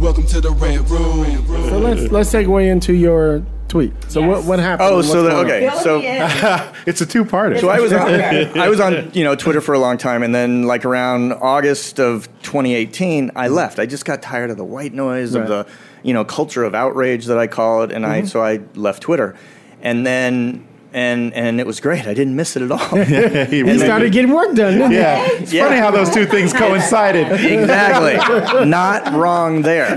[0.00, 1.44] Welcome to the Red Room.
[1.68, 3.92] So let's let's segue into your tweet.
[4.06, 4.88] So what what happened?
[4.88, 6.00] Oh, so the, okay, so
[6.86, 7.58] It's a two-parter.
[7.58, 10.32] so I was on, I was on you know Twitter for a long time, and
[10.32, 13.54] then like around August of 2018, I mm-hmm.
[13.54, 13.80] left.
[13.80, 15.42] I just got tired of the white noise Right.
[15.42, 15.66] of the
[16.04, 18.28] you know culture of outrage that I call it, and I mm-hmm.
[18.28, 19.34] so I left Twitter,
[19.82, 22.06] and then and and it was great.
[22.06, 22.78] I didn't miss it at all.
[23.04, 24.72] he You really started getting work done.
[24.74, 24.98] Didn't you?
[24.98, 25.64] Yeah, it's Yeah.
[25.66, 27.30] funny how those two things coincided.
[27.32, 29.90] exactly, not wrong there.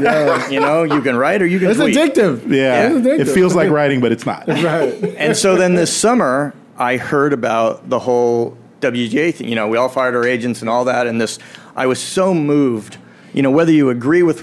[0.52, 1.96] You know, you can write or you can It's tweet.
[1.96, 2.50] addictive.
[2.50, 4.48] Yeah, It's it feels like writing, but it's not.
[4.48, 4.94] right.
[5.18, 9.48] And so then this summer, I heard about the whole WGA thing.
[9.48, 11.06] You know, we all fired our agents and all that.
[11.08, 11.38] And this,
[11.76, 12.98] I was so moved.
[13.34, 14.42] You know, whether you agree with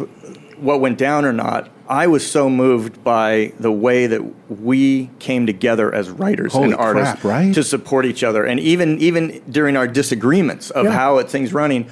[0.58, 4.20] what went down or not, I was so moved by the way that
[4.60, 7.54] we came together as writers Holy and artists crap, right?
[7.54, 8.44] to support each other.
[8.44, 10.92] And even even during our disagreements of Yeah.
[10.92, 11.86] how it, things running,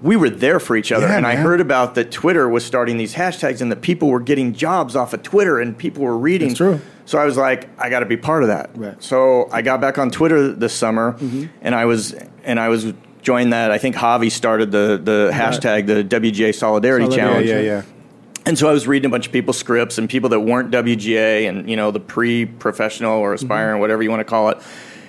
[0.00, 1.06] we were there for each other.
[1.08, 4.20] Yeah, and I heard about that Twitter was starting these hashtags and that people were
[4.20, 6.48] getting jobs off of Twitter and people were reading.
[6.48, 6.80] That's true.
[7.04, 8.70] So I was like, I got to be part of that.
[8.76, 9.02] Right.
[9.02, 11.46] So I got back on Twitter this summer, mm-hmm.
[11.60, 13.70] and I was and I was joined that.
[13.72, 17.48] I think Javi started the the hashtag the WGA Solidarity, Solidarity, Yeah, Challenge.
[17.48, 17.82] yeah, yeah.
[18.44, 21.48] And so I was reading a bunch of people's scripts and people that weren't WGA
[21.48, 24.58] and you know the pre-professional or aspiring, whatever you want to call it.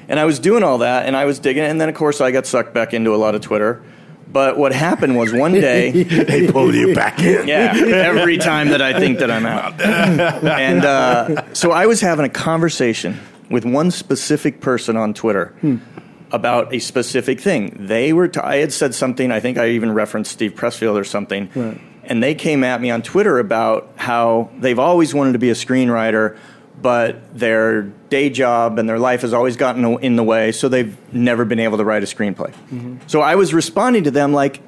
[0.07, 1.63] And I was doing all that, and I was digging.
[1.63, 1.67] it.
[1.67, 3.81] And then of course I got sucked back into a lot of Twitter.
[4.31, 5.91] But what happened was one day.
[6.03, 7.47] They pulled you back in.
[7.53, 9.79] Yeah, every time that I think that I'm out.
[9.81, 13.19] and uh, so I was having a conversation
[13.50, 15.53] with one specific person on Twitter
[16.31, 17.75] about a specific thing.
[17.79, 18.27] They were.
[18.27, 19.31] T- I had said something.
[19.31, 21.50] I think I even referenced Steve Pressfield or something.
[21.53, 21.79] Right.
[22.05, 25.53] And they came at me on Twitter about how they've always wanted to be a
[25.53, 26.37] screenwriter,
[26.81, 30.97] but their day job and their life has always gotten in the way, so they've
[31.13, 32.51] never been able to write a screenplay.
[32.51, 32.97] Mm-hmm.
[33.07, 34.61] So I was responding to them like,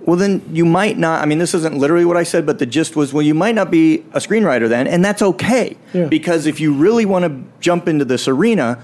[0.00, 1.22] well, then you might not.
[1.22, 3.54] I mean, this isn't literally what I said, but the gist was, well, you might
[3.54, 5.76] not be a screenwriter then, and that's okay.
[5.92, 6.06] Yeah.
[6.06, 8.82] Because if you really want to jump into this arena,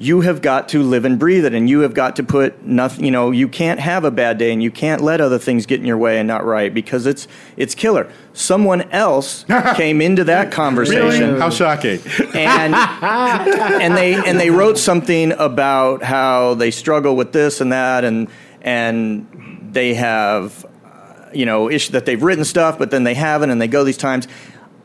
[0.00, 3.04] you have got to live and breathe it, and you have got to put nothing.
[3.04, 5.78] You know, you can't have a bad day, and you can't let other things get
[5.78, 7.28] in your way and not right because it's
[7.58, 8.10] it's killer.
[8.32, 9.44] Someone else
[9.76, 12.00] came into that conversation How shocking.
[12.34, 12.74] and
[13.84, 18.28] and they and they wrote something about how they struggle with this and that and
[18.62, 23.50] and they have uh, you know issue that they've written stuff but then they haven't
[23.50, 24.26] and they go these times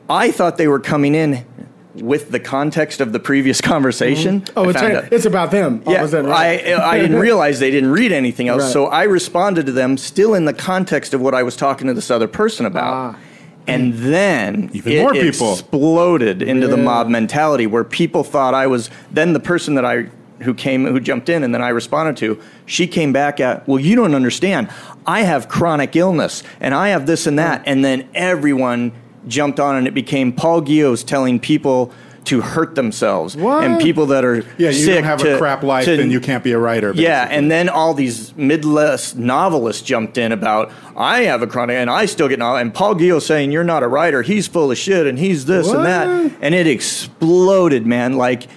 [0.09, 1.45] i thought they were coming in
[1.95, 4.59] with the context of the previous conversation mm-hmm.
[4.59, 5.83] Oh, I it's, found out- it's about them.
[5.87, 6.65] yeah, sudden, right?
[6.67, 8.63] I, I didn't realize they didn't read anything else.
[8.63, 8.71] Right.
[8.71, 11.93] So I responded to them still in the context of what I was talking to
[11.93, 12.93] this other person about.
[12.93, 13.19] Ah.
[13.67, 13.97] And mm.
[13.97, 15.53] then Even it more people.
[15.53, 20.09] exploded into the mob mentality where people thought I was then the person that I
[20.41, 23.79] who came who jumped in and then I responded to she came back at well
[23.79, 24.69] you don't understand
[25.07, 27.63] I have chronic illness and I have this and that mm.
[27.67, 28.91] and then everyone
[29.27, 31.91] jumped on and it became Paul Guyot's telling people
[32.25, 33.63] to hurt themselves What?
[33.63, 36.09] and people that are Yeah, you sick don't have to- a crap life, to- then
[36.09, 36.91] you can't be a writer.
[36.95, 41.87] yeah, and then all these midlist novelists jumped in about I have a chronic and
[41.87, 42.57] I still get novel.
[42.57, 45.69] And Paul Guyot saying you're not a writer, he's full of shit and he's this
[45.69, 46.07] and that,
[46.41, 48.13] and it exploded, man.
[48.17, 48.47] Like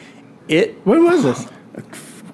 [0.49, 1.47] it when was this?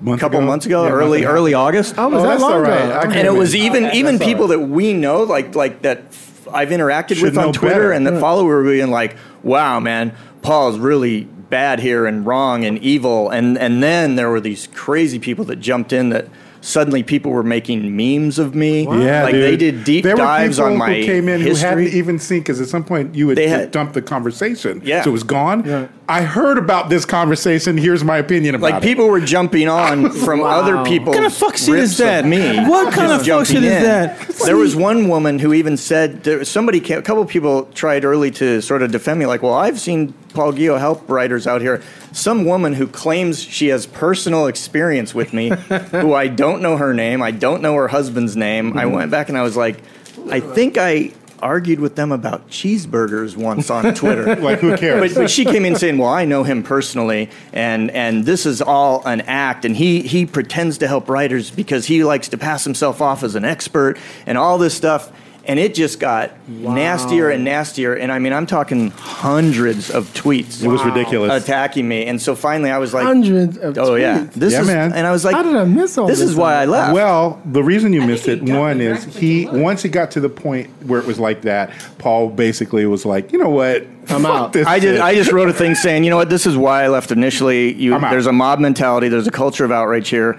[0.00, 0.46] Month a couple ago?
[0.46, 1.30] months ago, Yeah, early month ago.
[1.32, 2.72] early August, Oh, was Oh, that that's long all right.
[2.84, 2.96] ago?
[2.96, 3.18] I can Okay.
[3.20, 4.58] and it was even Okay, even people right.
[4.58, 7.92] that we know, like like that f- I've interacted Should with on Twitter better.
[7.92, 10.12] and the follow were being like, "Wow, man,
[10.42, 15.18] Paul's really bad here and wrong and evil." And and then there were these crazy
[15.18, 16.26] people that jumped in that
[16.60, 18.84] suddenly people were making memes of me.
[18.84, 19.42] Yeah, like dude.
[19.44, 21.60] they did deep there dives were people on my who came in history.
[21.60, 24.80] who hadn't even seen because at some point you would They had- dump the conversation.
[24.82, 25.02] Yeah.
[25.02, 25.62] so it was gone.
[25.66, 25.86] Yeah.
[26.08, 27.78] I heard about this conversation.
[27.78, 28.76] Here's my opinion about like it.
[28.76, 31.06] Like people were jumping on from other people.
[31.06, 32.26] What kind of fuck shit is that?
[32.26, 32.58] Me.
[32.68, 34.28] What kind of fuck shit is that?
[34.44, 38.04] There was one woman who even said there, somebody, came, a couple of people tried
[38.04, 41.62] early to sort of defend me, like, "Well, I've seen Paul Guyot help writers out
[41.62, 41.82] here.
[42.12, 45.48] Some woman who claims she has personal experience with me,
[45.92, 48.76] who I don't know her name, I don't know her husband's name.
[48.76, 48.94] I mm-hmm.
[48.94, 49.82] went back and I was like,
[50.30, 54.34] I think I argued with them about cheeseburgers once on Twitter.
[54.44, 55.14] Like, who cares?
[55.14, 58.60] But, but she came in saying, "Well, I know him personally, and and this is
[58.60, 62.64] all an act, and he he pretends to help writers because he likes to pass
[62.64, 65.10] himself off as an expert and all this stuff."
[65.46, 70.62] And it just got nastier and nastier, and I mean, I'm talking hundreds of tweets.
[70.62, 71.32] It was ridiculous.
[71.44, 74.66] attacking me, and so finally, I was like, Hundreds of "Oh yeah, this Yeah, is,"
[74.66, 74.92] man.
[74.94, 76.94] and I was like, How did I miss all This this is why I left."
[76.94, 80.28] Well, the reason you missed it, one is he he once he got to the
[80.28, 84.52] point where it was like that, Paul basically was like, you know what, I'm out.
[84.54, 85.02] This I just.
[85.02, 87.72] I just wrote a thing saying, you know what, this is why I left initially.
[87.74, 88.10] You, I'm out.
[88.10, 89.08] there's a mob mentality.
[89.08, 90.38] There's a culture of outrage here.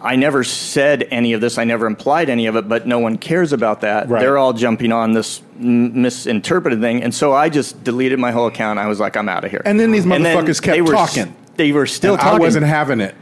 [0.00, 1.58] I never said any of this.
[1.58, 4.08] I never implied any of it, but no one cares about that.
[4.08, 4.20] Right.
[4.20, 8.46] They're all jumping on this m- misinterpreted thing, and so I just deleted my whole
[8.46, 8.78] account.
[8.78, 9.62] I was like, I'm out of here.
[9.64, 11.34] And then these then motherfuckers kept they were s- talking.
[11.56, 12.36] They were still And talking.
[12.40, 13.14] I wasn't having it.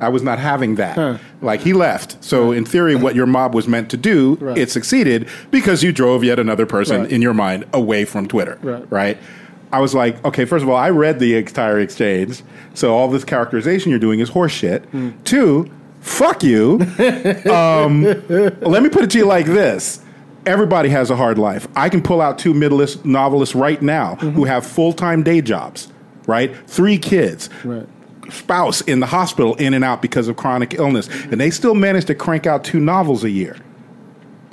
[0.00, 0.96] I was not having that.
[0.96, 1.18] Huh.
[1.40, 2.22] Like he left.
[2.24, 4.58] So in theory, what your mob was meant to do, Right.
[4.58, 7.10] it succeeded because you drove yet another person Right.
[7.12, 8.58] in your mind away from Twitter.
[8.90, 9.16] Right.
[9.72, 12.42] I was like, okay, first of all, I read the entire exchange.
[12.74, 14.84] So all this characterization you're doing is horseshit.
[14.86, 15.10] Hmm.
[15.24, 15.70] Two,
[16.02, 16.74] fuck you.
[17.50, 18.02] um,
[18.60, 20.00] let me put it to you like this.
[20.44, 21.68] Everybody has a hard life.
[21.76, 24.30] I can pull out two midlist novelists right now Mm-hmm.
[24.30, 25.90] who have full time day jobs,
[26.26, 26.54] right?
[26.68, 27.86] Three kids Right.
[28.30, 32.06] spouse in the hospital in and out because of chronic illness, and they still manage
[32.06, 33.56] to crank out two novels a year.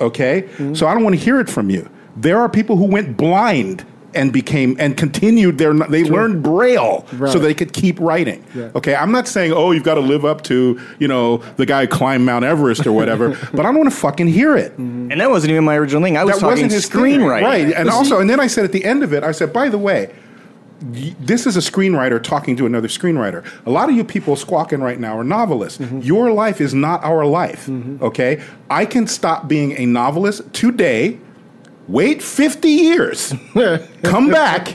[0.00, 0.42] Okay?
[0.42, 0.74] Mm-hmm.
[0.74, 1.90] So I don't want to hear it from you.
[2.16, 3.84] There are people who went blind
[4.14, 7.32] and became and continued their they learned braille Right.
[7.32, 8.44] so they could keep writing.
[8.54, 8.70] Yeah.
[8.74, 8.94] Okay?
[8.94, 11.88] I'm not saying oh you've got to live up to, you know, the guy who
[11.88, 14.72] climbed Mount Everest or whatever, but I don't want to fucking hear it.
[14.72, 15.12] Mm-hmm.
[15.12, 16.16] and that wasn't even my original thing.
[16.16, 17.42] I was That talking wasn't his screenwriting.
[17.42, 17.72] right?
[17.74, 19.78] And also, and then I said at the end of it, I said, by the
[19.78, 20.12] way,
[20.82, 23.44] this is a screenwriter talking to another screenwriter.
[23.66, 25.78] A lot of you people squawking right now are novelists.
[25.78, 26.00] Mm-hmm.
[26.00, 27.68] Your life is not our life.
[28.00, 31.18] Okay, I can stop being a novelist today.
[31.90, 33.34] Wait 50 years,
[34.04, 34.74] come back,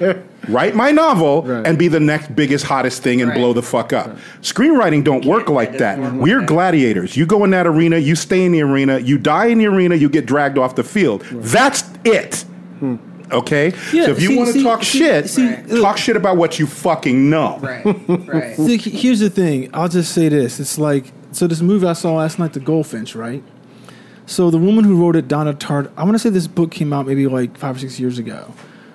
[0.50, 1.66] write my novel, Right.
[1.66, 3.38] and be the next biggest, hottest thing and Right.
[3.40, 4.18] blow the fuck up.
[4.42, 5.98] Screenwriting don't work like that.
[6.14, 6.48] We're that.
[6.48, 7.16] gladiators.
[7.16, 9.96] You go in that arena, you stay in the arena, you die in the arena,
[9.96, 11.24] you get dragged off the field.
[11.32, 12.44] That's it.
[12.80, 12.96] Hmm.
[13.32, 13.74] Okay?
[13.94, 16.36] Yeah, so if you see- want to see- talk see- shit, see, talk shit about
[16.38, 17.60] what you fucking know.
[17.62, 17.86] Right,
[18.28, 18.56] right.
[18.58, 19.70] See, here's the thing.
[19.74, 20.60] I'll just say this.
[20.60, 21.48] It's like so.
[21.48, 23.42] This movie I saw last night, The Goldfinch, right?
[24.26, 26.94] So the woman who wrote it, Donna Tartt, I want to say this book came
[26.94, 28.54] out maybe like five or six years ago,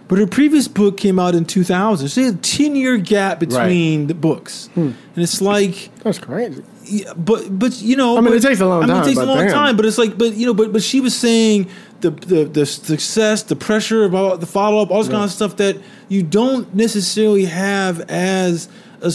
[0.08, 2.08] but her previous book came out in 2000.
[2.08, 4.80] So there's a 10 year gap between the books, hmm.
[4.80, 5.90] and it's like.
[6.02, 6.64] That's crazy.
[6.84, 9.02] Yeah, but but you know, I mean, but- it takes a long I mean, time,
[9.02, 9.50] it takes a long damn.
[9.50, 11.68] time, but it's like, but you know, but but she was saying
[12.00, 15.56] the the, the success, the pressure about the follow up, all this kind of stuff
[15.58, 15.76] that
[16.08, 18.68] you don't necessarily have as
[19.02, 19.10] a, a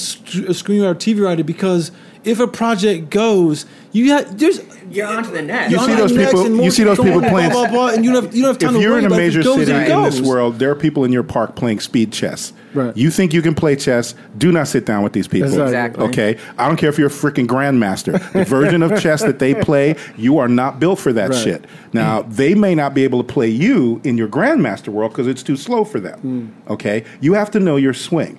[0.55, 1.91] screenwriter, TV writer, because
[2.25, 4.59] if a project goes, you got there's
[4.91, 5.71] You're onto the next.
[5.71, 7.87] You on see the those next people- you see those people playing- blah, blah, blah,
[7.89, 9.65] and you don't have, you don't have time If to you're in a major goes
[9.65, 12.51] city in this world, there are people in your park playing speed chess.
[12.73, 12.95] Right.
[12.97, 14.15] You think you can play chess?
[14.37, 15.47] Do not sit down with these people.
[15.47, 15.65] Exactly.
[16.05, 16.05] Exactly.
[16.33, 16.37] Okay.
[16.57, 18.19] I don't care if you're a freaking grandmaster.
[18.33, 21.37] The version of chess that they play, you are not built for that Right.
[21.43, 21.65] shit.
[21.93, 25.41] Now, they may not be able to play you in your grandmaster world because it's
[25.41, 26.19] too slow for them.
[26.67, 26.73] Hmm.
[26.73, 27.05] Okay.
[27.21, 28.37] You have to know your swing.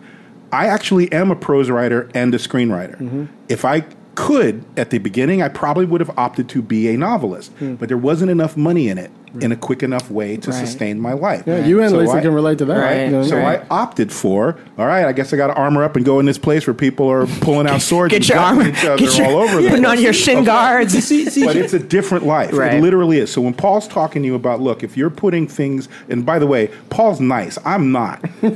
[0.52, 2.96] I actually am a prose writer and a screenwriter.
[3.00, 3.24] Mm-hmm.
[3.48, 3.84] If I
[4.14, 7.74] could at the beginning, I probably would have opted to be a novelist, Hmm.
[7.74, 9.10] but there wasn't enough money in it
[9.40, 10.66] in a quick enough way to Right.
[10.66, 11.44] sustain my life.
[11.46, 12.78] Yeah, you and So Lisa I- can relate to that.
[12.78, 13.04] Right.
[13.06, 13.44] You know so mean?
[13.44, 16.26] I opted for, all right, I guess I got to armor up and go in
[16.26, 18.70] this place where people are pulling out swords Get and your gutting armor.
[18.70, 20.46] each other Get your, all over the putting on your shin Okay.
[20.46, 20.92] guards.
[21.04, 22.56] See, see, But it's a different life.
[22.56, 22.74] Right.
[22.74, 23.30] It literally is.
[23.32, 26.46] So when Paul's talking to you about, look, if you're putting things, and by the
[26.46, 27.58] way, Paul's nice.
[27.64, 28.20] I'm not.
[28.42, 28.48] I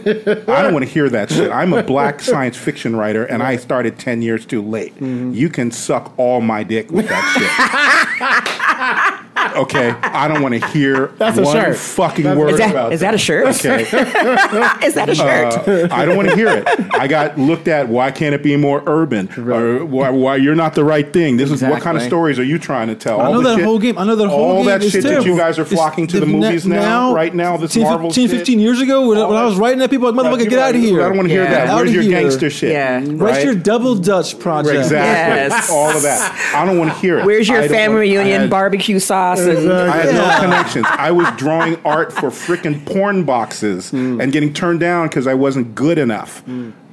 [0.63, 1.51] don't want to hear that shit.
[1.51, 4.95] I'm a black science fiction writer, and I started 10 years too late.
[4.97, 5.33] Mm-hmm.
[5.35, 9.30] You can suck all my dick with that shit.
[9.57, 9.91] Okay?
[10.03, 11.77] I don't want to hear That's a one shirt.
[11.77, 13.47] fucking That's- word Is that, about is that a shirt?
[13.57, 13.83] Okay.
[14.87, 15.69] is that a shirt?
[15.69, 16.65] Uh, I don't want to hear it.
[16.95, 17.89] I got looked at.
[17.89, 19.29] Why can't it be more urban?
[19.39, 21.37] Or why, why you're not the right thing?
[21.37, 22.09] This is what kind of Exactly.
[22.09, 23.21] stories are you trying to tell?
[23.21, 23.99] I know the that shit- whole game.
[23.99, 24.47] I know that whole game.
[24.51, 26.67] all game that is shit that you guys are It's- flocking to the na- movies
[26.67, 27.57] now, right now.
[27.57, 28.37] This 10, Marvel 10, shit.
[28.39, 30.59] 15 years ago, when, when I was writing that, people were like, motherfucker, You get
[30.59, 31.03] out of here.
[31.03, 31.51] I don't want to hear Yeah.
[31.51, 31.67] that.
[31.69, 32.21] Out Where's of your here.
[32.21, 32.73] gangster shit?
[32.73, 33.01] Yeah.
[33.01, 34.77] What's your double Dutch project?
[34.77, 35.57] Exactly.
[35.57, 35.71] Yes.
[35.71, 36.53] All of that.
[36.55, 37.27] I don't want to hear it.
[37.27, 38.99] Where's your don't family want- I reunion had- barbecue
[39.37, 39.47] sauce?
[39.47, 40.21] And, I had Yeah.
[40.37, 40.87] no connections.
[40.89, 44.21] I was drawing art for freaking porn boxes Hmm.
[44.21, 46.43] and getting turned down because I wasn't good enough.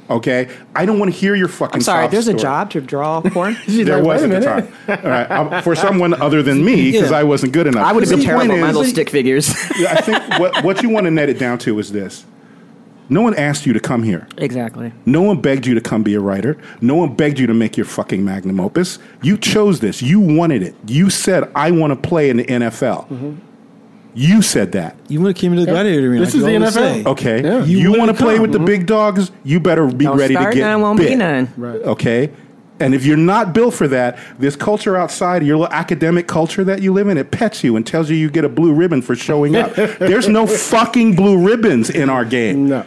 [0.10, 1.76] Okay, I don't want to hear your fucking.
[1.76, 3.58] I'm sorry, sob there's a job to draw porn?
[3.68, 4.46] There like, was wait at a the
[4.96, 5.04] time.
[5.04, 7.18] All right, um, for someone other than me, because Yeah.
[7.18, 7.86] I wasn't good enough.
[7.86, 9.50] I would have been The point terrible at my little stick figures.
[9.50, 12.24] I think what what you want to net it down to is this:
[13.10, 14.28] No one asked you to come here.
[14.38, 14.92] Exactly.
[15.06, 16.58] No one begged you to come be a writer.
[16.82, 19.00] No one begged you to make your fucking magnum opus.
[19.22, 20.02] You chose this.
[20.02, 20.76] You wanted it.
[20.88, 23.08] You said, I want to play in the NFL.
[23.10, 23.36] Mm-hmm.
[24.14, 24.96] You said that.
[25.10, 26.26] You want to came into the gladiator arena.
[26.26, 26.72] This is the NFL.
[26.72, 27.04] say.
[27.06, 27.44] Okay.
[27.44, 27.64] Yeah.
[27.64, 28.42] You, You want to wanna play come.
[28.42, 29.32] with the big dogs?
[29.44, 31.18] You better be Don't ready to start get none, won't be bit.
[31.18, 31.54] none.
[31.56, 31.82] Right.
[31.82, 32.32] Okay.
[32.80, 36.82] And if you're not built for that, this culture outside your little academic culture that
[36.82, 39.16] you live in, it pets you and tells you you get a blue ribbon for
[39.16, 39.74] showing up.
[39.76, 42.68] There's no fucking blue ribbons in our game.
[42.70, 42.86] No.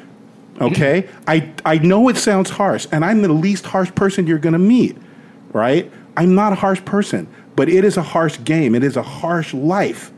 [0.61, 1.09] Okay?
[1.27, 4.59] I, I know it sounds harsh, and I'm the least harsh person you're going to
[4.59, 4.97] meet,
[5.53, 5.91] right?
[6.17, 7.27] I'm not a harsh person,
[7.57, 8.75] but it is a harsh game.
[8.75, 10.13] It is a harsh life.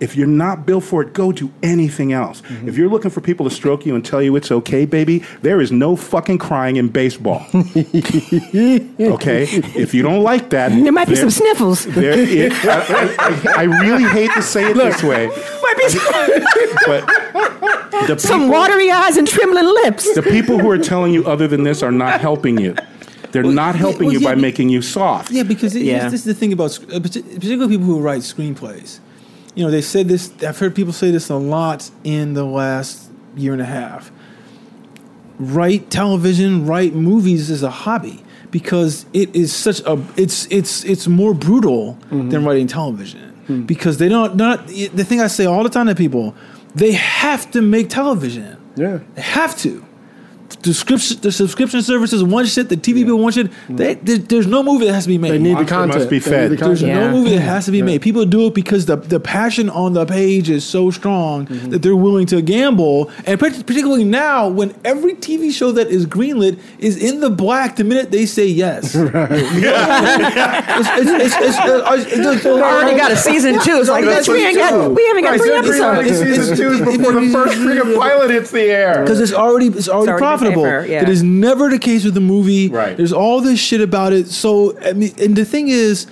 [0.00, 2.40] If you're not built for it, go do anything else.
[2.42, 2.68] Mm-hmm.
[2.68, 5.60] If you're looking for people to stroke you and tell you it's okay, baby, there
[5.60, 7.46] is no fucking crying in baseball.
[7.54, 9.44] okay?
[9.76, 11.86] If you don't like that, There might be some sniffles.
[11.86, 15.28] there it, I, I- I really hate to say it this way,
[15.76, 16.30] Might be some,
[16.86, 20.12] but the some watery eyes and trembling lips.
[20.14, 22.74] the people who are telling you other than this are not helping you.
[23.32, 25.32] They're not helping well, you yeah, by making you soft.
[25.32, 26.04] Yeah, because it, Yeah.
[26.08, 29.00] this is the thing about sc- uh, particularly people who write screenplays.
[29.56, 30.32] You know, they said this.
[30.42, 34.12] I've heard people say this a lot in the last year and a half.
[35.38, 40.00] Write television, write movies is a hobby because it is such a.
[40.16, 43.62] It's it's it's more brutal than writing television Hmm.
[43.62, 46.34] because they don't not the thing I say all the time to people.
[46.74, 48.56] They have to make television.
[48.76, 49.00] Yeah.
[49.14, 49.83] They have to.
[50.62, 53.50] The subscription, the subscription services one shit, the TV bill one shit.
[53.68, 53.76] Mm.
[53.76, 55.32] They, there, there's no movie that has to be made.
[55.32, 55.98] They need the content.
[55.98, 56.50] must be They fed.
[56.52, 56.82] the There's.
[56.82, 57.00] Yeah.
[57.08, 58.00] no movie that has to be made.
[58.02, 61.70] People do it because the, the passion on the page is so strong mm-hmm.
[61.70, 63.10] that they're willing to gamble.
[63.26, 67.84] And particularly now, when every TV show that is greenlit is in the black the
[67.84, 68.94] minute they say yes.
[70.74, 73.78] It's- it's- it's- it's- uh, uh it's- it's- We already got a season two.
[73.80, 76.18] It's like, bitch, we ain't got, we haven't got three episodes.
[76.18, 79.02] Season two is before the first freaking pilot hits the air.
[79.02, 80.64] because it's already it's already, already profitable.
[80.64, 81.00] paper, yeah.
[81.00, 82.68] That is never the case with the movie.
[82.68, 82.96] Right.
[82.96, 84.28] There's all this shit about it.
[84.28, 86.06] So I mean, and the thing is,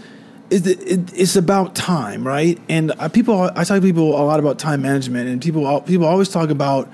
[0.51, 2.59] is that it, it's about time, right?
[2.69, 6.07] And I, people, I talk to people a lot about time management, and people people
[6.07, 6.91] always talk about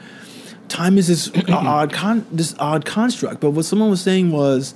[0.68, 3.40] time is this odd con, this odd construct.
[3.40, 4.74] But what someone was saying was.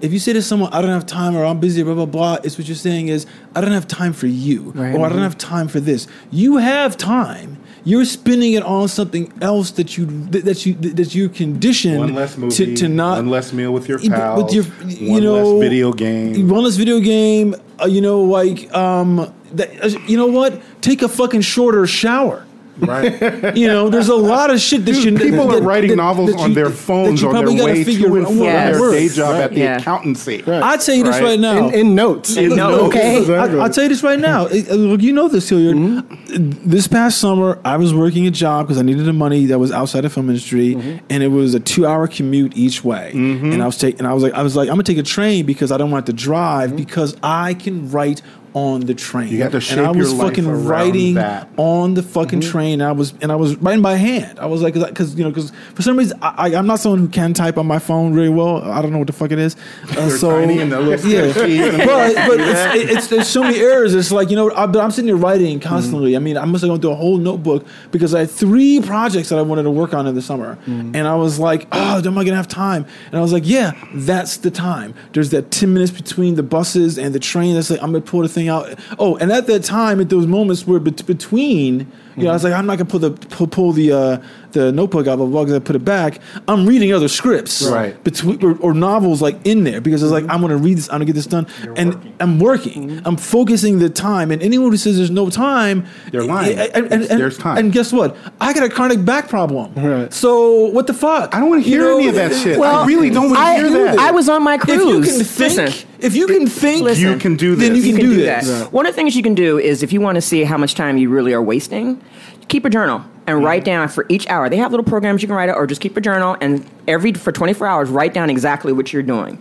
[0.00, 2.36] If you say to someone, I don't have time or I'm busy, blah, blah, blah,
[2.42, 4.72] it's what you're saying is, I don't have time for you.
[4.72, 4.92] Right.
[4.94, 5.22] Or I don't mm-hmm.
[5.22, 6.08] have time for this.
[6.30, 7.56] You have time.
[7.86, 12.36] You're spending it on something else that you that you that you're conditioned one less
[12.38, 15.34] movie, to, to not one less meal with your pals, with your- you one know,
[15.52, 16.48] less video game.
[16.48, 17.54] one less video game.
[17.80, 20.62] Uh, you know, like um, that, uh, you know what?
[20.80, 22.46] Take a fucking shorter shower.
[22.78, 23.56] Right?
[23.56, 25.96] You know, there's a lot of shit that Dude, you people that- are writing that-
[25.96, 28.24] novels that on their that phones you on probably their gotta way figure to and
[28.24, 28.72] out from what Yes.
[28.72, 29.40] their works, day job right?
[29.42, 29.76] at the Yeah.
[29.78, 30.42] accountancy.
[30.46, 31.22] I'd tell you this Right.
[31.22, 31.68] right now.
[31.68, 32.36] In, in notes.
[32.36, 32.82] In No, notes.
[32.96, 33.18] okay.
[33.20, 33.58] Exactly.
[33.60, 34.46] I, I'll tell you this right now.
[34.46, 35.76] Uh, look, you know this, Hilliard.
[35.76, 36.68] Mm-hmm.
[36.68, 39.70] This past summer, I was working a job because I needed the money that was
[39.72, 40.96] outside the film industry, Mm-hmm.
[41.10, 43.10] and it was a two-hour commute each way.
[43.14, 45.02] And I was taking, and I was like, I was like, I'm gonna take a
[45.02, 46.76] train because I don't want to drive Mm-hmm.
[46.76, 48.20] because I can write
[48.54, 49.28] on the train.
[49.28, 51.48] You got to shape and I was your life fucking around writing that.
[51.56, 52.50] on the fucking Mm-hmm.
[52.50, 52.82] train.
[52.82, 54.38] I was and I was writing by hand.
[54.38, 57.08] I was like, because you know, because for some reason I, I'm not someone who
[57.08, 58.62] can type on my phone really well.
[58.62, 59.56] I don't know what the fuck it is.
[59.98, 63.58] Uh, so tiny and they're little yeah, but but it's, it- it's there's so many
[63.58, 63.92] errors.
[63.94, 66.12] It's like you know, I, but I'm sitting here writing constantly.
[66.12, 66.16] Mm-hmm.
[66.16, 69.30] I mean, I must have gone through a whole notebook because I had three projects
[69.30, 70.94] that I wanted to work on in the summer, Mm-hmm.
[70.94, 72.86] and I was like, oh, am I gonna have time?
[73.10, 74.94] And I was like, yeah, that's the time.
[75.12, 77.54] There's that ten minutes between the buses and the train.
[77.54, 78.78] That's like I'm gonna pull the thing out.
[78.98, 81.90] Oh, and at that time, at those moments where bet- between.
[82.16, 84.18] You know, I was like, I'm not gonna pull the pull, pull the uh,
[84.54, 86.20] the notebook out, blah, blah, because I put it back.
[86.48, 88.02] I'm reading other scripts, Right.
[88.02, 90.30] between or, or novels like in there because I was like, mm-hmm.
[90.32, 91.46] I'm gonna read this, I'm gonna get this done,
[91.76, 92.88] and I'm working.
[92.88, 93.06] Mm-hmm.
[93.06, 94.30] I'm focusing the time.
[94.30, 96.58] And anyone who says there's no time, They're eh, lying.
[96.58, 97.58] Eh, and, and- and- There's time.
[97.58, 98.16] And guess what?
[98.40, 99.74] I got a chronic back problem.
[99.74, 100.12] Right.
[100.12, 101.34] So what the fuck?
[101.34, 102.58] I don't want to You hear know, any of that eh, shit.
[102.58, 103.98] Well, I really don't want to I, hear that.
[103.98, 105.08] I was on my cruise.
[105.08, 107.02] If you can think, Listen, if you can think, Listen.
[107.04, 107.68] you can do this.
[107.68, 108.46] then you can, you can do, do this.
[108.48, 108.72] that.
[108.72, 110.74] One of the things you can do is if you want to see how much
[110.74, 112.00] time you really are wasting,
[112.48, 113.66] keep a journal and write mm-hmm.
[113.66, 114.48] down for each hour.
[114.48, 117.12] They have little programs you can write it, or just keep a journal and every
[117.12, 119.40] for 24 hours write down exactly what you're doing.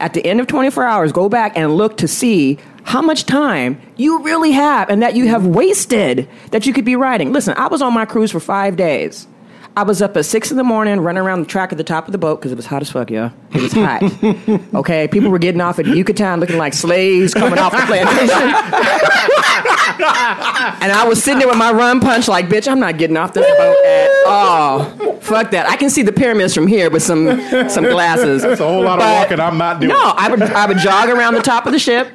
[0.00, 3.80] At the end of 24 hours, go back and look to see how much time
[3.96, 7.32] you really have and that you have wasted that you could be writing.
[7.32, 9.26] Listen, I was on my cruise for five days.
[9.76, 12.06] I was up at six in the morning, running around the track at the top
[12.06, 13.32] of the boat because it was hot as fuck, yeah.
[13.52, 14.02] It was hot.
[14.74, 18.28] okay, people were getting off at Yucatan looking like slaves coming off the plantation.
[19.86, 23.32] and I was sitting there with my rum punch, like, bitch, I'm not getting off
[23.32, 24.84] this boat at all.
[25.20, 25.68] Fuck that.
[25.68, 27.26] I can see the pyramids from here with some
[27.68, 28.42] some glasses.
[28.42, 29.90] That's a whole lot of walking I'm not doing.
[29.90, 32.08] No, I would I would jog around the top of the ship.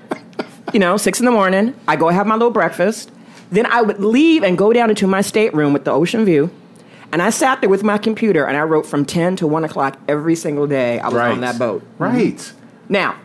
[0.74, 1.76] You know, six in the morning.
[1.88, 3.12] I go have my little breakfast.
[3.52, 6.52] Then I would leave and go down into my stateroom with the ocean view.
[7.12, 9.98] And I sat there with my computer and I wrote from 10 to 1 o'clock
[10.08, 11.32] every single day I was right.
[11.32, 11.84] on that boat.
[11.98, 12.54] Right.
[12.88, 13.16] Now,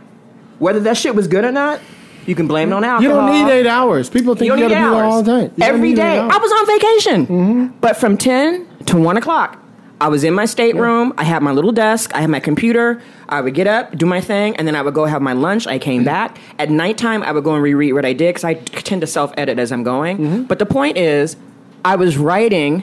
[0.58, 1.80] whether that shit was good or not,
[2.26, 3.02] you can blame it on alcohol.
[3.02, 4.10] You don't need eight hours.
[4.10, 5.52] People think You you, got to be there all time.
[5.56, 6.18] You Every day.
[6.18, 7.26] I was on vacation.
[7.26, 7.78] Mm-hmm.
[7.80, 9.60] But from 10 to 1 o'clock,
[10.00, 11.12] I was in my stateroom.
[11.16, 12.14] I had my little desk.
[12.14, 13.00] I had my computer.
[13.28, 15.66] I would get up, do my thing, and then I would go have my lunch.
[15.66, 16.38] I came back.
[16.58, 19.32] At nighttime, I would go and reread what I did because I tend to self
[19.36, 20.18] edit as I'm going.
[20.18, 20.42] Mm-hmm.
[20.44, 21.36] But the point is,
[21.84, 22.82] I was writing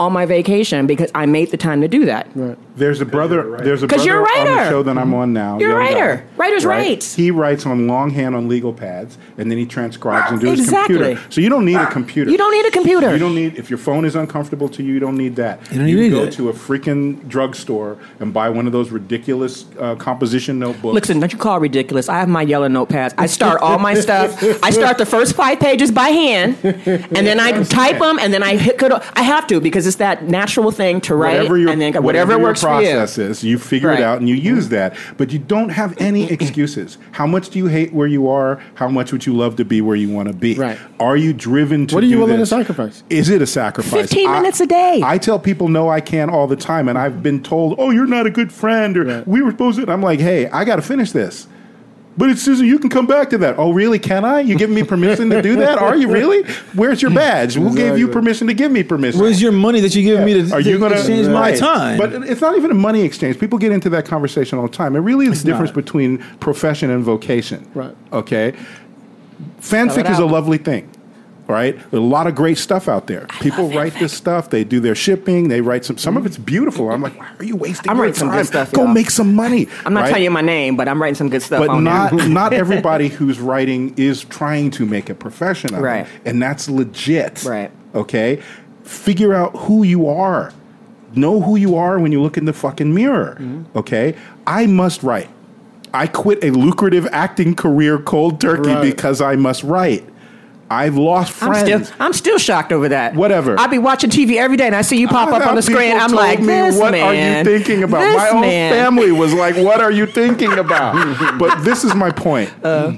[0.00, 2.28] on my vacation because I made the time to do that.
[2.34, 2.58] Right.
[2.76, 3.56] There's a brother.
[3.56, 4.70] There's a brother you're a on the writer.
[4.70, 5.58] show that I'm on now.
[5.58, 6.16] You're a writer.
[6.16, 6.88] guy, Writers right?
[6.88, 7.04] write.
[7.04, 11.18] He writes on longhand on legal pads, and then he transcribes into his computer.
[11.30, 12.30] So you don't need a computer.
[12.30, 13.12] You don't need a computer.
[13.12, 14.92] You don't need if your phone is uncomfortable to you.
[14.92, 15.60] You don't need that.
[15.72, 16.32] You don't you need go it.
[16.34, 20.94] to a freaking drugstore and buy one of those ridiculous uh, composition notebooks.
[20.94, 22.08] Listen, don't you call it ridiculous.
[22.10, 23.14] I have my yellow notepads.
[23.16, 24.42] I start all my stuff.
[24.62, 28.42] I start the first five pages by hand, and then I type them, and then
[28.42, 28.76] I hit.
[28.76, 31.94] Good, I have to because it's that natural thing to write, whatever your, and then
[31.94, 32.65] whatever whatever, works for you.
[32.66, 34.00] Process is, you figure Right.
[34.00, 34.96] it out and you use that.
[35.16, 36.98] But you don't have any excuses.
[37.12, 38.60] How much do you hate where you are?
[38.74, 40.54] How much would you love to be where you want to be?
[40.54, 40.78] Right.
[41.00, 43.02] Are you driven to What are you do willing to sacrifice?
[43.10, 43.92] Is it a sacrifice?
[44.10, 45.00] 15 I- minutes a day.
[45.04, 48.06] I tell people no, I can all the time, and I've been told, "Oh, you're
[48.06, 49.28] not a good friend," or Right.
[49.28, 51.46] "We were supposed to." And I'm like, "Hey, I got to finish this."
[52.18, 52.66] But it's Susan.
[52.66, 53.58] You can come back to that.
[53.58, 53.98] Oh, really?
[53.98, 54.40] Can I?
[54.40, 55.78] You giving me permission to do that?
[55.78, 56.50] Are you really?
[56.74, 57.54] Where's your badge?
[57.54, 59.20] Who gave you permission to give me permission?
[59.20, 61.52] Where's your money that you give me to, Are to you going to exchange my
[61.52, 61.98] time?
[61.98, 63.38] But it's not even a money exchange.
[63.38, 64.96] People get into that conversation all the time.
[64.96, 65.76] It really is the difference not.
[65.76, 67.68] between profession and vocation.
[67.74, 67.94] Right.
[68.12, 68.54] Okay.
[69.60, 70.90] Fanfic is a lovely thing.
[71.48, 73.26] Right, there's a lot of great stuff out there.
[73.40, 74.50] People write this stuff.
[74.50, 75.46] They do their shipping.
[75.46, 75.96] They write some.
[75.96, 76.90] Some of it's beautiful.
[76.90, 78.92] I'm like, why are you wasting I'm writing some good stuff, Go y'all.
[78.92, 79.68] make some money.
[79.84, 80.08] I'm not right?
[80.08, 83.38] telling you my name, but I'm writing some good stuff but not not everybody who's
[83.38, 86.00] writing is trying to make a profession of Right.
[86.06, 87.44] it, and that's legit.
[87.44, 87.70] Right.
[87.94, 88.42] Okay,
[88.82, 90.52] figure out who you are.
[91.14, 93.36] Know who you are when you look in the fucking mirror.
[93.40, 93.78] Mm-hmm.
[93.78, 94.16] Okay,
[94.48, 95.28] I must write.
[95.94, 98.82] I quit a lucrative acting career cold turkey Right.
[98.82, 100.04] because I must write.
[100.70, 101.88] I've lost I'm friends.
[101.88, 103.14] still, I'm still shocked over that.
[103.14, 103.58] Whatever.
[103.58, 105.62] I be watching TV every day, and I see you pop I've up on the
[105.62, 105.96] screen.
[105.96, 106.46] I'm like, me,
[106.78, 107.04] what man.
[107.04, 108.00] are you thinking about?
[108.16, 111.38] My own family was like, what are you thinking about?
[111.38, 112.52] but this is my point.
[112.64, 112.94] Uh.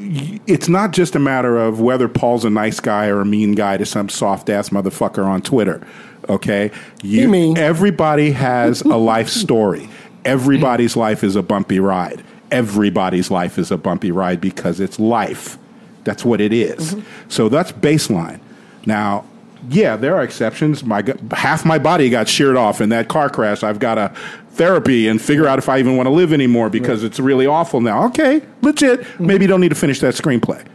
[0.00, 3.76] It's not just a matter of whether Paul's a nice guy or a mean guy
[3.76, 5.86] to some soft ass motherfucker on Twitter.
[6.28, 6.70] Okay,
[7.02, 7.56] you, He mean.
[7.58, 9.88] everybody has a life story.
[10.24, 12.22] Everybody's life is a bumpy ride.
[12.50, 15.56] Everybody's life is a bumpy ride because it's life.
[16.04, 16.94] That's what it is.
[16.94, 17.28] Mm-hmm.
[17.28, 18.40] So that's baseline.
[18.86, 19.24] Now,
[19.68, 20.84] yeah, there are exceptions.
[20.84, 23.62] My half my body got sheared off in that car crash.
[23.62, 24.12] I've got to
[24.52, 27.80] therapy and figure out if I even want to live anymore because it's really awful
[27.80, 28.06] now.
[28.06, 29.00] Okay, legit.
[29.00, 29.26] Mm-hmm.
[29.26, 30.66] Maybe you don't need to finish that screenplay.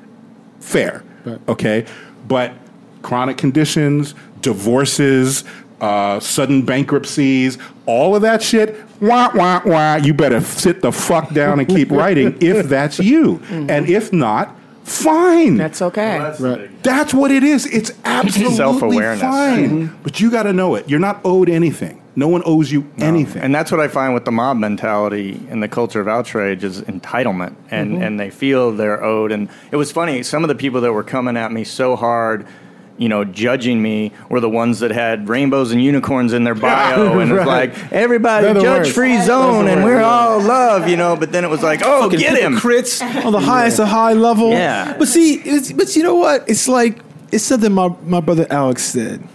[0.59, 1.03] Fair.
[1.23, 1.39] Right.
[1.47, 1.85] Okay,
[2.27, 2.53] but
[3.01, 5.43] chronic conditions, divorces,
[5.81, 8.79] uh, sudden bankruptcies, all of that shit.
[9.01, 9.95] Wah wah wah.
[9.95, 13.69] You better sit the fuck down and keep writing if that's you, mm-hmm.
[13.69, 14.55] and if not,
[14.85, 15.57] fine.
[15.57, 16.17] That's okay.
[16.17, 16.83] that's Right.
[16.83, 17.65] That's what it is.
[17.65, 19.21] It's absolutely Self-awareness.
[19.21, 19.69] fine.
[19.69, 20.03] Mm-hmm.
[20.03, 20.89] But you got to know it.
[20.89, 22.01] You're not owed anything.
[22.17, 23.41] No one owes you anything.
[23.41, 26.81] And that's what I find with the mob mentality in the culture of outrage is
[26.81, 28.03] entitlement, and mm-hmm.
[28.03, 29.33] and they feel they're owed.
[29.33, 30.23] And it was funny.
[30.23, 32.47] Some of the people that were coming at me so hard.
[32.97, 37.19] You know, judging me were the ones that had rainbows and unicorns in their bio,
[37.19, 37.69] and it's Right.
[37.75, 38.91] like everybody the judge worst.
[38.95, 41.17] free zone, and we're all love, you know.
[41.17, 42.55] But then it was like, oh, Fucking get him!
[42.55, 44.51] crits on the highest of high level.
[44.51, 44.95] Yeah.
[44.97, 46.47] But see, it's, but you know what?
[46.47, 46.99] It's like
[47.33, 49.27] it's something my my brother Alex said.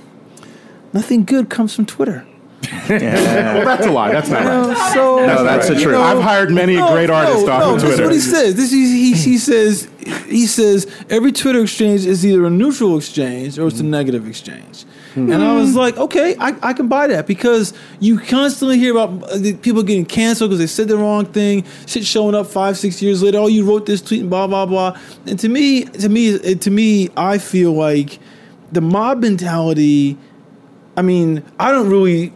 [0.94, 2.26] Nothing good comes from Twitter.
[2.62, 4.12] Well, that's a lie.
[4.12, 4.92] That's not right.
[4.92, 5.96] So No, that's the truth.
[5.96, 8.54] I've hired many a great artist off no, of This is what he says.
[8.54, 9.88] This is, he, he says
[10.26, 14.84] he says every Twitter exchange is either a neutral exchange or it's a negative exchange.
[15.16, 19.24] And I was like, okay, I, I can buy that because you constantly hear about
[19.24, 22.78] uh, the people getting canceled because they said the wrong thing, shit showing up five,
[22.78, 23.38] six years later.
[23.38, 24.96] Oh, you wrote this tweet and blah blah blah.
[25.26, 28.20] And to me, to me, to me, I feel like
[28.70, 30.16] the mob mentality.
[30.96, 32.32] I mean, I don't really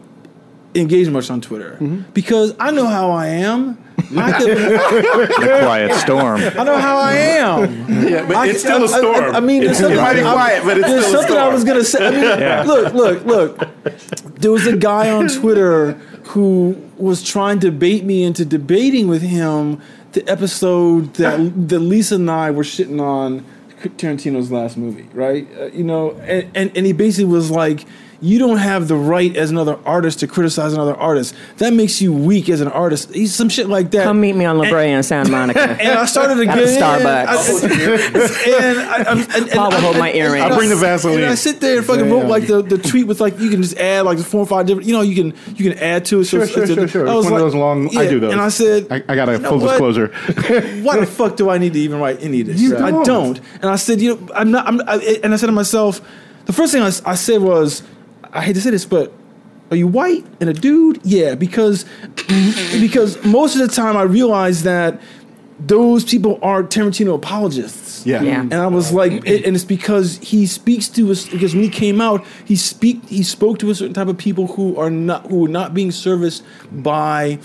[0.75, 1.77] engage much on Twitter
[2.13, 3.77] because I know how I am.
[4.17, 6.41] I can, The quiet storm.
[6.41, 7.89] I know how I am.
[8.07, 9.35] Yeah, but I- it's still a I- I- storm.
[9.35, 11.37] I mean, there's something, it might be I- quiet, but it's there's still a something
[11.37, 12.05] I was gonna say.
[12.05, 12.11] I
[12.63, 14.35] mean, Look, look, look.
[14.39, 15.93] There was a guy on Twitter
[16.25, 22.15] who was trying to bait me into debating with him the episode that that Lisa
[22.15, 23.45] and I were shitting on
[23.97, 25.47] Tarantino's last movie, right?
[25.57, 27.85] Uh, you know, and, and and he basically was like,
[28.21, 31.35] you don't have the right as another artist to criticize another artist.
[31.57, 33.13] That makes you weak as an artist.
[33.13, 34.03] He's some shit like that.
[34.05, 35.59] Come meet me on La Brea in Santa Monica.
[35.81, 37.63] and I started to At get Starbucks.
[38.47, 40.41] and I, I'm- and, and Paul will I- hold my and- earring.
[40.43, 41.17] I'll bring the Vaseline.
[41.19, 43.61] And I sit there and fucking wrote like the, the tweet with like you can
[43.61, 44.87] just add like four or five different.
[44.87, 46.25] You know, you can you can add to it.
[46.25, 47.07] So Sure, sure, it's- sure, sure.
[47.09, 48.31] I was One of those long- I do those.
[48.33, 49.69] And I said, I, I got a know full what?
[49.71, 50.07] disclosure.
[50.83, 52.59] why the fuck do I need to even write any of this?
[52.61, 53.05] You I don't.
[53.05, 53.41] don't.
[53.55, 54.67] And I said, you know, I'm not.
[54.67, 56.01] I'm, I, and I said to myself,
[56.45, 57.81] the first thing I said was,
[58.35, 59.13] I hate to say this, but
[59.71, 60.99] are you white and a dude?
[61.03, 61.85] Yeah, because
[62.27, 65.01] because most of the time I realized that
[65.59, 68.05] those people are Tarantino apologists.
[68.05, 68.21] Yeah.
[68.21, 68.41] Yeah.
[68.41, 71.27] And I was like, it, and it's because he speaks to us.
[71.27, 74.47] Because when he came out, he speak he spoke to a certain type of people
[74.47, 77.39] who are not who are not being serviced by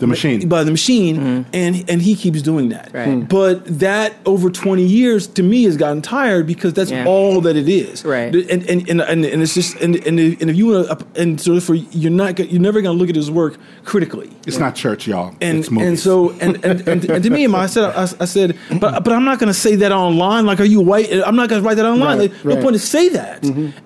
[0.00, 0.48] The machine.
[0.48, 2.90] by the machine, and and he keeps doing that.
[2.92, 3.08] Right.
[3.08, 3.28] Mm.
[3.28, 7.06] But that over twenty years to me has gotten tired because that's Yeah.
[7.06, 8.04] all that it is.
[8.04, 8.34] Right.
[8.34, 11.06] And and and, and, and it's just and and if, and if you want to
[11.20, 14.30] and so therefore you're not you're never going to look at his work critically.
[14.46, 15.34] It's not church, y'all.
[15.40, 15.88] And it's movies.
[15.88, 19.12] and so and and, and, and to me, I said I, I said, but but
[19.12, 20.44] I'm not going to say that online.
[20.44, 21.10] Like, are you white?
[21.12, 22.18] I'm not going to write that online.
[22.18, 23.44] Right, Like, No point to say that.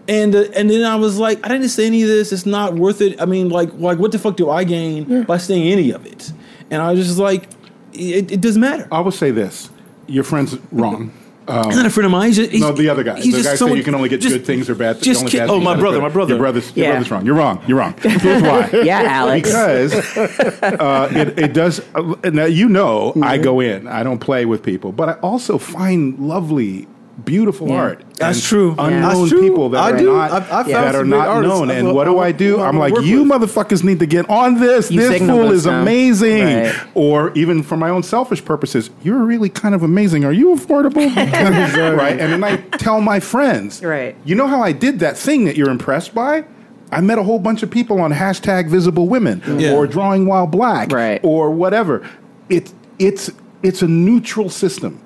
[0.09, 2.33] And uh, and then I was like, I didn't say any of this.
[2.33, 3.21] It's not worth it.
[3.21, 6.33] I mean, like like what the fuck do I gain by saying any of it?
[6.71, 7.49] And I was just like,
[7.93, 8.87] it, it doesn't matter.
[8.93, 9.71] I will say this:
[10.07, 11.13] your friend's wrong.
[11.49, 12.27] He's not a friend of mine.
[12.27, 13.19] He's just, he's, No, the other guy.
[13.21, 15.17] he's The guy said you can only get just- good things or bad things.
[15.17, 16.35] only bad oh, my brother, my brother.
[16.35, 17.25] Your brother's, your brother's wrong.
[17.25, 17.63] You're wrong.
[17.67, 17.95] You're wrong.
[18.03, 18.69] Here's why.
[18.85, 19.49] yeah, Alex.
[19.49, 19.95] because
[20.63, 21.81] uh, it, it does.
[21.95, 23.87] Uh, now you know, I go in.
[23.87, 26.87] I don't play with people, but I also find lovely,
[27.25, 27.75] beautiful Yeah.
[27.75, 28.05] art.
[28.17, 28.75] That's true.
[28.79, 28.87] Yeah.
[28.87, 29.41] Unknown That's true.
[29.43, 30.07] people that I are do.
[30.13, 31.71] not I've- I've found that are some not artists known.
[31.71, 32.61] And what do I I do?
[32.61, 33.33] I I'm like, you with.
[33.33, 34.91] motherfuckers need to get on this.
[34.91, 35.83] You this fool is them.
[35.83, 36.45] amazing.
[36.45, 36.75] Right.
[36.95, 40.25] Or even for my own selfish purposes, you're really kind of amazing.
[40.25, 41.15] Are you affordable?
[41.97, 42.19] right.
[42.21, 44.15] And then I tell my friends, Right.
[44.25, 46.45] You know how I did that thing that you're impressed by?
[46.93, 49.73] I met a whole bunch of people on hashtag visible women Yeah.
[49.73, 51.21] or drawing while black Right.
[51.23, 52.03] or whatever.
[52.49, 53.31] It's it's
[53.63, 55.01] it's a neutral system.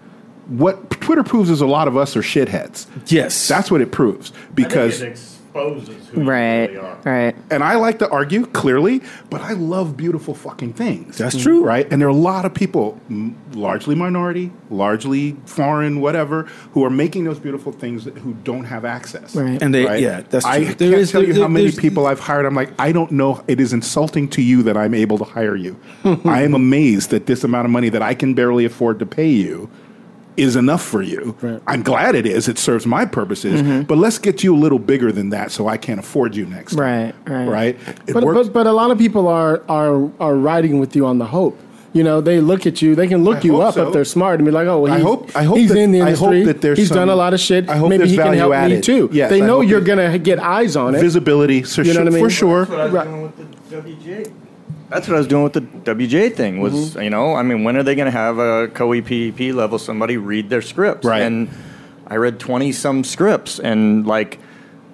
[0.58, 2.86] What Twitter proves is a lot of us are shitheads.
[3.10, 3.48] Yes.
[3.48, 6.70] That's what it proves because exposes who Right.
[7.04, 7.34] Right.
[7.50, 11.18] and I like to argue clearly, but I love beautiful fucking things.
[11.18, 11.58] That's true.
[11.60, 11.68] Mm-hmm.
[11.68, 11.92] right?
[11.92, 16.90] And there are a lot of people, m- largely minority, largely foreign, whatever, who are
[16.90, 19.34] making those beautiful things that, who don't have access.
[19.34, 19.60] Right.
[19.62, 20.00] And they- right?
[20.00, 20.52] yeah, that's true.
[20.54, 20.66] I true.
[20.66, 22.46] can't There is- tell you there- how many people I've hired.
[22.46, 23.42] I'm like, I don't know.
[23.48, 25.78] It is insulting to you that I'm able to hire you.
[26.24, 29.28] I am amazed that this amount of money that I can barely afford to pay
[29.30, 29.68] you
[30.36, 31.36] is enough for you.
[31.42, 31.60] Right.
[31.66, 32.48] I'm glad it is.
[32.48, 33.60] It serves my purposes.
[33.62, 33.82] Mm-hmm.
[33.82, 36.76] But let's get you a little bigger than that so I can't afford you next
[36.76, 36.80] time.
[36.80, 37.48] Right, right.
[37.48, 37.78] Right?
[38.06, 38.48] It But, works.
[38.48, 41.58] but but a lot of people are are are riding with you on the hope.
[41.94, 42.94] You know, they look at you.
[42.94, 43.86] They can look I you up so.
[43.88, 45.78] if they're smart and be like, "Oh, well, I he's, hope- I hope he's that-
[45.78, 46.44] in the I hope industry.
[46.44, 47.68] that there's he's done a lot of shit.
[47.68, 48.82] I hope Maybe there's he can value help me added.
[48.82, 51.00] too." Yes, they know you're gonna get eyes on it.
[51.02, 52.24] visibility, so You know sure- what I mean?
[52.24, 52.58] for sure.
[52.64, 53.04] That's what I was Right.
[53.08, 54.30] doing with the WJ.
[54.92, 56.60] That's what I was doing with the WJ thing.
[56.60, 57.02] Was mm-hmm.
[57.02, 60.16] you know, I mean, when are they going to have a co EPP level somebody
[60.16, 61.06] read their scripts?
[61.06, 61.22] Right.
[61.22, 61.48] And
[62.06, 64.38] I read twenty some scripts, and like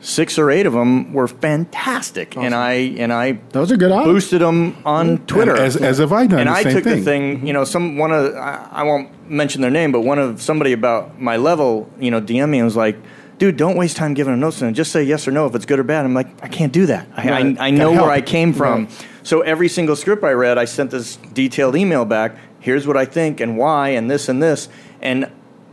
[0.01, 4.07] six or eight of them were fantastic, and I and I Those are good odds.
[4.07, 5.57] boosted them on Twitter.
[5.57, 6.99] as- as have I done And I took thing.
[6.99, 7.47] the thing, mm-hmm.
[7.47, 10.73] you know, some one of I, I won't mention their name, but one of somebody
[10.73, 12.97] about my level, you know, DM me and was like.
[13.39, 15.65] Dude, don't waste time giving a notes and just say yes or no if it's
[15.65, 16.05] good or bad.
[16.05, 17.07] I'm like, I can't do that.
[17.17, 17.31] I.
[17.31, 18.87] I, I know where I came from.
[18.87, 19.07] Right.
[19.29, 22.35] So every single script I read, I sent this detailed email back.
[22.61, 24.71] Here's what I think and why and this and this.
[25.03, 25.31] And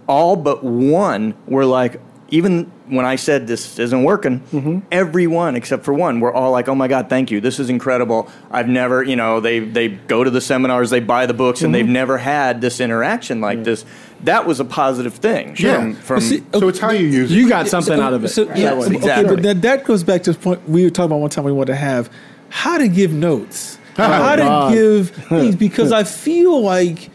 [0.10, 4.80] all but one were like, even when I said this isn't working, Mm-hmm.
[4.92, 7.40] everyone except for one were all like, "Oh my god, thank you!
[7.40, 8.30] This is incredible.
[8.52, 11.68] I've never, you know, they they go to the seminars, they buy the books, and
[11.74, 11.86] Mm-hmm.
[11.86, 13.86] they've never had this interaction like this."
[14.26, 15.56] That was a positive thing.
[15.58, 15.78] Yeah.
[15.78, 17.50] From, from see, So it's how you use You it.
[17.50, 18.30] got something out of it.
[18.30, 18.86] So, yeah, That way.
[18.88, 19.36] okay, Exactly.
[19.36, 21.52] but that, that goes back to the point we were talking about one time we
[21.54, 22.10] wanted to have
[22.56, 27.10] how to give notes, how to give things, because I feel like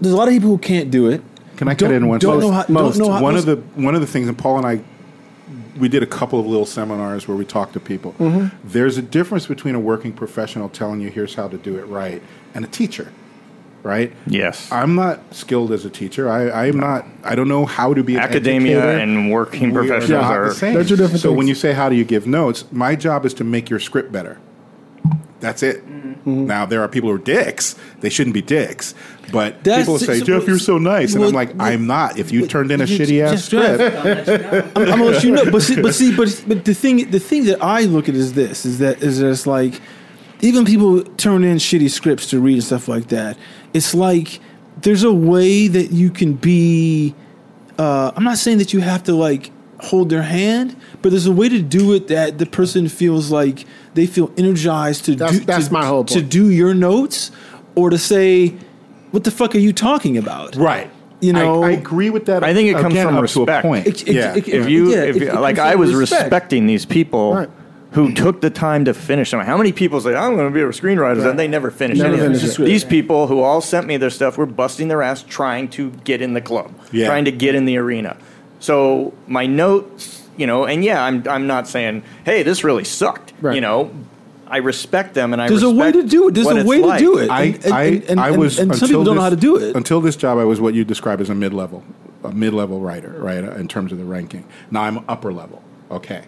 [0.00, 1.22] there's a lot of people who can't do it.
[1.58, 2.48] Can I cut Don't, in one don't second?
[2.48, 2.64] know how.
[2.68, 2.96] Most.
[2.96, 3.22] Don't know how.
[3.22, 4.80] one of the one of the things, and Paul and I,
[5.78, 8.14] we did a couple of little seminars where we talked to people.
[8.14, 8.56] Mm-hmm.
[8.66, 12.22] There's a difference between a working professional telling you here's how to do it right
[12.54, 13.12] and a teacher,
[13.86, 14.12] right?
[14.26, 16.28] yes, I'm not skilled as a teacher.
[16.28, 17.06] I, I'm not.
[17.24, 18.98] I don't know how to be an academia educator.
[18.98, 20.74] and working We are professionals not are the same.
[20.74, 21.38] They're two different so things.
[21.38, 24.12] when you say how do you give notes, my job is to make your script
[24.12, 24.38] better.
[25.38, 25.86] That's it.
[25.86, 26.46] Mm-hmm.
[26.46, 27.76] Now there are people who are dicks.
[28.00, 28.94] They shouldn't be dicks.
[29.32, 32.18] But That's- people say, so- Jeff, you're so nice, and well, I'm like, I'm not.
[32.18, 33.80] If you turned in a you- shitty ass just script,
[34.76, 37.20] I'm, I'm gonna let you know, but see, but see, but but the thing, the
[37.20, 39.80] thing that I look at is this: is that is just like
[40.40, 43.36] even people turn in shitty scripts to read and stuff like that.
[43.76, 44.40] It's like
[44.80, 47.14] there's a way that you can be.
[47.78, 51.32] Uh, I'm not saying that you have to like hold their hand, but there's a
[51.32, 55.44] way to do it that the person feels like they feel energized to That's- do
[55.44, 56.08] that's to, my whole point.
[56.10, 57.30] to do your notes
[57.74, 58.54] or to say,
[59.10, 60.90] "What the fuck are you talking about?" Right.
[61.20, 62.42] You know, I, I agree with that.
[62.44, 63.62] I think it comes again, from up to a respect.
[63.66, 63.86] point.
[63.86, 64.34] It- it- yeah.
[64.36, 66.22] it- if you, Yeah, if it- like comes I was respect.
[66.24, 67.50] respecting these people Right.
[67.96, 69.40] Who took the time to finish them.
[69.40, 72.14] How many people say I'm going to be a screenwriter and they never finish Never
[72.14, 72.38] anything?
[72.38, 72.64] finish it.
[72.64, 76.20] These people who all sent me their stuff were busting their ass trying to get
[76.22, 77.06] in the club, Yeah.
[77.06, 78.16] trying to get in the arena.
[78.60, 83.32] So my notes, you know, and yeah, I'm I'm not saying, hey, this really sucked.
[83.40, 83.54] Right.
[83.54, 83.90] You know,
[84.46, 86.34] I respect them and I there's a way to do it.
[86.34, 86.98] There's a way like.
[87.00, 87.30] to do it.
[87.30, 89.36] I, And- and- I, and- I was and some until people don't know how to
[89.36, 89.74] do it.
[89.74, 91.82] Until this job, I was what you describe as a mid level,
[92.22, 93.42] a mid level writer, right?
[93.42, 94.44] In terms of the ranking.
[94.70, 95.62] Now I'm upper level.
[95.90, 96.22] Okay,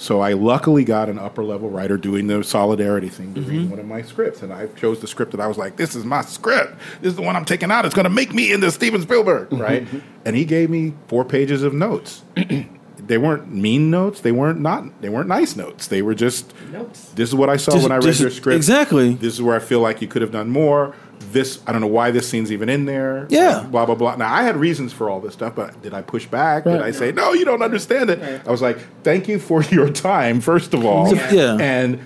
[0.00, 3.50] so I luckily got an upper level writer doing the solidarity thing, to Mm-hmm.
[3.50, 5.94] read one of my scripts, and I chose the script that I was like, "This
[5.94, 6.74] is my script.
[7.02, 7.84] This is the one I'm taking out.
[7.84, 9.62] It's going to make me into Steven Spielberg, Mm-hmm.
[9.62, 9.86] right?"
[10.24, 12.22] and he gave me four pages of notes.
[12.98, 14.20] they weren't mean notes.
[14.20, 15.00] They weren't not.
[15.02, 15.86] They weren't nice notes.
[15.88, 17.10] They were just Notes.
[17.14, 18.56] This is what I saw Just- when I read just- your script.
[18.56, 19.14] exactly.
[19.14, 20.94] This is where I feel like you could have done more.
[21.32, 23.26] This I don't know why this scene's even in there.
[23.28, 23.66] Yeah.
[23.70, 24.16] Blah blah blah.
[24.16, 26.64] Now I had reasons for all this stuff, but did I push back?
[26.64, 27.32] Did I say no?
[27.32, 28.42] You don't understand it.
[28.46, 31.14] I was like, thank you for your time, first of all.
[31.14, 31.56] Yeah.
[31.60, 32.00] And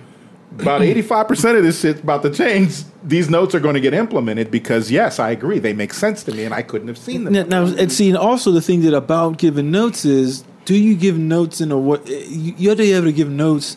[0.59, 2.83] about eighty-five percent of this shit's about to change.
[3.03, 5.59] These notes are going to get implemented because yes, I agree.
[5.59, 7.33] They make sense to me, and I couldn't have seen them.
[7.33, 10.95] Now, now and see, and also the thing that about giving notes is, do you
[10.95, 11.99] give notes in a way?
[12.07, 13.77] You, you have to be able to give notes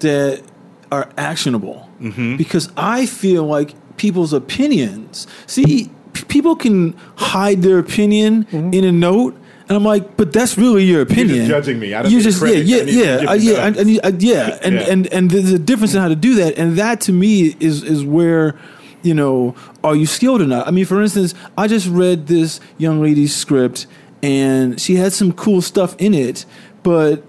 [0.00, 0.42] that
[0.90, 1.88] are actionable.
[2.00, 2.36] Mm-hmm.
[2.36, 5.26] Because I feel like people's opinions.
[5.46, 9.36] See, p- people can hide their opinion in a note.
[9.66, 11.36] And I'm like, but that's really your opinion.
[11.38, 11.94] You're judging me.
[11.94, 12.66] I don't You need just yeah credit.
[12.66, 13.66] yeah I need you to yeah uh, me yeah I.
[13.66, 14.80] I need, uh, yeah and Yeah.
[14.92, 16.58] and and there's a difference in how to do that.
[16.58, 18.58] And that to me is is where
[19.02, 20.68] you know are you skilled or not?
[20.68, 23.86] I mean, for instance, I just read this young lady's script
[24.22, 26.44] and she had some cool stuff in it,
[26.82, 27.22] but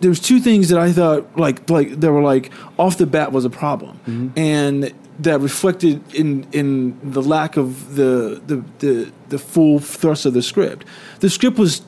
[0.00, 3.44] there's two things that I thought like like that were like off the bat was
[3.44, 9.78] a problem, and that reflected in in the lack of the the the, the full
[9.78, 10.86] thrust of the script.
[11.20, 11.82] The script was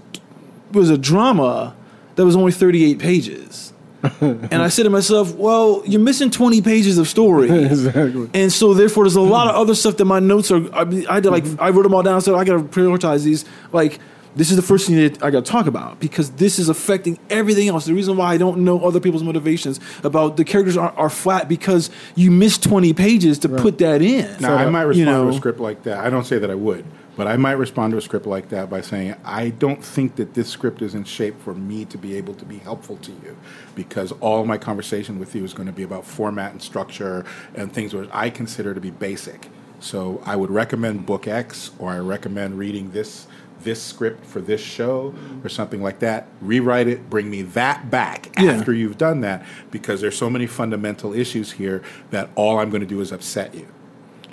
[0.72, 1.74] was a drama
[2.16, 3.72] that was only 38 pages.
[4.20, 7.48] and I said to myself, well, you're missing 20 pages of story.
[7.68, 8.30] Exactly.
[8.34, 11.14] And so therefore there's a lot of other stuff that my notes are I, I
[11.14, 13.98] had to like I wrote them all down so I got to prioritize these like
[14.36, 17.18] this is the first thing that I got to talk about because this is affecting
[17.30, 17.86] everything else.
[17.86, 21.48] The reason why I don't know other people's motivations about the characters are, are flat
[21.48, 24.40] because you missed 20 pages to put that in.
[24.40, 25.28] Now, I might you respond to know.
[25.28, 26.04] a script like that.
[26.04, 26.84] I don't say that I would,
[27.16, 30.34] but I might respond to a script like that by saying, I don't think that
[30.34, 33.36] this script is in shape for me to be able to be helpful to you
[33.74, 37.72] because all my conversation with you is going to be about format and structure and
[37.72, 39.48] things which I consider to be basic.
[39.80, 43.26] So I would recommend book X or I recommend reading this
[43.62, 46.26] this script for this show or something like that.
[46.40, 48.52] Rewrite it, bring me that back Yeah.
[48.52, 52.80] after you've done that because there's so many fundamental issues here that all I'm going
[52.82, 53.66] to do is upset you.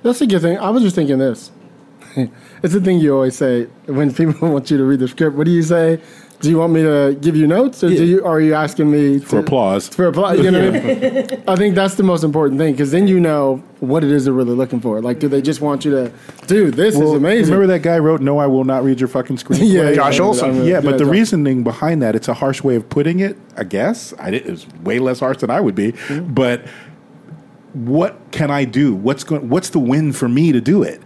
[0.04, 0.58] That's a good thing.
[0.58, 1.52] I was just thinking this.
[2.16, 5.36] it's the thing you always say when people want you to read the script.
[5.36, 6.00] What do you say?
[6.41, 9.19] Do you want me to give you notes, or do you, are you asking me
[9.19, 9.88] For applause.
[9.88, 11.43] For applause, you know what I mean?
[11.48, 14.34] I think that's the most important thing because then you know what it is they're
[14.34, 15.02] really looking for.
[15.02, 16.12] Like, do they just want you to,
[16.48, 16.74] dude?
[16.74, 17.54] This is amazing.
[17.54, 20.19] Remember that guy wrote, "No, I will not read your fucking screenplay." Yeah, yeah, Josh
[20.19, 20.60] Olson.
[20.60, 20.65] that.
[20.65, 23.38] Yeah, remember- but the Josh- reasoning behind that, it's a harsh way of putting it,
[23.56, 24.13] I guess.
[24.19, 25.93] I did, it was way less harsh than I would be.
[25.93, 26.34] Mm-hmm.
[26.34, 26.65] But
[27.74, 28.93] what can I do?
[28.93, 31.02] What's going what's the win for me to do it?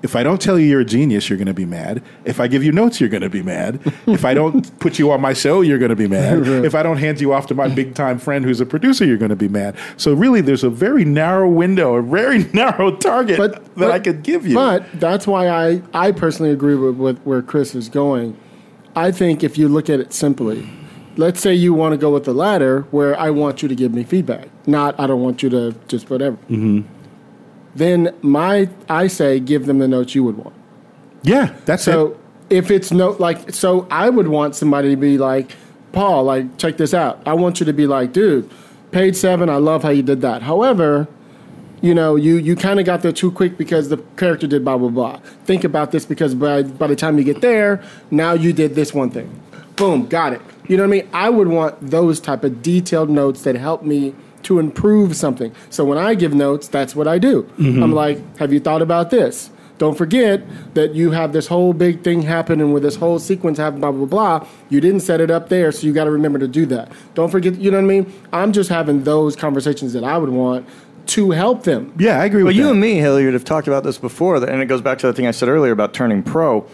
[0.00, 2.02] If I don't tell you you're a genius, you're going to be mad.
[2.24, 3.80] If I give you notes, you're going to be mad.
[4.06, 6.46] if I don't put you on my show, you're going to be mad.
[6.68, 9.16] If I don't hand you off to my big time friend who's a producer, you're
[9.16, 9.76] going to be mad.
[9.96, 13.98] So really, there's a very narrow window, a very narrow target but, that but- I
[13.98, 14.54] could give you.
[14.54, 18.36] But that's why I, I personally agree with, with where Chris is going.
[18.94, 20.68] I think if you look at it simply,
[21.16, 23.92] let's say you want to go with the latter, where I want you to give
[23.92, 26.36] me feedback, not I don't want you to just whatever.
[26.48, 26.82] Mm-hmm.
[27.78, 30.54] Then my I say give them the notes you would want.
[31.22, 31.92] yeah, that's it.
[31.92, 32.18] So
[32.50, 35.52] if it's no like so I would want somebody to be like,
[35.92, 37.22] Paul, like check this out.
[37.26, 38.50] I want you to be like, dude,
[38.90, 40.42] page seven, I love how you did that.
[40.42, 41.06] However,
[41.80, 44.76] you know, you you kind of got there too quick because the character did blah
[44.76, 45.18] blah blah.
[45.44, 48.92] Think about this because by by the time you get there, now you did this
[48.92, 49.28] one thing.
[49.76, 50.40] Boom, got it.
[50.66, 51.08] You know what I mean?
[51.12, 54.14] I would want those type of detailed notes that help me
[54.48, 55.52] to improve something.
[55.70, 57.44] So when I give notes, that's what I do.
[57.58, 57.82] Mm-hmm.
[57.82, 59.50] I'm like, have you thought about this?
[59.78, 60.42] Don't forget
[60.74, 64.06] that you have this whole big thing happening with this whole sequence happening, blah, blah,
[64.06, 64.48] blah.
[64.70, 66.90] You didn't set it up there, so you got to remember to do that.
[67.14, 68.12] Don't forget, you know what I mean?
[68.32, 70.66] I'm just having those conversations that I would want
[71.08, 71.94] to help them.
[71.98, 72.70] yeah, I agree Well, with you that.
[72.72, 75.26] and me, Hilliard, have talked about this before, and it goes back to the thing
[75.26, 76.66] I said earlier about turning pro.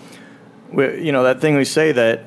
[0.72, 2.24] We, you know, that thing we say that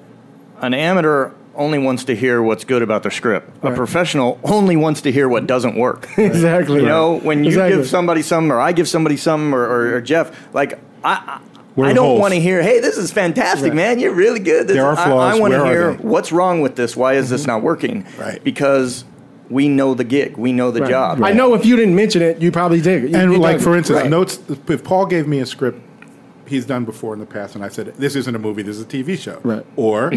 [0.62, 3.50] an amateur only wants to hear what's good about their script.
[3.64, 6.08] A professional only wants to hear what doesn't work.
[6.18, 6.82] exactly.
[6.82, 7.78] You know, when you Exactly.
[7.78, 11.40] give somebody something, or I give somebody something, or, or, or Jeff, like I,
[11.76, 14.00] Where I, are I don't want to hear, "Hey, this is fantastic, man!
[14.00, 15.36] You're really good." This There are is- I- flaws.
[15.36, 16.96] I, want Where to are hear what's wrong with this.
[16.96, 17.52] Why is this mm-hmm.
[17.52, 18.06] not working?
[18.18, 18.44] Right.
[18.44, 19.04] Because
[19.50, 20.90] we know the gig, we know the Right.
[20.90, 21.24] job.
[21.24, 23.10] I know if you didn't mention it, you probably did.
[23.12, 24.10] You- and you like for instance, Right.
[24.10, 24.40] notes.
[24.68, 25.82] If Paul gave me a script
[26.46, 28.62] he's done before in the past, and I said, "This isn't a movie.
[28.64, 29.66] This is a TV show." Right.
[29.76, 30.12] Or,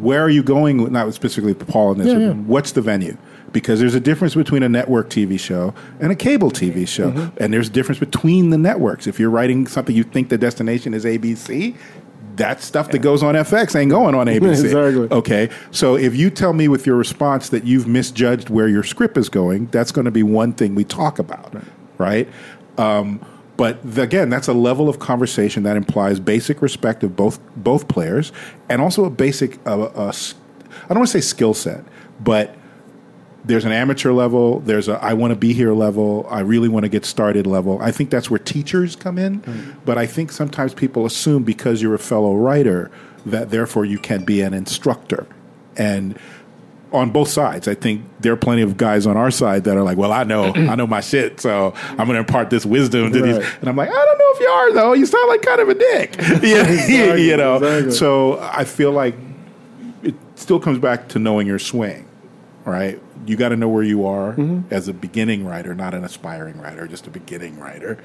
[0.00, 0.82] where are you going?
[0.82, 2.06] with- Not specifically Paul in this.
[2.08, 2.32] Yeah, yeah.
[2.32, 3.16] What's the venue?
[3.52, 7.36] Because there's a difference between a network TV show and a cable TV show, Mm-hmm.
[7.42, 9.06] and there's a difference between the networks.
[9.06, 11.74] If you're writing something you think the destination is ABC.
[12.36, 14.64] That stuff that goes on FX ain't going on ABC.
[14.64, 15.08] Exactly.
[15.10, 15.50] Okay.
[15.70, 19.28] So if you tell me with your response that you've misjudged where your script is
[19.28, 21.54] going, that's going to be one thing we talk about,
[21.98, 22.26] right?
[22.78, 23.20] Um,
[23.62, 27.86] but th- again, that's a level of conversation that implies basic respect of both both
[27.86, 28.32] players,
[28.68, 31.84] and also a basic, uh, uh, I don't want to say skill set,
[32.18, 32.56] but
[33.44, 36.86] there's an amateur level, there's a I want to be here level, I really want
[36.86, 37.80] to get started level.
[37.80, 39.38] I think that's where teachers come in,
[39.84, 42.90] but I think sometimes people assume because you're a fellow writer
[43.26, 45.24] that therefore you can be an instructor.
[45.76, 46.18] And
[46.92, 49.82] on both sides, I think there are plenty of guys on our side that are
[49.82, 53.12] like, "Well, I know, I know my shit, so I'm going to impart this wisdom
[53.12, 54.92] to these." And I'm like, "I don't know if you are though.
[54.92, 57.92] You sound like kind of a dick, yeah, Exactly, you know." exactly.
[57.92, 59.14] So I feel like
[60.02, 62.06] it still comes back to knowing your swing,
[62.64, 63.00] right?
[63.26, 64.72] You got to know where you are Mm-hmm.
[64.72, 67.98] as a beginning writer, not an aspiring writer, just a beginning writer.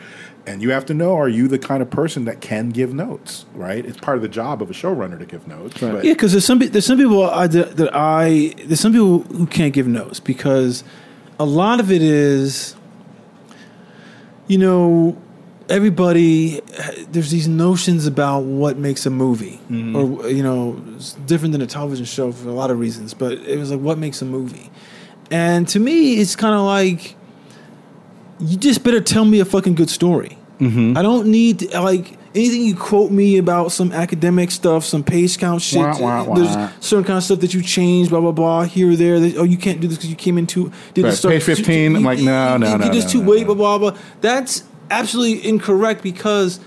[0.46, 3.46] And you have to know are you the kind of person that can give notes,
[3.54, 3.86] right?
[3.86, 5.80] It's part of the job of a showrunner to give notes.
[5.80, 9.46] But Yeah, because there's some there's some people I, that I there's some people who
[9.48, 10.84] can't give notes because
[11.40, 12.76] a lot of it is,
[14.48, 15.18] you know,
[15.70, 16.62] everybody
[17.10, 19.96] there's these notions about what makes a movie, mm-hmm.
[19.96, 23.14] or you know, it's different than a television show for a lot of reasons.
[23.14, 24.70] But it was like what makes a movie,
[25.32, 27.16] and to me, it's kind of like
[28.40, 30.38] you just better tell me a fucking good story.
[30.60, 30.98] Mm-hmm.
[30.98, 35.38] I don't need to, like anything you quote me about some academic stuff, some page
[35.38, 35.80] count shit.
[35.80, 36.36] Wah, wah, wah.
[36.36, 39.16] There's certain kind of stuff that you change blah blah blah, here or there.
[39.38, 41.32] Oh, you can't do this because you came into did Right, this stuff.
[41.32, 43.56] page 15, I'm like, no, no, you, no, You just no, too no, wait, no.
[43.56, 44.00] blah blah blah.
[44.22, 46.60] That's absolutely incorrect because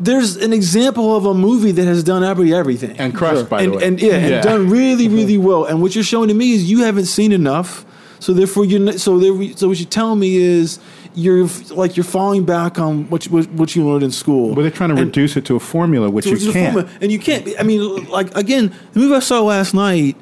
[0.00, 3.72] there's an example of a movie that has done every everything And crushed, by and,
[3.72, 3.84] the way.
[3.86, 5.64] and yeah, and done really, really well.
[5.64, 7.84] And what you're showing to me is you haven't seen enough.
[8.18, 9.32] So therefore, you're not, so there.
[9.56, 10.78] So what you're telling me is
[11.14, 14.54] you're like you're falling back on what you, what, what you learned in school.
[14.54, 16.72] But they're trying to And- reduce it to a formula, which so you it's can't.
[16.72, 16.98] formula.
[17.00, 17.44] and you can't.
[17.44, 20.16] be- I mean, like again, the movie I saw last night.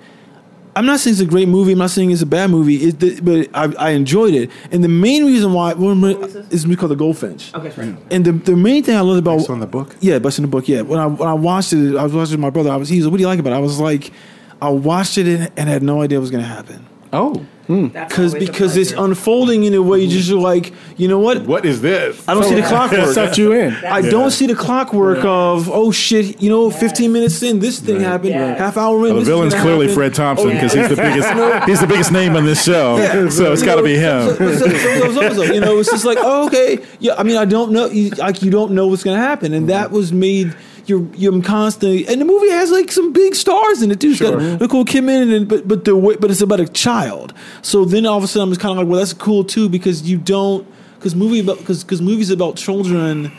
[0.80, 1.72] I'm not saying it's a great movie.
[1.72, 2.76] I'm not saying it's a bad movie.
[2.76, 5.92] It, the, but I, I enjoyed it, and the main reason why well,
[6.50, 7.52] is because the Goldfinch.
[7.52, 7.94] Okay, sorry.
[8.10, 9.94] And the, the main thing I loved about Based on the book?
[10.00, 10.68] yeah, based on the book.
[10.68, 12.70] Yeah, when I when I watched it, I was watching with my brother.
[12.70, 14.10] I was he's like, "What do you like about it?" I was like,
[14.62, 17.34] I watched it and, and had no idea what was going to happen Oh,
[17.66, 17.88] hmm.
[17.88, 21.42] because because it's unfolding in a way you just like, you know what?
[21.42, 22.28] what is this?
[22.28, 23.12] I don't see the clockwork.
[23.14, 23.74] sucked you in.
[23.84, 28.00] I don't see the clockwork of oh shit, you know, 15 minutes in this thing
[28.00, 28.58] happened, Yes.
[28.58, 29.02] half hour in.
[29.02, 29.94] Well, the this is villain's gonna clearly happen.
[29.96, 31.66] Fred Thompson Oh, because he's the biggest.
[31.68, 34.36] he's the biggest name on this show, so it's got to be him.
[34.36, 37.14] So, so, so, so, so, you know, it's just like, oh, okay, yeah.
[37.16, 39.62] I mean, I don't know, you, like, you don't know what's going to happen, and
[39.62, 39.70] mm-hmm.
[39.70, 40.54] that was made.
[40.90, 44.10] You're, you're constantly, and the movie has like some big stars in it too.
[44.10, 47.32] It's got Nicole Kidman, and but but the but it's about a child.
[47.62, 49.68] So then all of a sudden, I'm just kind of like, well, that's cool too
[49.68, 53.32] because you don't because movie about because because movies about children,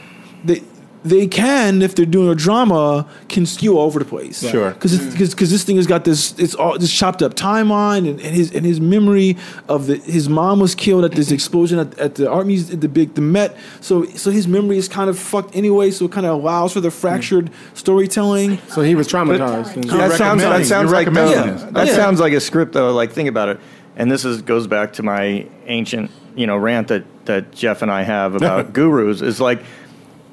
[0.44, 0.64] they
[1.04, 4.48] they can if they're doing a drama can skew all over the place.
[4.48, 4.72] Sure.
[4.72, 5.52] because because mm.
[5.52, 8.66] this thing has got this it's all this chopped up timeline and, and his and
[8.66, 9.38] his memory
[9.68, 12.90] of the his mom was killed at this explosion at, at the art museum the
[12.90, 16.26] big the Met so so his memory is kind of fucked anyway so it kind
[16.26, 17.78] of allows for the fractured mm.
[17.78, 18.60] storytelling.
[18.68, 19.76] So he was traumatized.
[19.76, 21.64] and- that sounds that sounds like the, recommending this.
[21.72, 21.96] that Yeah.
[21.96, 22.92] sounds like a script though.
[22.94, 23.60] Like think about it,
[23.96, 27.92] and this is goes back to my ancient you know rant that that Jeff and
[27.92, 29.22] I have about gurus.
[29.22, 29.64] Is like.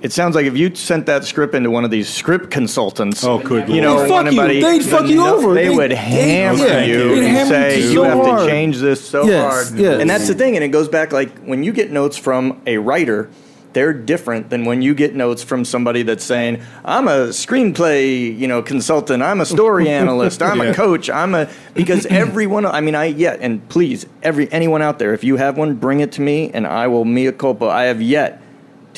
[0.00, 3.38] It sounds like if you sent that script into one of these script consultants, Oh,
[3.38, 4.60] good you know, They'd fuck you.
[4.62, 5.54] They'd fuck you no, over.
[5.54, 8.18] They They- would they- hammer yeah, you they'd and hammer say you you so have
[8.18, 9.78] hard." to change this so Yes, hard.
[9.80, 10.00] yes.
[10.00, 12.78] And that's the thing, and it goes back like when you get notes from a
[12.78, 13.28] writer,
[13.72, 18.46] they're different than when you get notes from somebody that's saying, "I'm a screenplay, you
[18.46, 19.22] know, consultant.
[19.22, 20.42] I'm a story analyst.
[20.42, 20.70] I'm Yeah.
[20.70, 21.10] a coach.
[21.10, 22.64] I'm a because everyone.
[22.66, 26.00] I mean, I yeah, and please, every anyone out there, if you have one, bring
[26.00, 27.66] it to me, and I will mea culpa.
[27.66, 28.40] I have yet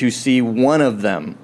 [0.00, 1.36] to see one of them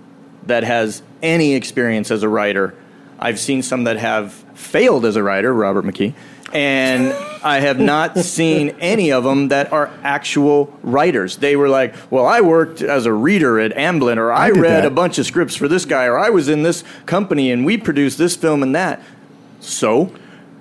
[0.47, 2.74] that has any experience as a writer.
[3.18, 6.14] I've seen some that have failed as a writer, Robert McKee,
[6.55, 7.12] and
[7.45, 11.37] I have not seen any of them that are actual writers.
[11.37, 14.85] They were like, "Well, I worked as a reader at Amblin, or I, did read
[14.85, 14.87] that.
[14.87, 17.76] a bunch of scripts for this guy, or I was in this company and we
[17.76, 19.03] produced this film and that."
[19.61, 20.12] So,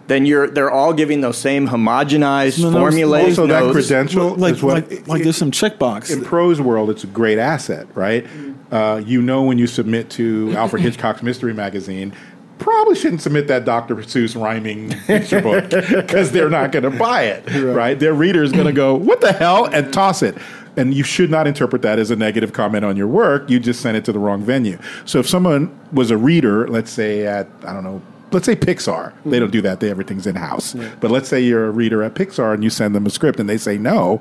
[0.07, 4.55] then you're they're all giving those same homogenized, No, no, formulaic also, that credential like
[4.55, 6.11] is what like, like there's some checkbox.
[6.11, 8.25] in prose world, it's a great asset, right?
[8.71, 12.13] Uh, you know when you submit to Alfred Hitchcock's Mystery Magazine,
[12.57, 13.95] probably shouldn't submit that Dr.
[13.97, 17.97] Seuss rhyming picture book because they're not going to buy it, right?
[17.99, 20.37] Their reader is going to go, "What the hell?" and toss it.
[20.77, 23.49] And you should not interpret that as a negative comment on your work.
[23.49, 24.77] You just sent it to the wrong venue.
[25.05, 28.01] So if someone was a reader, let's say at I don't know
[28.35, 29.13] let's say Pixar.
[29.25, 29.79] They don't do that.
[29.79, 30.75] They everything's in house.
[30.99, 33.49] But let's say you're a reader at Pixar and you send them a script and
[33.49, 34.19] they say no.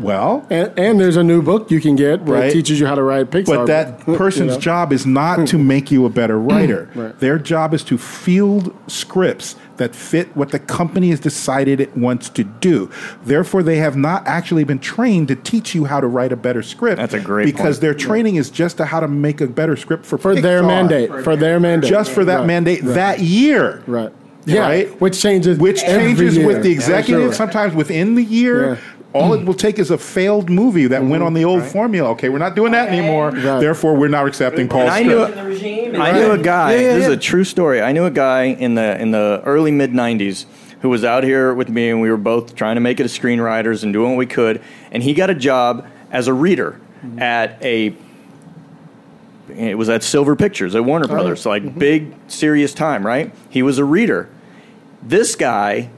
[0.00, 2.52] Well, And, and there's a new book you can get that Right.
[2.52, 3.46] teaches you how to write Pixar.
[3.46, 4.58] but that you person's know?
[4.60, 6.88] job is not to make you a better writer.
[6.94, 7.18] Right.
[7.20, 12.28] Their job is to field scripts that fit what the company has decided it wants
[12.30, 12.90] to do.
[13.24, 16.62] Therefore, they have not actually been trained to teach you how to write a better
[16.62, 16.98] script.
[16.98, 17.80] That's a great because point.
[17.80, 21.10] their training is just to how to make a better script for for their mandate.
[21.24, 21.90] For their mandate.
[21.90, 22.46] just for that Right.
[22.46, 22.94] mandate Right.
[22.94, 23.82] that year.
[23.86, 24.12] Right.
[24.44, 24.60] Yeah.
[24.62, 25.00] Right?
[25.00, 25.58] Which changes.
[25.58, 26.46] which changes year.
[26.46, 27.32] with the Yeah, executive sure.
[27.32, 28.70] sometimes within the year.
[28.70, 28.76] Yeah.
[29.14, 32.10] All it will take is a failed movie that went on the old formula.
[32.10, 33.30] Okay, we're not doing that anymore.
[33.30, 33.60] Right.
[33.60, 35.36] Therefore, we're not accepting Paul's I knew, script.
[35.36, 36.00] the regime.
[36.00, 36.74] I knew a guy.
[36.74, 37.82] Yeah, yeah, this is a true story.
[37.82, 40.46] I knew a guy in the in the early mid '90s
[40.80, 43.16] who was out here with me, and we were both trying to make it as
[43.16, 44.62] screenwriters and doing what we could.
[44.90, 47.18] And he got a job as a reader mm-hmm.
[47.18, 47.94] at a.
[49.48, 51.08] It was at Silver Pictures at Warner oh.
[51.08, 51.78] Brothers, so like mm-hmm.
[51.78, 53.34] big serious time, right?
[53.50, 54.30] He was a reader.
[55.02, 55.90] This guy,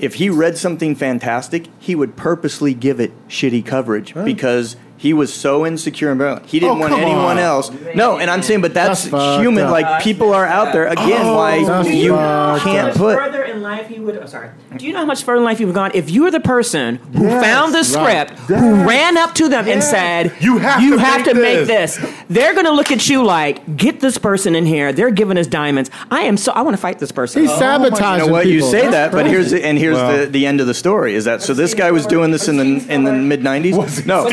[0.00, 5.32] if he read something fantastic, he would purposely give it shitty coverage because he was
[5.32, 7.38] so insecure and he didn't Oh, want anyone on.
[7.38, 7.70] else.
[7.94, 9.64] No, and I'm saying, but that's, That's human.
[9.64, 9.70] up.
[9.72, 11.20] Like people are out there again.
[11.26, 12.14] Oh, why you
[12.62, 12.96] can't up.
[12.96, 13.18] put?
[13.66, 14.16] Further in life he would.
[14.18, 14.50] Oh, sorry.
[14.76, 15.90] Do you know how much further in life you've gone?
[15.94, 18.28] If you were the person who Yes, found the right.
[18.28, 21.34] script, who ran up to them and said, You have you to have make to
[21.34, 24.92] make this." this," they're going to look at you like, "Get this person in here.
[24.92, 25.90] They're giving us diamonds.
[26.10, 26.52] I am so.
[26.52, 28.44] I want to fight this person." He's oh, sabotaging You know what?
[28.44, 28.52] people.
[28.66, 30.74] You say That's that, but here's the, and here's Well- the, the end of the
[30.74, 31.14] story.
[31.14, 31.54] Is that so?
[31.54, 34.06] This guy was doing this in the in the mid '90s.
[34.06, 34.28] No,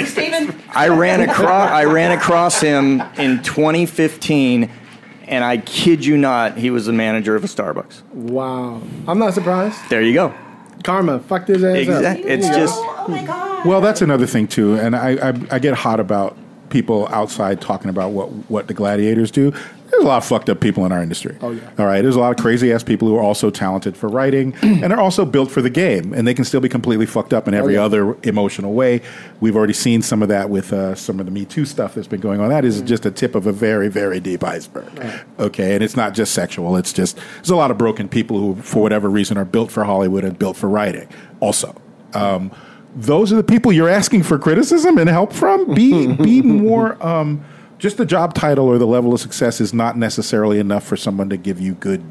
[0.76, 4.70] I ran across I ran across him in 2015,
[5.28, 8.02] and I kid you not, he was the manager of a Starbucks.
[8.14, 8.82] Wow.
[9.08, 9.78] I'm not surprised.
[9.90, 10.34] There you go.
[10.84, 12.26] Karma fucked his ass Exact- up.
[12.26, 16.38] It's just oh Well, that's another thing too, and I, I I get hot about
[16.70, 19.54] people outside talking about what what the gladiators do.
[19.94, 21.38] There's a lot of fucked up people in our industry.
[21.42, 21.70] Oh, yeah.
[21.78, 22.02] All right.
[22.02, 25.00] There's a lot of crazy ass people who are also talented for writing and they're
[25.00, 27.78] also built for the game, and they can still be completely fucked up in every
[27.78, 27.86] Oh, yeah.
[27.86, 29.02] other emotional way.
[29.40, 32.08] We've already seen some of that with uh, some of the Me Too stuff that's
[32.08, 32.50] been going on.
[32.50, 32.86] That is Mm.
[32.88, 34.90] just a tip of a very very deep iceberg.
[35.40, 36.76] Okay, and it's not just sexual.
[36.76, 39.84] It's just there's a lot of broken people who, for whatever reason, are built for
[39.84, 41.08] Hollywood and built for writing.
[41.40, 41.76] Also.
[42.14, 42.52] Um,
[42.96, 45.74] those are the people you're asking for criticism and help from.
[45.74, 47.04] Be be more.
[47.06, 47.44] Um,
[47.84, 51.28] just the job title or the level of success is not necessarily enough for someone
[51.28, 52.02] to give you good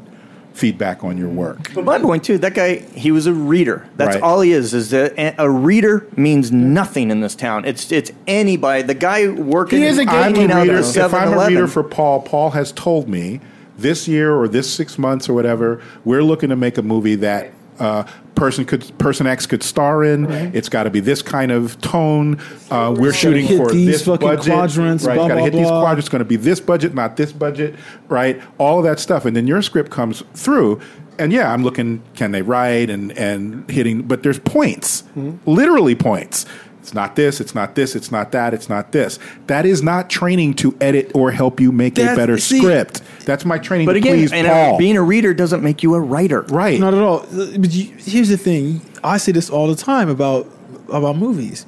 [0.53, 1.73] feedback on your work.
[1.73, 3.87] But my point too, that guy, he was a reader.
[3.97, 4.21] That's Right.
[4.23, 4.75] all he is.
[4.75, 7.65] Is that a a reader means nothing in this town.
[7.65, 8.83] It's it's anybody.
[8.83, 9.79] The guy working.
[9.79, 10.77] He is a I'm a out reader.
[10.77, 13.41] at If I'm a reader for Paul, Paul has told me
[13.75, 17.51] this year or this six months or whatever, we're looking to make a movie that.
[17.79, 18.03] Uh,
[18.35, 20.29] person could person X could star in.
[20.55, 22.39] It's got to be this kind of tone.
[22.69, 24.53] Uh, we're shooting hit for these this fucking budget.
[24.53, 25.15] quadrants, right?
[25.15, 25.99] blah, got to blah, hit these quadrants.
[25.99, 27.75] It's going to be this budget, not this budget.
[28.07, 28.41] Right?
[28.57, 30.81] All of that stuff, and then your script comes through.
[31.19, 32.01] And yeah, I'm looking.
[32.15, 34.03] Can they write and and hitting?
[34.03, 35.03] But there's points,
[35.45, 36.45] literally points.
[36.83, 37.39] It's not this.
[37.39, 37.95] It's not this.
[37.95, 38.53] It's not that.
[38.53, 39.17] It's not this.
[39.47, 43.01] That is not training to edit or help you make a better see- script.
[43.25, 44.77] That's my training But to again, please and, uh, Paul.
[44.77, 46.41] being a reader doesn't make you a writer.
[46.49, 46.77] right.
[46.77, 47.25] Not at all.
[47.31, 48.81] But you, here's the thing.
[49.01, 50.45] I say this all the time about
[50.91, 51.65] about movies.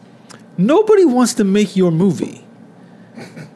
[0.58, 2.42] Nobody wants to make your movie.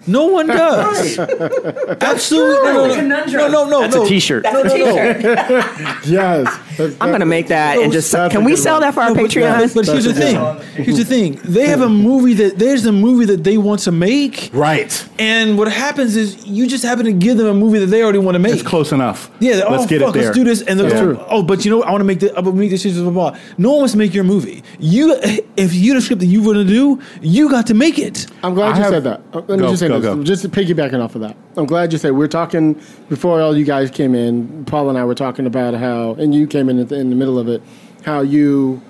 [0.07, 1.19] No one does.
[1.19, 2.71] Absolutely.
[2.71, 3.81] No, no, no, no, no, no.
[3.81, 4.05] That's no.
[4.05, 4.43] a T-shirt.
[4.45, 5.99] No, no, no.
[6.05, 6.47] Yes.
[6.79, 8.13] I'm going to make that and just.
[8.13, 9.73] Can we sell that for our No, Patreon?
[9.73, 10.83] But here's the thing.
[10.83, 11.39] Here's the thing.
[11.43, 15.05] They have a movie that there's a movie that they want to make, Right.
[15.19, 18.19] and what happens is you just happen to give them a movie that they already
[18.19, 18.53] want to make.
[18.53, 19.29] It's close enough.
[19.39, 20.23] Yeah, let's oh, get fuck, it there.
[20.25, 21.17] let's do this, and they're Yeah.
[21.19, 21.87] oh, oh, but you know, what?
[21.87, 23.39] I want to make this, I want to make this, blah, blah, blah.
[23.57, 24.63] No one wants to make your movie.
[24.79, 25.15] You,
[25.57, 28.27] if you the script that you want to do, you got to make it.
[28.43, 29.21] I'm glad I you have- said that.
[29.33, 30.15] Uh, Let me Go, just say go, this.
[30.15, 30.23] go.
[30.23, 31.35] Just piggybacking off of that.
[31.57, 34.63] I'm glad you said we're talking before all you guys came in.
[34.65, 37.37] Paul and I were talking about how, and you came in the, in the middle
[37.39, 37.61] of it,
[38.05, 38.81] how you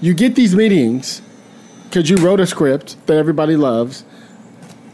[0.00, 1.22] you get these meetings
[1.84, 4.04] because you wrote a script that everybody loves.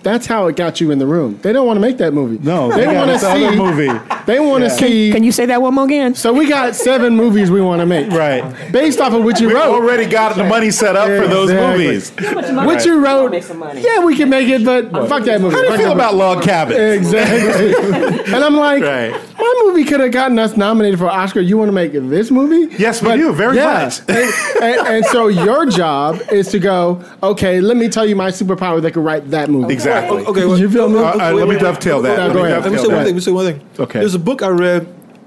[0.05, 1.39] That's how it got you in the room.
[1.43, 2.37] They don't want to make that movie.
[2.45, 3.87] No, they, they want to this see other movie.
[4.27, 5.13] They want to see.
[5.13, 6.17] Can you say that one more again?
[6.17, 8.43] so we got seven movies we want to make, Right.
[8.73, 9.55] Based off of what you wrote.
[9.71, 9.83] We wrote.
[9.85, 11.85] already got the money set up for those Exactly.
[11.87, 12.53] movies.
[12.67, 13.31] What you wrote?
[13.31, 13.81] Make some money.
[13.81, 15.55] Yeah, we can make it, but fuck that movie.
[15.55, 16.25] How do you Fuck feel about movie.
[16.25, 16.79] log cabins?
[17.07, 18.25] Exactly.
[18.35, 19.15] and I'm like, Right.
[19.43, 21.41] My movie could have gotten us nominated for Oscar.
[21.41, 22.75] You want to make this movie?
[22.77, 24.01] Yes, we do, very much.
[24.09, 24.33] and,
[24.63, 27.05] and, and so your job is to go.
[27.23, 29.73] Okay, let me tell you my superpower that could write that movie.
[29.73, 30.25] Exactly.
[30.25, 30.99] Okay, well, you feel me?
[30.99, 32.17] Uh, uh, let me dovetail that.
[32.17, 32.63] No, Let go me ahead.
[32.63, 33.05] Let me dovetail say one that.
[33.05, 33.07] thing.
[33.07, 33.69] Let me say one thing.
[33.81, 33.99] Okay.
[34.01, 34.87] There's a book I read.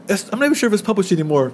[0.09, 1.51] I'm not even sure if it's published anymore.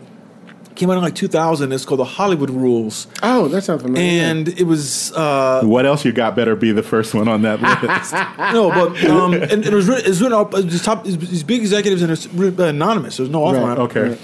[0.76, 1.72] Came out in like 2000.
[1.74, 4.24] It's called The Hollywood Rules, Oh, that sounds familiar.
[4.24, 6.36] and it was uh, What else you got?
[6.36, 8.14] Better be the first one on that list.
[8.54, 11.44] no, but um, and, and it was written, it's written up uh, these top these
[11.44, 13.18] big executives and it's written, uh, anonymous.
[13.18, 13.78] There's no author Right.
[13.78, 13.98] on it.
[13.98, 14.18] okay.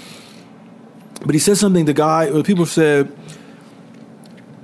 [1.26, 1.84] But he said something.
[1.84, 3.12] The guy, or the people said,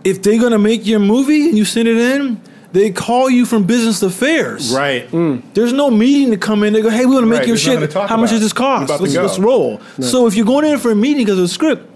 [0.04, 2.40] if they're gonna make your movie and you send it in,
[2.74, 4.74] they call you from business affairs.
[4.74, 5.08] Right.
[5.54, 6.72] There's no meeting to come in.
[6.74, 7.80] They go, hey, we want to make Right, your there's shit.
[7.80, 8.84] to talk How much does this cost?
[8.90, 9.22] About Let's, go.
[9.22, 9.80] let's roll.
[10.00, 11.88] So if you're going in for a meeting because of the script,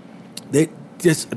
[0.51, 0.69] they
[1.01, 1.29] just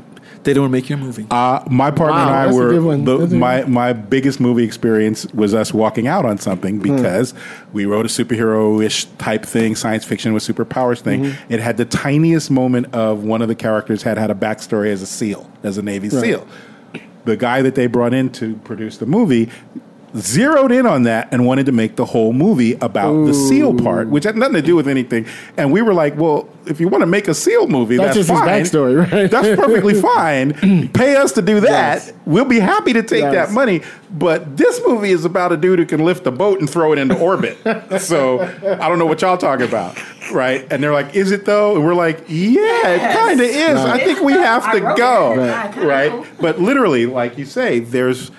[0.44, 1.28] they don't want to make your movie.
[1.30, 3.06] Uh, my partner Wow, and I that's a were good one.
[3.06, 6.96] the, That's a- my my biggest movie experience was us walking out on something Hmm.
[6.96, 7.34] because
[7.74, 11.26] we wrote a superhero ish type thing, science fiction with superpowers thing.
[11.26, 11.54] Mm-hmm.
[11.54, 15.02] It had the tiniest moment of one of the characters had had a backstory as
[15.02, 16.22] a SEAL, as a Navy Right.
[16.22, 16.48] SEAL.
[17.26, 19.50] The guy that they brought in to produce the movie
[20.16, 24.10] zeroed in on that and wanted to make the whole movie about the SEAL part,
[24.10, 25.26] which had nothing to do with anything.
[25.58, 28.28] And we were like, well, if you want to make a SEAL movie, That's that's,
[28.28, 28.48] just his fine.
[28.86, 29.32] backstory, right?
[29.32, 30.90] That's perfectly fine.
[30.90, 31.70] Pay us to do that.
[32.06, 32.14] Yes.
[32.26, 33.34] We'll be happy to take Yes.
[33.50, 33.82] that money.
[34.12, 37.00] But this movie is about a dude who can lift a boat and throw it
[37.00, 37.58] into orbit.
[38.02, 39.98] so I don't know what y'all talking about,
[40.34, 40.68] right?
[40.72, 43.78] And they're like, "Is it though?" And we're like, "Yeah, it kind of is.
[43.80, 45.36] I think we have to go,
[45.82, 48.32] right?" But literally, like you say, there's.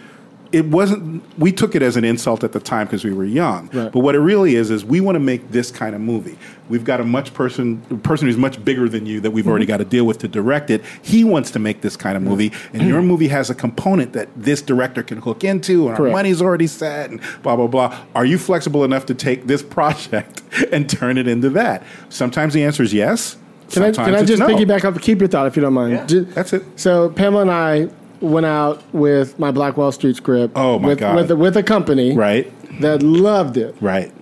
[0.53, 1.23] It wasn't.
[1.39, 3.69] We took it as an insult at the time because we were young.
[3.73, 3.91] Right.
[3.91, 6.39] But what it really is is we want to make this kind of movie.
[6.69, 9.73] We've got a much person person who's much bigger than you that we've already mm-hmm.
[9.73, 10.85] got to deal with to direct it.
[11.03, 14.29] He wants to make this kind of movie, and your movie has a component that
[14.37, 17.99] this director can hook into, and our money's already set, and blah blah blah.
[18.15, 20.43] Are you flexible enough to take this project
[20.73, 21.83] and turn it into that?
[22.09, 23.37] Sometimes the answer is yes.
[23.71, 24.49] Can I, Sometimes can I just no.
[24.49, 25.01] piggyback up?
[25.01, 26.07] Keep your thought if you don't mind.
[26.07, 26.63] Ju- that's it.
[26.77, 27.89] So Pamela and I
[28.23, 30.53] went out with my Black Wall Street script.
[30.57, 31.17] Oh, my with, God.
[31.17, 32.51] With, a- with a company Right,
[32.81, 34.13] that loved it, right.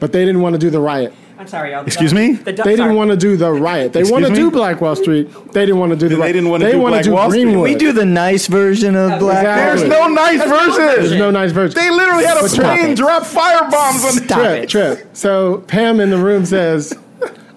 [0.00, 1.12] but they didn't want to do the riot.
[1.38, 1.84] I'm sorry, y'all.
[1.84, 2.34] Excuse me?
[2.34, 3.92] The, They didn't want to do the riot.
[3.92, 5.28] They want to do Black Wall Street.
[5.52, 6.14] They didn't want to do the.
[6.14, 6.32] They riot.
[6.34, 7.56] didn't wanna They do wanna Black do Wall Street.
[7.56, 9.38] We do the nice version of Black.
[9.38, 9.88] Exactly.
[9.88, 10.76] There's no nice version.
[11.02, 11.74] There's no nice version.
[11.74, 14.68] They literally had a But Trip- plane drop firebombs on the Stop Trip, it.
[14.68, 15.08] trip.
[15.14, 16.96] So Pam in the room says,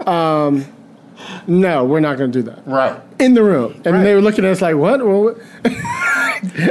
[0.07, 0.65] um,
[1.47, 2.99] "No, we're not going to do that." Right.
[3.19, 4.03] In the room, and Right.
[4.03, 5.35] they were looking at us like, "What?" Well.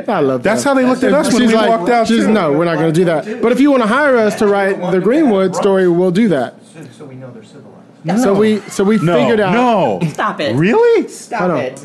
[0.07, 0.51] I love that.
[0.51, 2.33] That's how they looked at us when She's we like, walked out, She's too.
[2.33, 3.43] no, we're not going to do that.
[3.43, 6.55] But if you want to hire us to write the Greenwood story, we'll do that.
[6.97, 8.23] So we know they're civilized.
[8.23, 9.53] So we so we No, figured out.
[9.55, 10.09] no.
[10.11, 10.55] Stop it.
[10.55, 11.09] Really?
[11.09, 11.59] Stop Hold on.
[11.61, 11.79] it.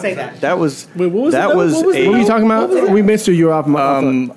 [0.00, 0.40] Say that.
[0.40, 1.56] That was Wait, what was that it?
[1.56, 2.90] was, What was a What were you talking about?
[2.90, 3.34] We missed you.
[3.34, 3.96] You were off my.
[3.98, 4.32] um,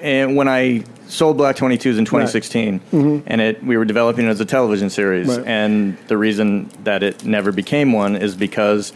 [0.00, 2.80] and when I sold Black 22s in 2016,
[3.26, 5.38] and it we were developing it as a television series, Mm-hmm.
[5.38, 5.48] Right.
[5.48, 8.92] and the reason that it never became one is because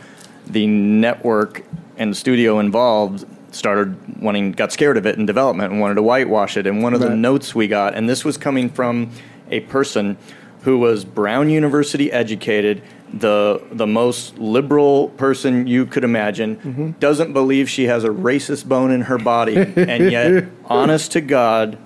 [0.46, 1.62] the network
[1.96, 6.02] and the studio involved started wanting got scared of it in development and wanted to
[6.02, 6.66] whitewash it.
[6.66, 9.10] And one of the notes we got, and this was coming from
[9.50, 10.16] a person
[10.62, 12.82] who was Brown University educated.
[13.12, 16.90] The the most liberal person you could imagine Mm-hmm.
[17.00, 21.76] doesn't believe she has a racist bone in her body, and yet, honest to God,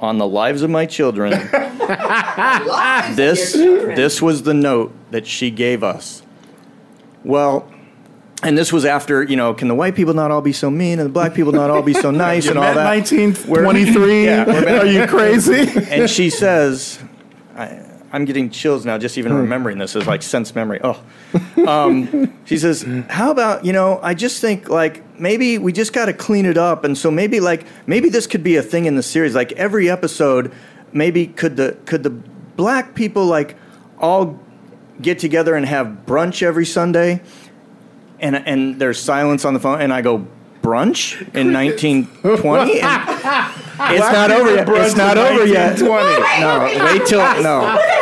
[0.00, 1.30] on the lives of my children,
[3.14, 6.22] this this was the note that she gave us.
[7.22, 7.70] Well,
[8.42, 10.98] and this was after you know, can the white people not all be so mean
[10.98, 12.84] and the black people not all be so nice and all that?
[12.84, 14.24] 1923.
[14.30, 14.80] Yeah, we're.
[14.80, 15.68] Are you crazy?
[15.90, 16.98] and she says,
[17.54, 20.80] I, I'm getting chills now just even remembering this is like sense memory.
[20.82, 21.00] Oh,
[21.66, 24.00] um, she says, how about you know?
[24.02, 27.38] I just think like maybe we just got to clean it up, and so maybe
[27.38, 29.34] like maybe this could be a thing in the series.
[29.34, 30.52] Like every episode,
[30.92, 33.56] maybe could the could the black people like
[33.98, 34.40] all
[35.00, 37.22] get together and have brunch every Sunday,
[38.18, 40.26] and and there's silence on the phone, and I go.
[40.62, 42.80] Brunch in 1920?
[43.80, 44.68] And it's not over yet.
[44.68, 45.80] It's not over yet.
[45.80, 46.40] 1920.
[46.42, 47.99] No, wait till no.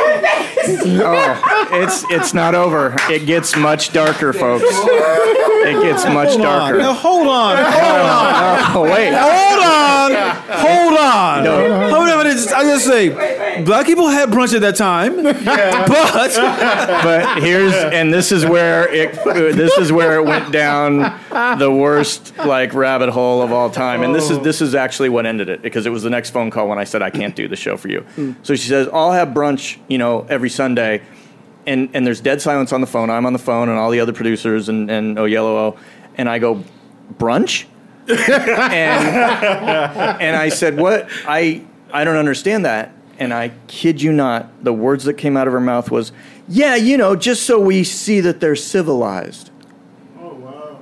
[0.71, 2.95] Oh, it's it's not over.
[3.11, 4.65] It gets much darker, folks.
[4.69, 6.47] It gets much Hold on.
[6.47, 6.93] Now, darker.
[6.95, 7.57] hold on.
[7.57, 8.77] Hold on.
[8.77, 9.13] Oh wait.
[9.13, 10.13] Hold on.
[10.49, 11.45] Hold on.
[11.47, 11.88] Hold on.
[12.59, 16.35] I just, I just say, black people had brunch at that time, but
[17.03, 20.99] But here's and this is where it this is where it went down
[21.59, 24.03] the worst like rabbit hole of all time.
[24.03, 26.51] And this is this is actually what ended it because it was the next phone
[26.51, 28.05] call when I said I can't do the show for you.
[28.43, 31.03] So she says I'll have brunch, you know, every Sunday.
[31.67, 33.11] And and there's dead silence on the phone.
[33.11, 35.79] I'm on the phone and all the other producers and and oh yellow oh
[36.17, 36.65] and I go
[37.19, 37.67] brunch
[38.09, 38.19] and
[40.21, 41.09] and I said, "What?
[41.27, 45.49] I I don't understand that." and I kid you not, the words that came out
[45.49, 46.13] of her mouth was,
[46.47, 49.51] "Yeah, you know, just so we see that they're civilized."
[50.23, 50.79] Oh wow!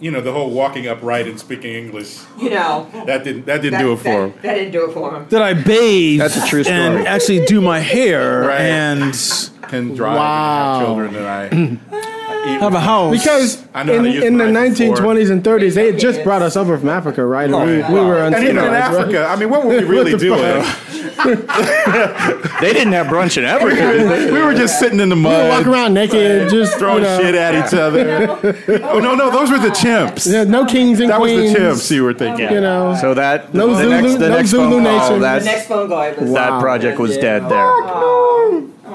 [0.00, 2.18] You know, the whole walking upright and speaking English.
[2.36, 4.34] You know, That didn't that didn't do it for him.
[4.42, 5.26] That didn't do it for him.
[5.28, 6.18] That I bathe.
[6.18, 6.78] That's a true story.
[6.80, 8.60] And actually do my hair Right.
[8.62, 9.14] and
[9.68, 10.80] Can drive Wow.
[10.80, 12.15] and have children and I
[12.54, 13.12] have a house.
[13.18, 14.96] Because I know in, in the my before.
[14.96, 17.50] 1920s and 30s, they had just brought us over from Africa, right?
[17.50, 19.00] And we, we were and even in uncivilized, right?
[19.04, 20.64] Africa, I mean, what were we really What the doing?
[22.60, 24.32] They didn't have brunch in Africa.
[24.32, 27.18] we were just sitting in the We mud, walk around naked, just throwing you know,
[27.20, 28.28] shit at each other.
[28.84, 30.30] oh no, no, those were the chimps.
[30.30, 32.50] Yeah, no kings and that was the chimps you were thinking.
[32.50, 35.20] You know, So that No the Zulu- next, the no next Zulu phone call, Nation.
[35.20, 37.72] that's, The next phone guy was that project was dead there.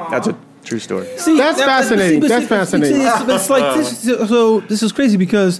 [0.09, 1.07] That's a true story.
[1.17, 2.19] See, That's that- fascinating.
[2.21, 3.01] but That's see, fascinating.
[3.01, 4.01] It's, it's like this.
[4.03, 5.59] So this is crazy because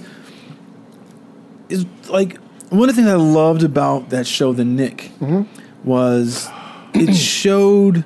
[1.68, 2.36] it's like
[2.70, 5.42] one of the things I loved about that show, The Knick, Mm-hmm.
[5.88, 6.48] was
[6.94, 8.04] it showed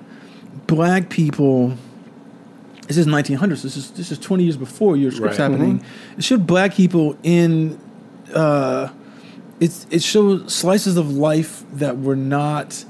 [0.66, 1.74] black people.
[2.88, 3.62] This is 1900s.
[3.62, 5.50] This is this is 20 years before your script's Right.
[5.50, 5.84] happening.
[6.16, 7.78] It showed black people in.
[8.32, 8.88] Uh,
[9.58, 12.84] it's it showed slices of life that were not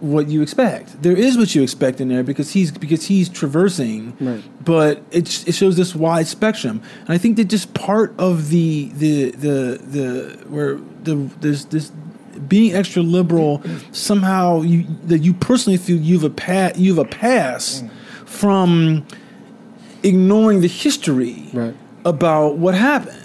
[0.00, 1.02] what you expect.
[1.02, 4.42] There is what you expect in there because he's because he's traversing, Right.
[4.64, 8.90] but it it shows this wide spectrum, and I think that just part of the
[8.94, 11.90] the the the where the there's this
[12.48, 17.80] being extra liberal somehow you that you personally feel you've a pa- you've a pass
[17.82, 17.90] mm.
[18.28, 19.06] from
[20.02, 21.74] ignoring the history Right.
[22.04, 23.22] about what happened.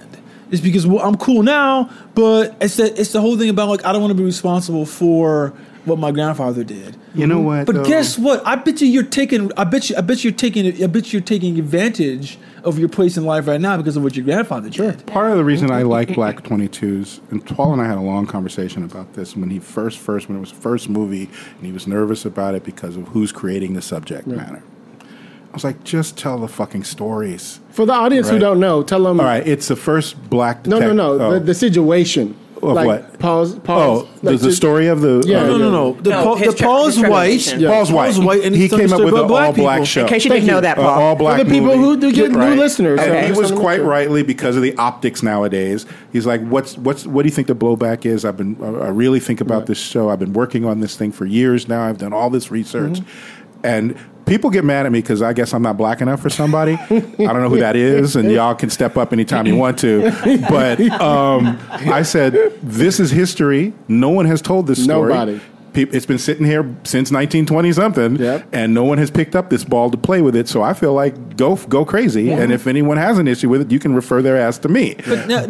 [0.51, 3.85] It's because well, I'm cool now, but it's the it's the whole thing about like
[3.85, 5.53] I don't want to be responsible for
[5.85, 6.97] what my grandfather did.
[7.15, 7.65] You know what?
[7.65, 7.85] But though?
[7.85, 8.45] guess what?
[8.45, 9.51] I bet you you're taking.
[9.57, 9.95] I bet you.
[9.97, 10.83] I bet you're taking.
[10.83, 14.15] I bet you're taking advantage of your place in life right now because of what
[14.15, 15.05] your grandfather did.
[15.07, 18.27] Part of the reason I like Black 22s, and Paul and I had a long
[18.27, 21.87] conversation about this when he first, first, when it was first movie, and he was
[21.87, 24.61] nervous about it because of who's creating the subject matter.
[24.99, 27.59] I was like, just tell the fucking stories.
[27.71, 29.19] for the audience who don't know, tell them.
[29.19, 30.65] All right, it's the first black.
[30.65, 31.11] No, no, no.
[31.13, 31.33] oh.
[31.33, 31.53] The, the oh.
[31.53, 32.37] situation.
[32.63, 33.19] Of like, what?
[33.19, 33.57] Paul's.
[33.59, 35.23] Paul's oh, like, the, the story of the.
[35.25, 35.41] Yeah.
[35.41, 35.93] of No, no, no.
[35.93, 37.57] The, No, Paul, the Paul's his white.
[37.57, 37.69] Yeah.
[37.69, 38.13] Paul's white.
[38.13, 40.01] Paul's white, and he came up with an black all black show.
[40.01, 40.61] In case you Thank didn't know you.
[40.61, 41.79] that, Uh, all black For the people movie.
[41.79, 42.49] who do get Right.
[42.53, 42.99] new listeners.
[42.99, 45.85] so And I he was quite rightly because of the optics nowadays.
[46.13, 49.19] He's like, "What's what's what do you think the blowback is?" I've been I really
[49.19, 50.09] think about this show.
[50.09, 51.81] I've been working on this thing for years now.
[51.83, 53.65] I've done all this research, Mm-hmm.
[53.65, 53.95] and
[54.25, 56.73] people get mad at me because I guess I'm not black enough for somebody.
[56.73, 60.11] I don't know who that is, and y'all can step up anytime you want to.
[60.49, 63.73] But um, I said, "This is history.
[63.87, 65.41] No one has told this story." Nobody.
[65.73, 68.47] Peop- It's been sitting here since 1920 something, Yep.
[68.51, 70.49] and no one has picked up this ball to play with it.
[70.49, 72.29] So I feel like go go crazy.
[72.29, 74.95] And if anyone has an issue with it, you can refer their ass to me.
[75.07, 75.47] But now-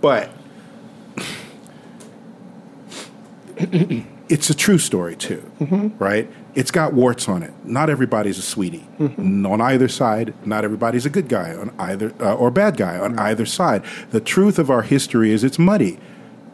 [0.00, 0.30] but,
[4.28, 5.42] it's a true story too,
[5.98, 6.28] right?
[6.56, 7.52] It's got warts on it.
[7.64, 10.34] Not everybody's a sweetie on either side.
[10.46, 13.84] Not everybody's a good guy on either uh, or bad guy on either side.
[14.10, 15.98] The truth of our history is it's muddy.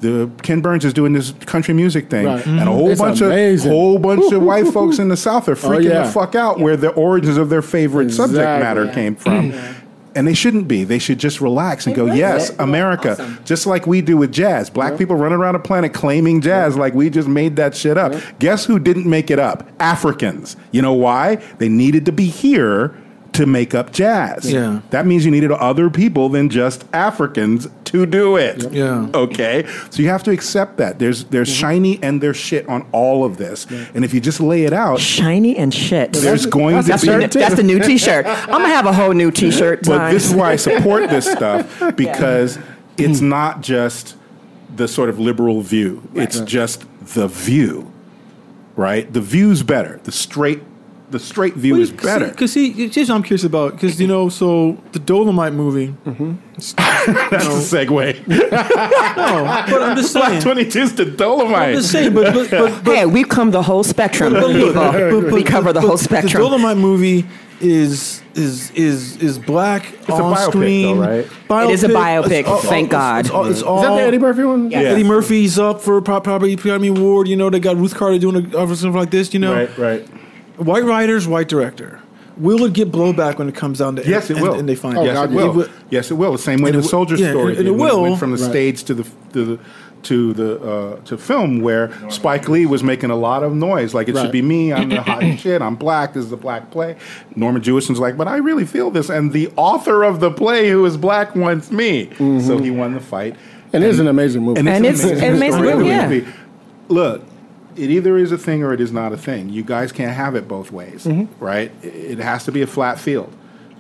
[0.01, 2.45] The Ken Burns is doing this country music thing, Right.
[2.45, 3.71] and a whole It's bunch amazing.
[3.71, 6.03] of whole bunch of white folks in the South are freaking yeah.
[6.03, 8.65] the fuck out where the origins of their favorite subject Exactly.
[8.85, 9.53] matter came from.
[10.15, 10.85] And they shouldn't be.
[10.85, 13.39] They should just relax and go, yes, America.
[13.45, 14.69] Just like we do with jazz.
[14.71, 18.13] Black people running around the planet claiming jazz like we just made that shit up.
[18.39, 19.69] Guess who didn't make it up?
[19.81, 20.57] Africans.
[20.71, 21.37] You know why?
[21.59, 22.95] They needed to be here
[23.33, 24.51] to make up jazz.
[24.51, 24.83] Yeah.
[24.91, 28.73] That means you needed other people than just Africans to do it.
[28.73, 29.09] Yeah.
[29.15, 29.67] Okay.
[29.91, 30.99] So you have to accept that.
[30.99, 31.61] There's there's mm-hmm.
[31.61, 33.67] shiny and there's shit on all of this.
[33.95, 36.13] And if you just lay it out, Shiny and shit.
[36.13, 38.27] there's going to That's, be the, that's the new T-shirt.
[38.27, 39.83] I'm gonna have a whole new T-shirt.
[39.85, 42.59] but this is why I support this stuff because
[42.97, 43.29] it's mm.
[43.29, 44.17] not just
[44.75, 46.09] the sort of liberal view.
[46.15, 46.85] It's just
[47.15, 47.93] the view,
[48.75, 49.11] right?
[49.13, 50.01] The view's better.
[50.05, 50.63] The straight,
[51.13, 52.29] the straight view is better.
[52.29, 53.73] Because see, here's what I'm curious about.
[53.75, 55.89] Because you know, so the Dolemite movie.
[56.05, 56.33] Mm-hmm.
[57.31, 58.27] That's a segue.
[58.29, 58.49] No,
[59.71, 60.41] but I'm just saying.
[60.43, 61.05] Twenty two's to
[61.71, 62.15] I'm just saying.
[62.15, 64.75] But but but, but hey, we come the whole spectrum, But look, people.
[64.75, 66.41] but- but- we cover the but whole The.
[66.43, 67.25] Dolemite movie
[67.61, 70.97] is is is is black a on biopic, screen.
[71.01, 71.07] though,
[71.49, 71.69] right?
[71.69, 73.21] It is a biopic, It's all- thank it's- God.
[73.27, 74.71] It's, all, it's all, Is that the Eddie Murphy one?
[74.71, 74.81] Yeah.
[74.81, 77.29] Eddie Murphy's up for pro- probably Academy Award.
[77.29, 79.33] You know, they got Ruth Carter doing a, or something like this.
[79.35, 80.09] You know, Right, right.
[80.63, 82.01] White writers, white director.
[82.39, 84.55] Will it get blowback when it comes down to Yes, it and, will.
[84.59, 85.53] And they find Oh, yes, God, it will.
[85.53, 85.69] will.
[85.91, 86.33] Yes, it will.
[86.33, 88.03] The same way And the it will- soldier yeah, story and did it when will.
[88.03, 88.51] went from the Right.
[88.51, 89.05] stage to the
[89.35, 89.59] to the
[90.05, 93.93] to the uh, to film where Spike Lee was making a lot of noise.
[93.95, 94.23] Like it Right.
[94.23, 94.73] should be me.
[94.73, 95.61] I'm the hot shit.
[95.63, 96.15] I'm black.
[96.15, 96.97] This is a black play.
[97.37, 99.11] Norman Jewison's like, but I really feel this.
[99.11, 102.09] And the author of the play, who is black, wants me.
[102.19, 103.37] So he won the fight.
[103.75, 104.59] And it is an amazing movie.
[104.59, 106.09] And it's- an an amazing story of movie, yeah.
[106.09, 106.27] movie.
[106.89, 107.23] Look,
[107.77, 109.49] it either is a thing or it is not a thing.
[109.51, 111.43] You guys can't have it both ways, Mm-hmm.
[111.45, 111.71] right?
[111.83, 113.33] It has to be a flat field,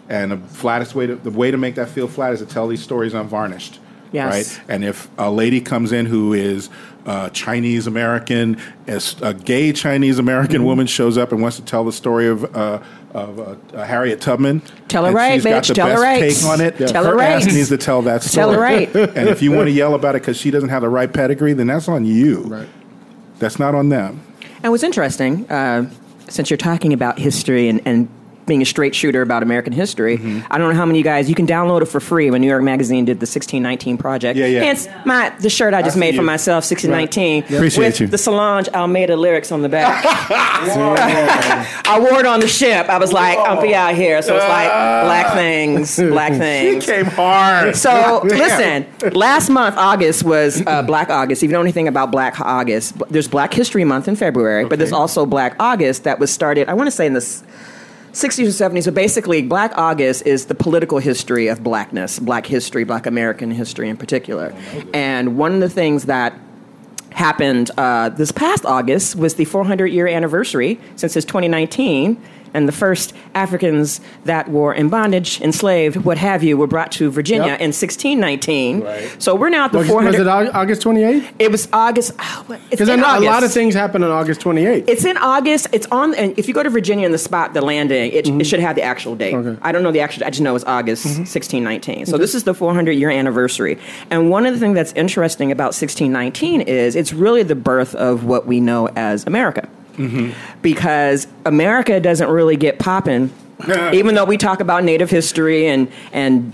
[0.09, 2.66] and the flattest way to the way to make that field flat is to tell
[2.68, 3.78] these stories unvarnished,
[4.12, 4.32] Yes.
[4.59, 4.64] right?
[4.68, 6.70] And if a lady comes in who is
[7.05, 8.59] uh, Chinese American,
[9.22, 10.64] a gay Chinese American Mm-hmm.
[10.66, 12.55] woman shows up and wants to tell the story of.
[12.57, 12.82] Uh,
[13.14, 14.62] of uh, uh, Harriet Tubman.
[14.88, 15.68] Tell her right, she's got bitch.
[15.68, 16.32] the Tell her right.
[16.32, 16.78] take on it.
[16.88, 17.55] Tell her ass right.
[17.55, 18.40] needs to tell that story.
[18.40, 18.97] Tell her right.
[19.18, 21.53] and if you want to yell about it because she doesn't have the right pedigree,
[21.53, 22.40] then that's on you.
[22.45, 22.66] Right.
[23.43, 24.20] That's not on them.
[24.62, 25.90] And what's interesting, uh,
[26.28, 28.09] since you're talking about history and, and
[28.53, 30.40] being a straight shooter about American history, Mm-hmm.
[30.53, 32.40] I don't know how many of you guys you can download it for free when
[32.42, 34.36] New York Magazine did the 1619 project.
[34.38, 34.62] Yeah, yeah.
[34.64, 36.26] Hence my the shirt I just see made for you.
[36.26, 38.07] myself, 1619, Appreciate with you.
[38.09, 40.05] the Solange Almeida lyrics on the back.
[41.86, 42.88] I wore it on the ship.
[42.88, 46.84] I was like, I'm be out here, so it's like black things, black things.
[46.84, 47.76] He came hard.
[47.76, 51.42] So listen, last month August was uh, Black August.
[51.42, 54.92] If you know anything about Black August, there's Black History Month in February, but there's
[54.92, 56.68] also Black August that was started.
[56.68, 57.42] I want to say in the s-
[58.12, 58.84] 60s or 70s.
[58.84, 63.88] So basically, Black August is the political history of blackness, Black history, Black American history
[63.88, 64.54] in particular.
[64.92, 66.38] And one of the things that
[67.10, 72.20] happened uh, this past August was the 400 year anniversary since it's 2019.
[72.55, 77.11] And the first Africans that were in bondage, enslaved, what have you, were brought to
[77.11, 77.61] Virginia Yep.
[77.61, 78.80] in 1619.
[78.80, 79.22] Right.
[79.22, 80.18] So we're now at the Was, 400.
[80.18, 81.32] was it August 28th?
[81.38, 82.12] It was August.
[82.18, 84.84] Oh, it's Because know a lot of things happen on August 28th.
[84.88, 85.68] It's in August.
[85.72, 88.40] It's on, and if you go to Virginia in the spot, the landing, it, mm-hmm.
[88.40, 89.34] it should have the actual date.
[89.34, 89.59] Okay.
[89.62, 90.24] I don't know the actual.
[90.24, 91.20] I just know it's August mm-hmm.
[91.20, 92.07] 1619.
[92.07, 93.78] So this is the 400 year anniversary.
[94.11, 98.24] And one of the things that's interesting about 1619 is it's really the birth of
[98.24, 99.68] what we know as America,
[100.62, 103.32] because America doesn't really get popping,
[103.93, 106.53] even though we talk about Native history and and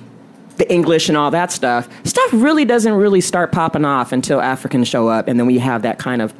[0.57, 4.89] the English and all that stuff, stuff really doesn't really start popping off until Africans
[4.89, 6.34] show up, and then we have that kind of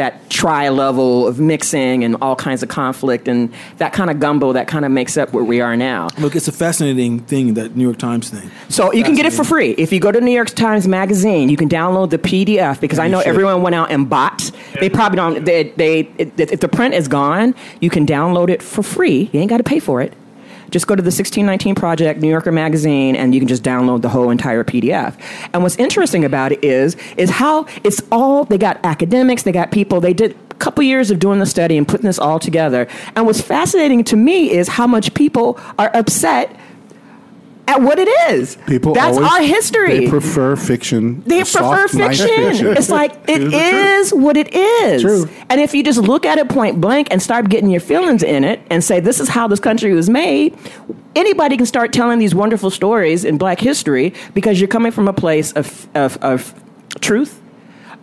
[0.00, 4.54] that tri level of mixing and all kinds of conflict and that kind of gumbo
[4.54, 6.08] that kind of makes up where we are now.
[6.18, 8.50] Look, it's a fascinating thing that New York Times thing.
[8.70, 11.50] So you can get it for free if you go to New York Times Magazine.
[11.50, 13.28] You can download the PDF because I know should.
[13.28, 14.50] everyone went out and bought.
[14.80, 15.44] They probably don't.
[15.44, 19.28] They, they if the print is gone, you can download it for free.
[19.32, 20.14] You ain't got to pay for it.
[20.70, 24.08] Just go to the 1619 Project, New Yorker Magazine, and you can just download the
[24.08, 25.16] whole entire PDF.
[25.52, 29.70] And what's interesting about it is is how it's all they got academics, they got
[29.70, 32.86] people, they did a couple years of doing the study and putting this all together.
[33.16, 36.54] And what's fascinating to me is how much people are upset
[37.70, 38.56] at what it is.
[38.66, 40.00] People That's always- our history.
[40.00, 41.22] They prefer fiction.
[41.24, 42.66] They the prefer soft, nice fiction.
[42.76, 43.62] It's like it to the truth.
[43.64, 45.02] is what it is.
[45.02, 45.28] True.
[45.48, 48.42] And if you just look at it point blank and start getting your feelings in
[48.44, 50.56] it and say this is how this country was made,
[51.14, 55.12] anybody can start telling these wonderful stories in Black history because you're coming from a
[55.12, 56.52] place of of, of
[57.00, 57.40] truth.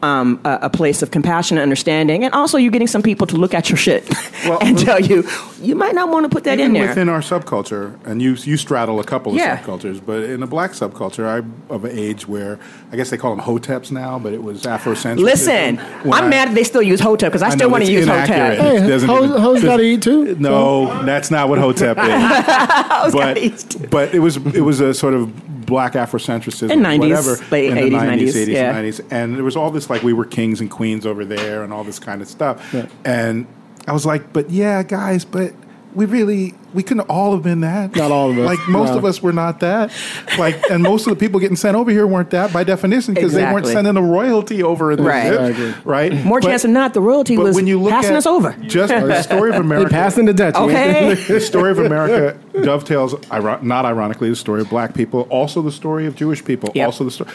[0.04, 3.36] Um, a, a place of compassion and understanding, and also you're getting some people to
[3.36, 4.08] look at your shit
[4.46, 5.28] Well, and tell you
[5.60, 6.90] you might not want to put that Even in there.
[6.90, 9.58] within our subculture, and you you straddle a couple of Yeah.
[9.58, 12.60] subcultures, but in the black subculture, I'm of an age where
[12.92, 15.18] I guess they call them hoteps now, but it was Afrocentrism.
[15.18, 17.92] Listen, I'm I- mad they still use Hotep because I, I still know want to
[17.92, 18.60] use inaccurate.
[18.60, 18.82] Hotep.
[18.84, 20.36] Hey, doesn't hoes, even- hoes got to eat too.
[20.36, 22.06] No, that's not what Hotep is.
[22.08, 23.90] but gotta eat.
[23.90, 25.32] but it was it was a sort of
[25.68, 28.74] black Afrocentrism, In 90s, whatever, late in the 90s, 90s, 80s, yeah.
[28.74, 31.72] 90s, and there was all this like we were kings and queens over there, and
[31.72, 32.74] all this kind of stuff,
[33.06, 33.46] and
[33.88, 35.54] I was like, but yeah, guys, but.
[35.98, 37.96] We really, we couldn't all have been that.
[37.96, 39.00] Not all of us, Like most no.
[39.00, 39.92] of us were not that.
[40.38, 43.34] Like, and most of the people getting sent over here weren't that by definition because
[43.34, 45.56] they weren't sending a royalty over in the Right.
[45.56, 46.14] zip, right?
[46.24, 48.56] More But- chance than not, the royalty was when you look passing at us over.
[48.62, 50.54] just the story of They America, passing the Dutch.
[50.56, 51.16] Okay.
[51.28, 53.16] the story of America dovetails,
[53.64, 56.86] not ironically, the story of black people, also the story of Jewish people, Yep.
[56.86, 57.30] also the story.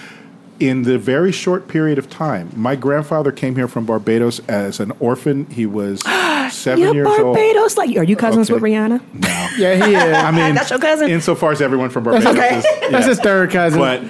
[0.63, 4.93] In the very short period of time, my grandfather came here from Barbados as an
[5.01, 5.47] orphan.
[5.47, 6.01] He was
[6.53, 7.35] seven You're years old.
[7.35, 7.77] Barbados.
[7.77, 8.55] Like, are you cousins Okay.
[8.61, 9.01] with Rihanna?
[9.13, 9.29] No.
[9.59, 10.03] yeah, he is.
[10.17, 11.11] I mean, That's your cousin?
[11.11, 12.59] Insofar as everyone from Barbados Okay.
[12.59, 13.81] is, That's his third cousin.
[13.81, 14.03] But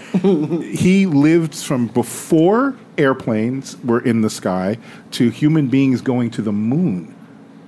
[0.63, 4.77] he lived from before airplanes were in the sky
[5.13, 7.15] to human beings going to the moon.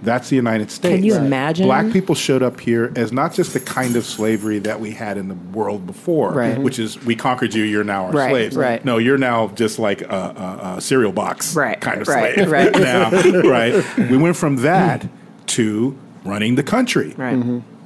[0.05, 0.94] That's the United States.
[0.96, 1.24] Can you Right.
[1.26, 1.66] imagine?
[1.66, 5.16] Black people showed up here as not just the kind of slavery that we had
[5.16, 6.59] in the world before, Right.
[6.59, 8.57] which is we conquered you, you're now our Right, slaves.
[8.57, 8.84] right.
[8.84, 12.50] No, you're now just like a, a, a cereal box Right, kind of right, slave
[12.50, 12.72] right.
[12.78, 13.11] now,
[13.42, 13.84] right?
[14.11, 15.07] We went from that
[15.48, 17.38] to running the country Right.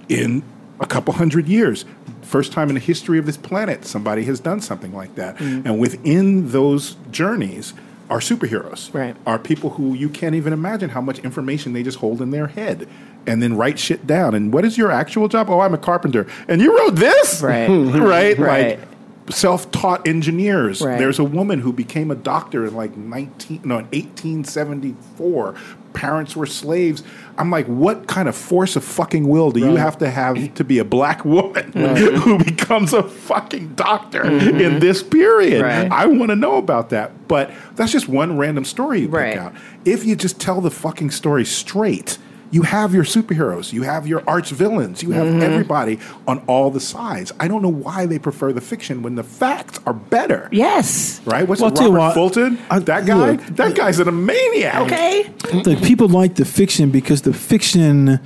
[0.09, 0.43] in
[0.81, 1.85] a couple hundred years.
[2.23, 5.39] First time in the history of this planet, somebody has done something like that.
[5.39, 5.67] Mm-hmm.
[5.67, 7.73] And within those journeys
[8.11, 8.93] are superheroes.
[8.95, 9.17] Right.
[9.27, 12.47] Are people who you can't even imagine how much information they just hold in their
[12.47, 12.89] head
[13.27, 14.35] and then write shit down.
[14.35, 15.51] And what is your actual job?
[15.51, 16.27] Oh, I'm a carpenter.
[16.49, 17.43] And you wrote this?
[17.43, 17.67] Right.
[17.69, 18.39] right?
[18.39, 18.79] Right.
[18.79, 18.89] Like
[19.31, 20.81] self-taught engineers.
[20.81, 20.99] Right.
[20.99, 25.55] There's a woman who became a doctor in like 19 no, in 1874.
[25.95, 27.03] Parents were slaves.
[27.39, 30.65] I'm like, what kind of force of fucking will do you have to have to
[30.65, 34.79] be a black woman who becomes a fucking doctor in mm-hmm.
[34.79, 35.63] this period?
[35.63, 35.91] Right.
[35.91, 37.29] I want to know about that.
[37.29, 39.35] But that's just one random story you Right.
[39.35, 39.55] pick out.
[39.85, 42.19] If you just tell the fucking story straight,
[42.51, 45.43] you have your superheroes, you have your arch villains, you have Mm-hmm.
[45.43, 47.31] everybody on all the sides.
[47.39, 50.49] I don't know why they prefer the fiction when the facts are better.
[50.51, 51.21] Yes.
[51.27, 51.47] Right?
[51.47, 52.59] What's Well, it, I'll Robert what, Fulton?
[52.71, 53.33] I- that guy?
[53.33, 54.77] look, that guy's a maniac.
[54.87, 55.31] Okay.
[55.65, 58.19] like people like the fiction because the fiction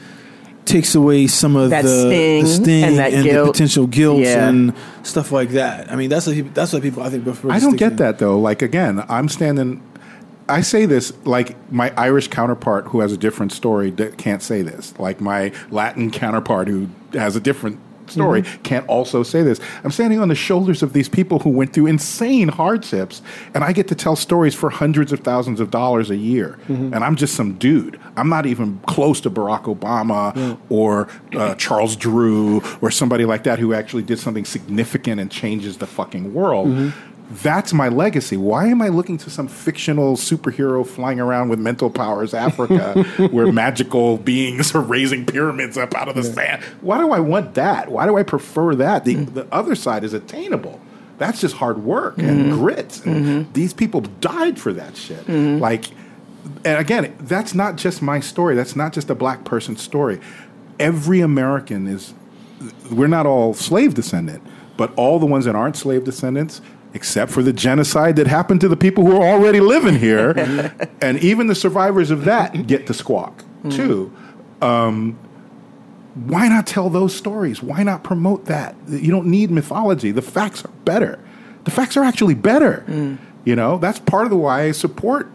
[0.64, 4.48] takes away some of That the, sting the sting and that the potential guilt Yeah.
[4.48, 5.90] and stuff like that.
[5.90, 7.24] I mean, that's what people, that's what people I think.
[7.24, 8.38] prefer I don't get that though.
[8.38, 9.82] Like again, I'm standing.
[10.52, 14.60] I say this like my Irish counterpart who has a different story that can't say
[14.60, 14.92] this.
[14.98, 17.80] Like my Latin counterpart who has a different
[18.12, 18.62] story mm-hmm.
[18.62, 19.60] can't also say this.
[19.82, 23.22] I'm standing on the shoulders of these people who went through insane hardships,
[23.54, 26.58] and I get to tell stories for hundreds of thousands of dollars a year.
[26.68, 26.92] Mm-hmm.
[26.92, 27.98] And I'm just some dude.
[28.16, 33.58] I'm not even close to Barack Obama or uh, Charles Drew or somebody like that
[33.58, 36.68] who actually did something significant and changes the fucking world.
[36.68, 37.11] Mm-hmm.
[37.30, 38.36] That's my legacy.
[38.36, 43.50] Why am I looking to some fictional superhero flying around with mental powers, Africa, where
[43.50, 46.62] magical beings are raising pyramids up out of the sand?
[46.82, 47.90] Why do I want that?
[47.90, 49.04] Why do I prefer that?
[49.04, 49.34] The, mm.
[49.34, 50.80] the other side is attainable.
[51.18, 52.58] That's just hard work and mm-hmm.
[52.58, 53.06] grit.
[53.06, 53.52] And mm-hmm.
[53.52, 55.24] These people died for that shit.
[55.26, 55.60] Mm-hmm.
[55.60, 55.86] Like,
[56.64, 58.56] and again, that's not just my story.
[58.56, 60.20] That's not just a black person's story.
[60.78, 62.12] Every American is
[62.90, 64.42] we're not all slave descendant,
[64.76, 66.60] but all the ones that aren't slave descendants,
[66.94, 70.30] except for the genocide that happened to the people who are already living here,
[71.00, 74.12] and even the survivors of that get to squawk too.
[74.60, 75.18] Um,
[76.14, 77.62] why not tell those stories?
[77.62, 78.74] Why not promote that?
[78.88, 80.10] You don't need mythology.
[80.10, 81.18] The facts are better.
[81.64, 82.84] The facts are actually better.
[83.44, 85.30] You know, that's part of the why I support.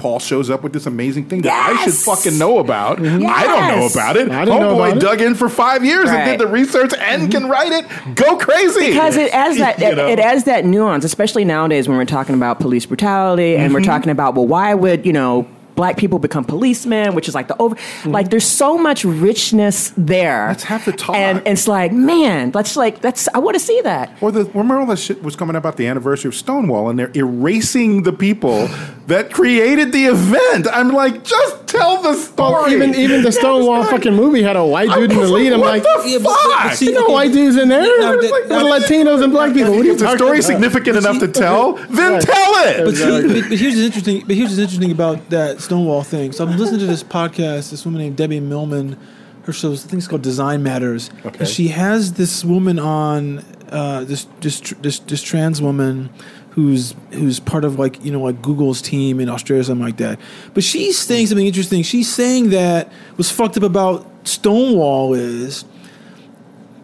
[0.00, 2.98] Paul shows up with this amazing thing that I should fucking know about.
[3.00, 4.30] I don't know about it.
[4.30, 5.00] I didn't know Homeboy about it.
[5.00, 8.14] dug in for five years and did the research and can write it.
[8.16, 10.08] Go crazy because it adds that You know?
[10.08, 13.74] it, adds that nuance, especially nowadays when we're talking about police brutality and Mm-hmm.
[13.74, 15.46] we're talking about well, why would you know
[15.76, 20.48] black people become policemen, which is like the over like there's so much richness there.
[20.48, 21.14] Let's have the talk.
[21.16, 24.10] and it's like man, that's like that's I want to see that.
[24.20, 26.98] Or the remember all that shit was coming up about the anniversary of Stonewall, and
[26.98, 28.68] they're erasing the people
[29.10, 30.66] that created the event.
[30.72, 32.52] I'm like, just tell the story.
[32.52, 33.98] Well, even even the Stonewall story.
[33.98, 35.52] fucking movie had a white dude in the was lead.
[35.52, 36.72] I'm what like, the Yeah, but- but- but fuck?
[36.74, 37.82] see- you know, okay, white dudes in there.
[37.82, 39.72] No, It's that- like, that- Latinos and black people.
[39.72, 40.54] What are you if the talking story's about?
[40.54, 42.22] significant enough to tell, then Right.
[42.22, 42.84] tell it.
[42.84, 44.24] But, see, but, but here's what's interesting.
[44.26, 46.32] But here's what's interesting about that Stonewall thing.
[46.32, 47.70] So I'm listening to this podcast.
[47.70, 48.96] This woman named Debbie Millman.
[49.44, 51.10] Her show, I think it's called Design Matters.
[51.24, 51.38] Okay.
[51.40, 53.42] And she has this woman on
[53.72, 56.10] uh, this, this this this trans woman
[56.50, 59.96] who's who's part of like you know like Google's team in Australia or something like
[59.98, 60.18] that.
[60.54, 61.82] But she's saying something interesting.
[61.82, 65.64] She's saying that what's fucked up about Stonewall is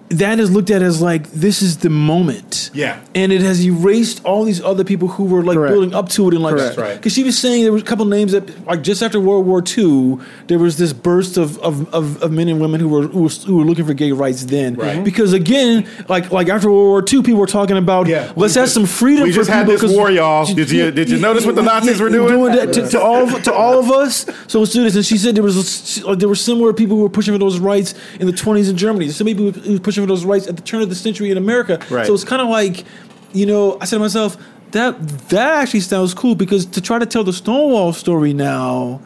[0.08, 2.70] that is looked at as like this is the moment.
[2.72, 3.00] Yeah.
[3.14, 5.72] And it has erased all these other people who were like Correct.
[5.72, 6.76] building up to it and like Correct.
[6.78, 6.94] Right.
[6.96, 9.62] because she was saying there was a couple names that like just after World War
[9.66, 13.22] II there was this burst of of, of, of men and women who were, who
[13.24, 14.74] were who were looking for gay rights then.
[14.76, 15.02] Right.
[15.02, 18.32] Because again, like like after World War II, people were talking about Yeah.
[18.36, 19.24] let's We have just- some freedom.
[19.24, 20.44] we for just had people this 'cause- war, y'all.
[20.46, 22.52] Did you- did you notice what the Nazis were doing?
[22.52, 24.24] that to, to all of, to all of us.
[24.46, 24.94] So let's do this.
[24.94, 27.58] And she said there was like, there were similar people who were pushing for those
[27.58, 29.08] rights in the 20s in Germany.
[29.10, 31.38] Some people who were pushing for those rights at the turn of the century in
[31.38, 31.78] America.
[31.90, 32.06] Right.
[32.06, 32.84] So it's kind of like,
[33.32, 34.36] you know, I said to myself,
[34.72, 39.00] that that actually sounds cool because to try to tell the Stonewall story now,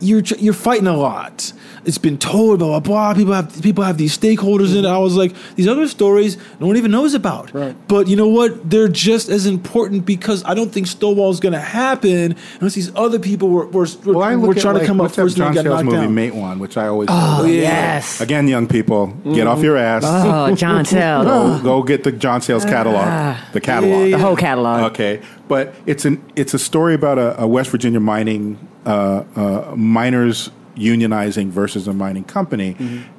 [0.00, 1.52] you're you're fighting a lot.
[1.84, 3.14] It's been told, blah blah blah.
[3.14, 4.88] People have people have these stakeholders in it.
[4.88, 7.54] I was like, these other stories no one even knows about.
[7.54, 7.76] Right.
[7.88, 8.68] But you know what?
[8.68, 12.94] They're just as important because I don't think Stonewall is going to happen unless these
[12.94, 15.36] other people were were, were, Well, were trying like, to come up what's that first
[15.36, 16.56] John and they got knocked movie, down.
[16.56, 17.62] Matewan, which I always Oh, yeah.
[17.62, 18.20] Yes.
[18.20, 20.04] Again, young people, get off your ass.
[20.04, 20.52] Mm-hmm.
[20.52, 21.24] Oh, John Tell.
[21.24, 23.48] Go, go get the John Sayles catalog, ah.
[23.52, 24.08] the catalog.
[24.08, 24.92] Yeah, The whole catalog.
[24.92, 29.74] Okay, but it's an it's a story about a, a West Virginia mining uh, uh,
[29.76, 32.76] miners unionizing versus a mining company.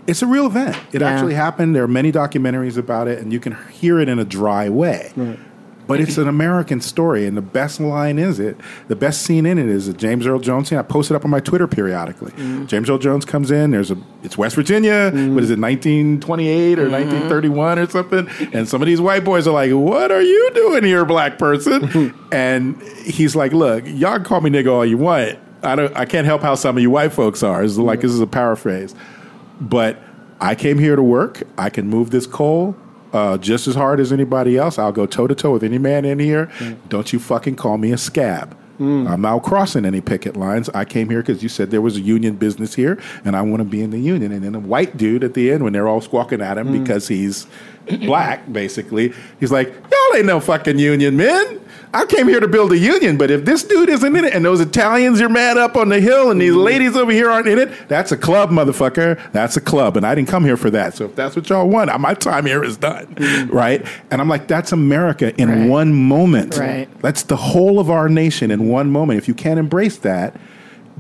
[0.08, 0.76] It's a real event.
[0.94, 1.10] It Yeah.
[1.10, 1.76] actually happened.
[1.76, 5.12] There are many documentaries about it, and you can hear it in a dry way.
[5.88, 8.56] But it's an American story, and the best line is it.
[8.88, 10.78] The best scene in it is a James Earl Jones scene.
[10.78, 12.32] I post it up on my Twitter periodically.
[12.66, 13.72] James Earl Jones comes in.
[13.72, 13.98] There's a.
[14.24, 15.12] It's West Virginia.
[15.12, 15.60] What is it?
[15.60, 18.28] 1928 or 1931 or something.
[18.54, 22.14] And some of these white boys are like, "What are you doing here, black person?"
[22.32, 25.38] and he's like, "Look, y'all call me nigga all you want.
[25.64, 25.96] I don't.
[25.96, 27.64] I can't help how some of you white folks are.
[27.64, 28.96] It's like this is a paraphrase,
[29.60, 29.98] but
[30.40, 31.44] I came here to work.
[31.58, 32.76] I can move this coal."
[33.14, 34.80] uh, just as hard as anybody else.
[34.80, 36.48] I'll go toe to toe with any man in here.
[36.58, 36.78] Mm.
[36.90, 38.58] Don't you fucking call me a scab.
[38.80, 39.10] Mm.
[39.10, 40.70] I'm not crossing any picket lines.
[40.70, 43.60] I came here because you said there was a union business here, and I want
[43.60, 44.32] to be in the union.
[44.32, 46.84] And then a white dude at the end, when they're all squawking at him mm.
[46.84, 47.48] because he's
[48.06, 51.62] black, basically, he's like, "Y'all ain't no fucking union men.
[51.94, 54.46] I came here to build a union, but if this dude isn't in it, and
[54.46, 56.62] those Italians you're mad up on the hill, and these mm-hmm.
[56.62, 59.20] ladies over here aren't in it, that's a club, motherfucker.
[59.34, 60.94] That's a club, and I didn't come here for that.
[60.94, 63.56] So if that's what y'all want, my time here is done, mm-hmm.
[63.56, 63.86] right?
[64.10, 65.70] And I'm like, that's America in Right.
[65.70, 66.58] one moment.
[66.58, 66.88] Right.
[67.02, 69.18] That's the whole of our nation in one moment.
[69.18, 70.36] If you can't embrace that,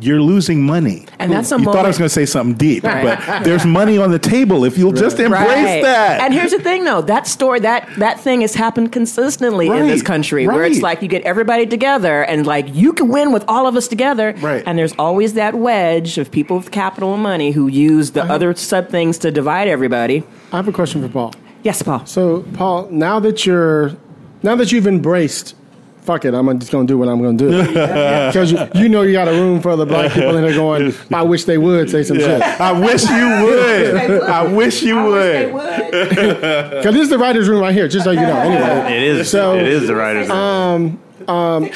[0.01, 1.05] you're losing money.
[1.19, 3.97] And that's a you thought I was going to say something deep, but there's money
[3.97, 5.83] on the table if you'll just embrace Right.
[5.83, 6.21] that.
[6.21, 7.01] And here's the thing, though.
[7.01, 11.01] That story, that that thing has happened consistently in this Right, country, where it's like
[11.01, 14.33] you get everybody together, and like you can win with all of us together.
[14.41, 14.63] Right.
[14.65, 18.55] And there's always that wedge of people with capital and money who use the other
[18.55, 20.23] sub things to divide everybody.
[20.51, 21.33] I have a question for Paul.
[21.63, 22.05] Yes, Paul.
[22.05, 23.91] So, Paul, now that you're,
[24.41, 25.55] now that you've embraced,
[26.01, 29.11] fuck it, I'm just gonna do what I'm gonna do because you, you know you
[29.13, 30.93] got a room for the black people in there going.
[31.13, 33.09] I wish they would say some shit I wish you
[33.45, 34.23] would.
[34.23, 35.51] I wish you would.
[35.51, 37.87] because this is the writers' room right here.
[37.87, 38.35] Just so you know.
[38.35, 39.29] Anyway, It is.
[39.29, 40.27] So- it is the writers.
[40.29, 40.37] room.
[40.37, 41.69] Um, um,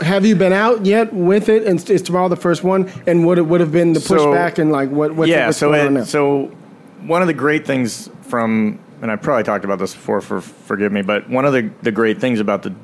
[0.00, 1.64] have you been out yet with it?
[1.66, 2.90] And is tomorrow the first one?
[3.06, 5.14] And what it would have been the So- pushback and like what?
[5.14, 5.46] What's, yeah.
[5.46, 6.00] what's So going on now?
[6.00, 6.46] it, so
[7.02, 10.20] one of the great things from and I probably talked about this before.
[10.20, 12.74] For forgive me, but one of the the great things about the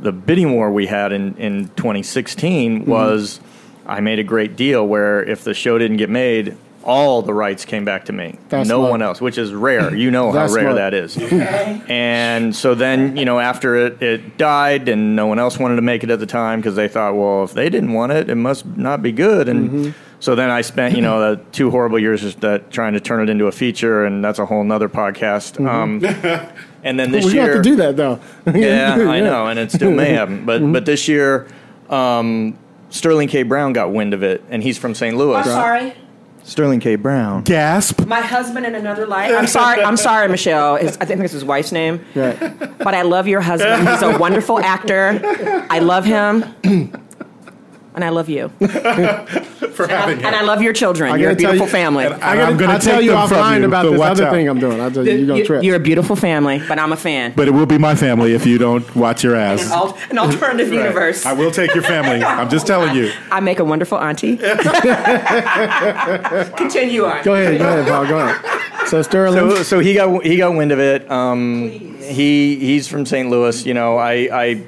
[0.00, 2.90] the bidding war we had in in 2016 Mm-hmm.
[2.90, 3.40] was
[3.86, 6.56] I made a great deal where if the show didn't get made.
[6.86, 8.38] All the rights came back to me.
[8.48, 8.90] That's no smart.
[8.92, 9.92] one else, which is rare.
[9.94, 10.76] You know how rare smart.
[10.76, 11.16] that is.
[11.88, 15.82] And so then, you know, after it, it died and no one else wanted to
[15.82, 18.34] make it at the time because they thought, well, if they didn't want it, it
[18.36, 19.48] must not be good.
[19.48, 19.90] And Mm-hmm.
[20.20, 23.20] so then I spent, you know, the two horrible years just that trying to turn
[23.20, 25.58] it into a feature, and that's a whole nother podcast.
[25.66, 26.04] Um,
[26.84, 28.20] and then this year we year, have to do that though.
[28.54, 30.44] yeah, I know, and it still may happen.
[30.46, 30.72] But Mm-hmm.
[30.72, 31.48] but this year,
[31.90, 32.56] um,
[32.90, 33.42] Sterling K.
[33.42, 35.16] Brown got wind of it, and he's from St.
[35.16, 35.42] Louis.
[35.44, 35.94] sorry.
[36.46, 36.94] Sterling K.
[36.94, 37.42] Brown.
[37.42, 38.06] Gasp.
[38.06, 39.32] My husband in another life.
[39.36, 39.82] I'm sorry.
[39.82, 40.76] I'm sorry, Michelle.
[40.76, 42.04] His, I think it's his wife's name.
[42.14, 42.38] Right.
[42.78, 43.88] But I love your husband.
[43.88, 45.20] He's a wonderful actor.
[45.68, 46.44] I love him.
[47.96, 48.48] And I love you.
[49.76, 51.12] For having And I love your children.
[51.12, 52.04] I You're a gotta tell beautiful you- family.
[52.04, 53.90] And I gotta, I'm gonna I'll tell take you them from offline you, about so
[53.90, 54.32] this watch other out.
[54.32, 54.80] thing I'm doing.
[54.82, 55.62] I'll tell you, you're gonna You- trip.
[55.64, 57.32] You're a beautiful family, but I'm a fan.
[57.34, 59.64] But it will be my family if you don't watch your ass.
[59.66, 61.24] An, al- an alternative universe.
[61.26, 62.22] I will take your family.
[62.22, 63.10] I'm just telling you.
[63.30, 64.36] I make a wonderful auntie.
[66.56, 67.22] Continue on.
[67.24, 68.06] Go ahead, go ahead, Paul.
[68.06, 68.88] Go ahead.
[68.88, 71.10] So Sterling, So, so he got he got wind of it.
[71.10, 71.70] Um,
[72.00, 73.28] he he's from St.
[73.30, 73.64] Louis.
[73.66, 74.62] You know, I, I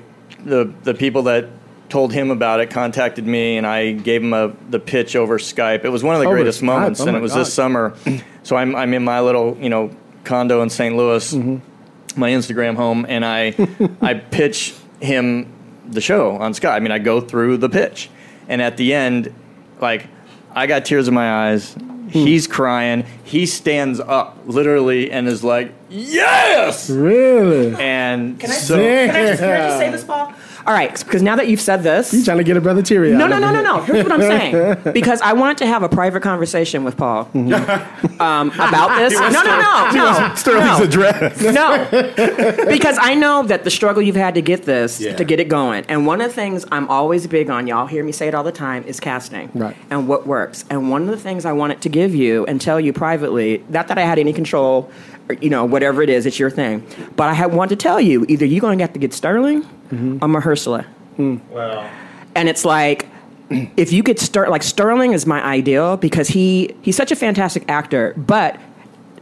[0.45, 1.47] the the people that
[1.89, 5.85] told him about it contacted me, and I gave him a the pitch over Skype.
[5.85, 6.67] It was one of the Over greatest Skype?
[6.67, 7.41] moments, Oh and it was God.
[7.41, 7.95] this summer.
[8.45, 9.91] So I'm I'm in my little you know
[10.25, 10.97] condo in St.
[10.97, 12.19] Louis, Mm-hmm.
[12.21, 13.55] my Instagram home, and I
[14.01, 15.53] I pitch him
[15.87, 16.73] the show on Skype.
[16.73, 18.09] I mean, I go through the pitch,
[18.49, 19.35] and at the end,
[19.83, 20.07] like
[20.55, 21.75] I got tears in my eyes.
[21.75, 22.09] Hmm.
[22.09, 23.05] He's crying.
[23.23, 27.75] He stands up literally and is like, "Yes!" really?
[27.79, 30.33] And Can I, so can, I just, can I just say this, Paul?
[30.69, 33.13] All right, because now that you've said this, You trying to get a brother teary
[33.13, 33.81] No, no, no, no, no.
[33.81, 34.21] Here's what I'm
[34.83, 34.93] saying.
[34.93, 39.15] Because I wanted to have a private conversation with Paul um, about this.
[39.15, 40.35] No, no, no, no.
[40.35, 40.85] Sterling's no.
[40.85, 41.41] address.
[41.41, 45.17] No, because I know that the struggle you've had to get this, Yeah.
[45.17, 45.87] to get it going.
[45.89, 48.45] And one of the things I'm always big on, y'all hear me say it all
[48.45, 49.51] the time, is casting.
[49.55, 49.75] Right.
[49.89, 50.67] And what works.
[50.69, 53.89] And one of the things I wanted to give you and tell you privately, not
[53.89, 54.91] that I had any control,
[55.29, 56.87] or, you know, whatever it is, it's your thing.
[57.17, 59.63] But I had wanted to tell you, either you're going to have to get Sterling
[59.63, 60.19] mm-hmm.
[60.23, 60.85] or Mahershala.
[61.17, 61.37] Hmm.
[61.51, 61.91] Wow!
[62.35, 63.07] And it's like,
[63.51, 67.69] if you could start like Sterling is my ideal because he he's such a fantastic
[67.69, 68.61] actor, but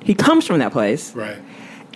[0.02, 1.14] he comes from that place.
[1.14, 1.38] Right.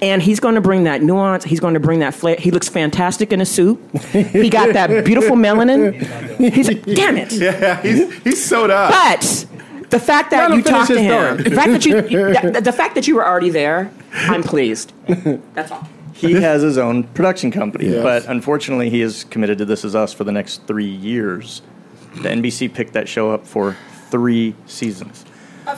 [0.03, 1.45] And he's going to bring that nuance.
[1.45, 2.37] He's going to bring that flair.
[2.37, 3.79] He looks fantastic in a suit.
[4.13, 5.93] He got that beautiful melanin.
[6.55, 7.31] He's like, damn it.
[7.33, 8.93] Yeah, he's, he's sewed up.
[8.93, 9.47] But
[9.91, 11.43] the fact that you talked to him, story.
[11.51, 14.93] the fact that you, you the, the fact that you were already there, I'm pleased.
[15.55, 15.87] That's all.
[16.15, 18.03] he has his own production company, Yes.
[18.03, 21.63] but unfortunately, he is committed to This Is Us for the next three years.
[22.15, 23.77] The NBC picked that show up for
[24.11, 25.25] three seasons.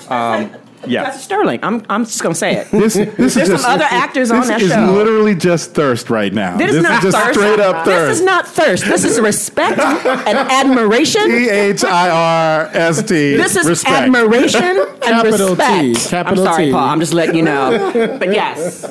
[0.09, 0.55] Um,
[0.87, 1.05] yeah.
[1.05, 1.61] That's Sterling.
[1.62, 2.70] I'm, I'm just going to say it.
[2.70, 4.66] This, this There's is some just, other actors on that show.
[4.66, 4.93] this that is show.
[4.95, 6.57] literally just thirst right now.
[6.57, 7.39] This, this is not just thirst.
[7.39, 8.09] straight up thirst.
[8.09, 8.85] This is not thirst.
[8.85, 11.26] This is respect and admiration.
[11.26, 13.37] T H I R S T.
[13.37, 13.95] This is respect.
[14.07, 15.83] admiration and Capital respect.
[15.83, 16.72] T, capital I'm sorry, T.
[16.72, 16.89] Paul.
[16.89, 17.62] I'm just letting you know.
[18.18, 18.85] But yes,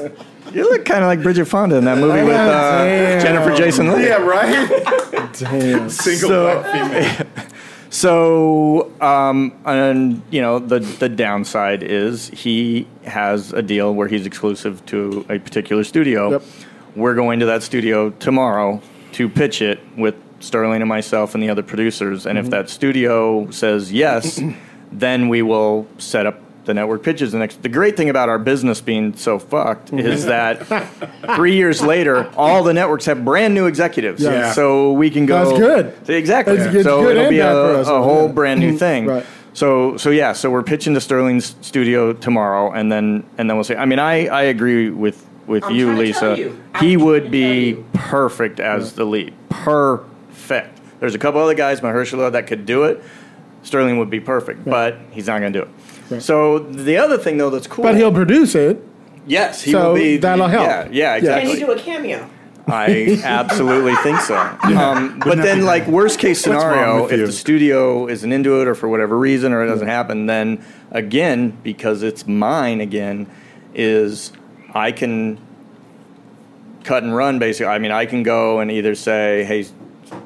[0.53, 4.05] You look kind of like Bridget Fonda in that movie with uh, Jennifer Jason Leigh.
[4.07, 5.33] Yeah, right.
[5.39, 5.89] Damn.
[5.89, 7.50] Single So- black female.
[7.91, 14.25] So, um, and you know, the the downside is he has a deal where he's
[14.25, 16.31] exclusive to a particular studio.
[16.31, 16.43] Yep.
[16.95, 18.81] We're going to that studio tomorrow
[19.13, 22.25] to pitch it with Sterling and myself and the other producers.
[22.25, 24.41] And if that studio says yes,
[24.91, 27.32] then we will set up the network pitches.
[27.32, 29.99] The next, the great thing about our business being so fucked mm-hmm.
[29.99, 30.66] is that
[31.36, 34.22] three years later, all the networks have brand new executives.
[34.22, 34.51] Yeah.
[34.53, 35.57] So we can go.
[35.57, 36.09] That's good.
[36.09, 36.57] Exactly.
[36.57, 37.88] That's good- so good it'll and be a, bad for us.
[37.88, 38.34] a whole Yeah.
[38.34, 38.78] brand new mm-hmm.
[38.78, 39.05] thing.
[39.07, 39.26] Right.
[39.53, 43.66] So so yeah, so we're pitching to Sterling's studio tomorrow, and then and then we'll
[43.66, 43.76] see.
[43.76, 46.20] I mean, I I agree with with I'm you, trying to Lisa.
[46.20, 46.64] tell you.
[46.80, 47.86] He I'm would trying to be you.
[47.93, 49.34] perfect as the lead.
[49.49, 50.80] Perfect.
[51.01, 53.03] There's a couple other guys, Mahershala, that could do it.
[53.64, 55.72] Sterling would be perfect, but he's not going to do it.
[56.20, 58.84] So the other thing though that's cool, But he'll produce it.
[59.26, 60.18] yes, he so will be.
[60.18, 60.66] that'll help.
[60.66, 61.20] Yeah, yeah, Yeah.
[61.20, 61.59] Can exactly.
[61.59, 62.30] you do a cameo?
[62.68, 64.38] I absolutely think so.
[64.38, 67.26] Um, but then, like worst case scenario, if you?
[67.26, 71.57] the studio isn't into it or for whatever reason or it doesn't happen, then again,
[71.64, 73.28] because it's mine again,
[73.74, 74.32] is
[74.74, 75.39] I can
[76.84, 77.39] cut and run.
[77.39, 79.66] Basically, I mean, I can go and either say, "Hey,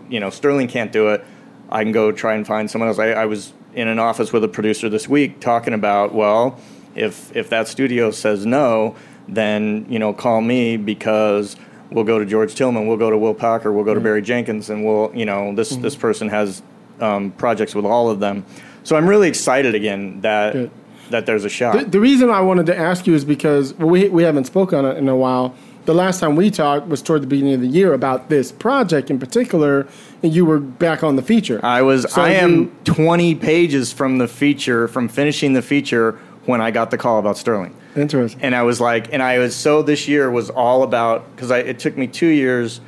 [0.10, 1.24] you know, Sterling can't do it."
[1.70, 3.00] I can go try and find someone else.
[3.00, 6.59] I, I was in an office with a producer this week talking about, well,
[6.95, 8.95] if if that studio says no,
[9.28, 11.57] then you know, call me because
[11.91, 14.69] we'll go to George Tillman, we'll go to Will Packer, we'll go to Barry Jenkins,
[14.69, 16.63] and we'll, you know, this this person has
[16.99, 18.45] um, projects with all of them.
[18.84, 20.71] So I'm really excited again that Good.
[21.09, 21.78] that there's a shot.
[21.78, 24.86] The, the reason I wanted to ask you is because we we haven't spoken on
[24.86, 25.53] it in a while.
[25.86, 29.11] The last time we talked was toward the beginning of the year about this project
[29.11, 29.88] in particular,
[30.26, 31.59] you were back on the feature.
[31.63, 32.11] I was.
[32.11, 36.13] So I am you- 20 pages from the feature, from finishing the feature
[36.45, 37.76] when I got the call about Sterling.
[37.95, 38.41] Interesting.
[38.41, 41.80] And I was like, and I was so this year was all about because it
[41.80, 42.82] took me two years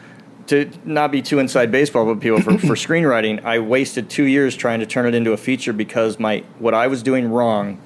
[0.47, 3.43] to not be too inside baseball with people for, for screenwriting.
[3.43, 6.87] I wasted two years trying to turn it into a feature because my what I
[6.87, 7.79] was doing wrong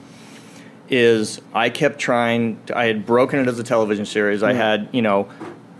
[0.89, 2.63] is I kept trying.
[2.65, 4.43] To, I had broken it as a television series.
[4.43, 4.59] I mm-hmm.
[4.59, 5.29] had you know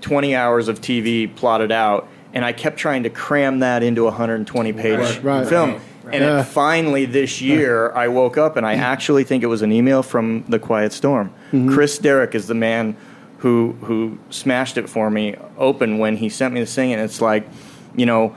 [0.02, 4.12] 20 hours of TV plotted out, and I kept trying to cram that into a
[4.12, 5.48] 120 page Right, right.
[5.48, 5.82] film.
[6.12, 6.42] And Yeah.
[6.42, 10.02] it finally this year, I woke up and I actually think it was an email
[10.04, 11.30] from The Quiet Storm.
[11.54, 11.74] Mm-hmm.
[11.74, 12.96] Chris Derrick is the man
[13.40, 17.22] who who smashed it for me open when he sent me the thing, and it's
[17.22, 17.48] like,
[17.96, 18.36] you know,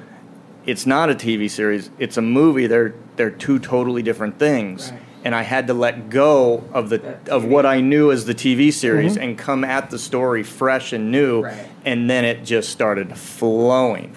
[0.67, 2.67] it's not a TV series; it's a movie.
[2.67, 4.93] They're they're two totally different things.
[5.25, 8.71] And I had to let go of the of what I knew as the TV
[8.73, 11.55] series and come at the story fresh and new, Right.
[11.85, 14.15] And then it just started flowing.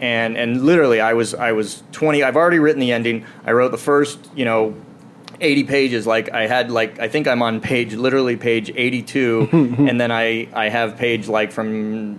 [0.00, 2.22] And and literally, I was I was twenty.
[2.22, 3.24] I've already written the ending.
[3.44, 4.74] I wrote the first, you know,
[5.38, 10.00] 80 pages like i had like i think i'm on page literally page 82 and
[10.00, 12.18] then i i have page like from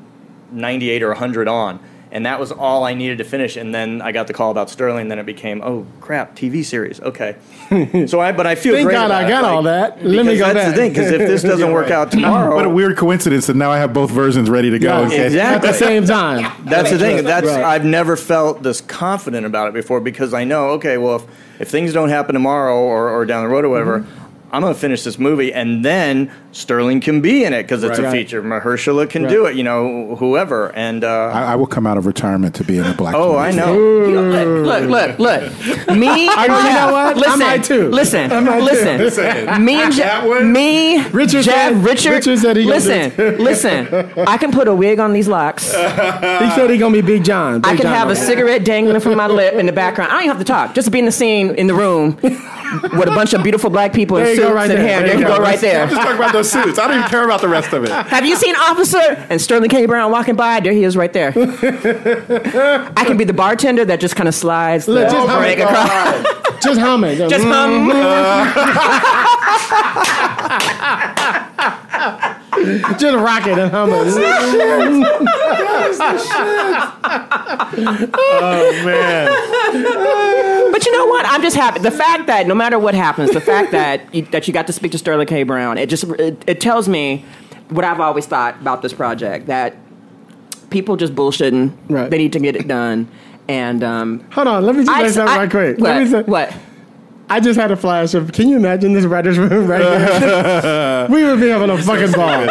[0.52, 1.80] 98 or 100 on
[2.12, 4.70] and that was all i needed to finish and then i got the call about
[4.70, 7.36] sterling and then it became oh crap tv series okay
[8.08, 10.04] so i but i feel Thank God I it, got like, all that.
[10.06, 10.70] Let me go that's back.
[10.70, 13.72] the thing because if this doesn't work out tomorrow What a weird coincidence that now
[13.72, 15.04] I have both versions ready to go.
[15.04, 16.52] Yeah, case- At the same time.
[16.66, 17.24] That's the thing.
[17.24, 17.64] That's Right.
[17.64, 21.26] I've never felt this confident about it before because I know, okay, well, if,
[21.62, 24.27] if things don't happen tomorrow or, or down the road or whatever, Mm-hmm.
[24.52, 28.00] I'm going to finish this movie and then Sterling can be in it because it's
[28.00, 28.12] a Right.
[28.12, 28.42] feature.
[28.42, 30.74] Mahershala can do it, you know, whoever.
[30.76, 33.14] And uh, I, I will come out of retirement to be in a black.
[33.16, 33.62] oh, Panther.
[33.62, 33.78] I know.
[33.78, 35.88] Look, look, look, look.
[35.98, 37.18] Me I, know, you know what?
[37.18, 37.90] I Listen, might too.
[37.90, 38.66] listen, I might too.
[39.04, 39.66] listen.
[39.66, 40.24] Me and Jeff.
[40.44, 42.12] Me, Richard Jeff, said- Richard.
[42.14, 43.88] Richard said he listen, listen.
[44.28, 45.74] I can put a wig on these locks.
[46.38, 47.62] He said he gonna be Big John.
[47.62, 50.12] Big I can John have a cigarette dangling from my lip in the background.
[50.12, 50.74] I don't even have to talk.
[50.76, 52.18] Just be in the scene in the room
[52.98, 54.88] with a bunch of beautiful black people in There you suits go right and there.
[54.88, 55.00] hair.
[55.00, 55.38] There There you you go.
[55.38, 55.84] go, right there.
[55.84, 56.78] I'm just talking about those suits.
[56.80, 57.90] I don't even care about the rest of it.
[58.08, 59.86] Have you seen Officer and Sterling K.
[59.86, 60.60] Brown walking by?
[60.60, 61.34] There he is, right there.
[62.96, 66.64] I can be the bartender that just kind of slides the Look, just hum across.
[66.64, 67.30] Just hum it.
[67.30, 67.92] Just hum.
[72.98, 74.14] Just rock it and hum it.
[78.20, 81.26] Oh man, But you know what?
[81.26, 81.80] I'm just happy.
[81.80, 84.74] The fact that no matter what happens, the fact that you, that you got to
[84.74, 85.44] speak to Sterling K.
[85.44, 87.26] Brown, it just it, it tells me
[87.70, 89.76] what I've always thought about this project that
[90.70, 91.76] people just bullshitting.
[91.90, 92.10] Right.
[92.10, 93.10] They need to get it done.
[93.48, 95.78] And um, Hold on, let me just I, say something right quick.
[95.78, 95.90] What?
[95.90, 96.54] Let me say, what?
[97.30, 98.32] I just had a flash of.
[98.32, 101.08] Can you imagine this writers' room right here?
[101.10, 102.48] we would be having a fucking ball.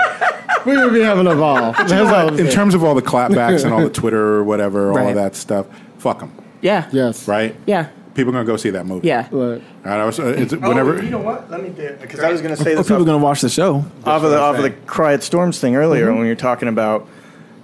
[0.66, 1.73] We would be having a ball.
[1.73, 4.97] That's all in terms of all the clapbacks and all the Twitter or whatever, all
[4.97, 5.09] Right.
[5.11, 5.66] of that stuff,
[5.98, 6.89] fuck them, Yeah.
[6.93, 7.27] yes.
[7.28, 7.55] right?
[7.66, 7.89] Yeah.
[8.15, 9.07] People are gonna go see that movie.
[9.09, 9.28] Yeah.
[9.31, 10.98] Look, All right, I was, uh, it's, whenever.
[10.98, 11.51] Oh, you know what?
[11.51, 11.69] Let me
[12.01, 13.48] because I was going to say Or this people off, are going to watch the
[13.51, 13.85] show.
[14.05, 14.82] off of the what I'm off of the saying.
[14.86, 17.07] Quiet Storms thing earlier when you're talking about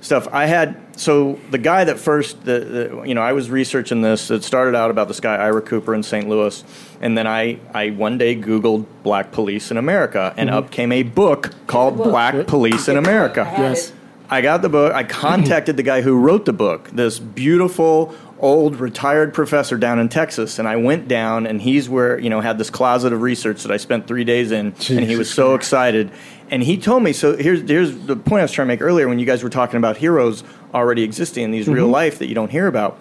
[0.02, 0.28] stuff.
[0.30, 4.30] I had so the guy that first, the, the you know, I was researching this.
[4.30, 6.28] It started out about this guy Ira Cooper in St.
[6.28, 6.62] Louis,
[7.00, 11.02] and then I I one day Googled Black Police in America, and up came a
[11.02, 13.50] book called Black Police in America.
[13.56, 13.92] Yes.
[14.28, 14.94] I got the book.
[14.94, 20.08] I contacted the guy who wrote the book, this beautiful old retired professor down in
[20.08, 23.62] Texas, and I went down, and he's where you know had this closet of research
[23.62, 26.10] that I spent three days in, and he was so excited.
[26.52, 29.08] And he told me, so here's here's the point I was trying to make earlier
[29.08, 32.34] when you guys were talking about heroes already existing in these real life that you
[32.34, 32.98] don't hear about.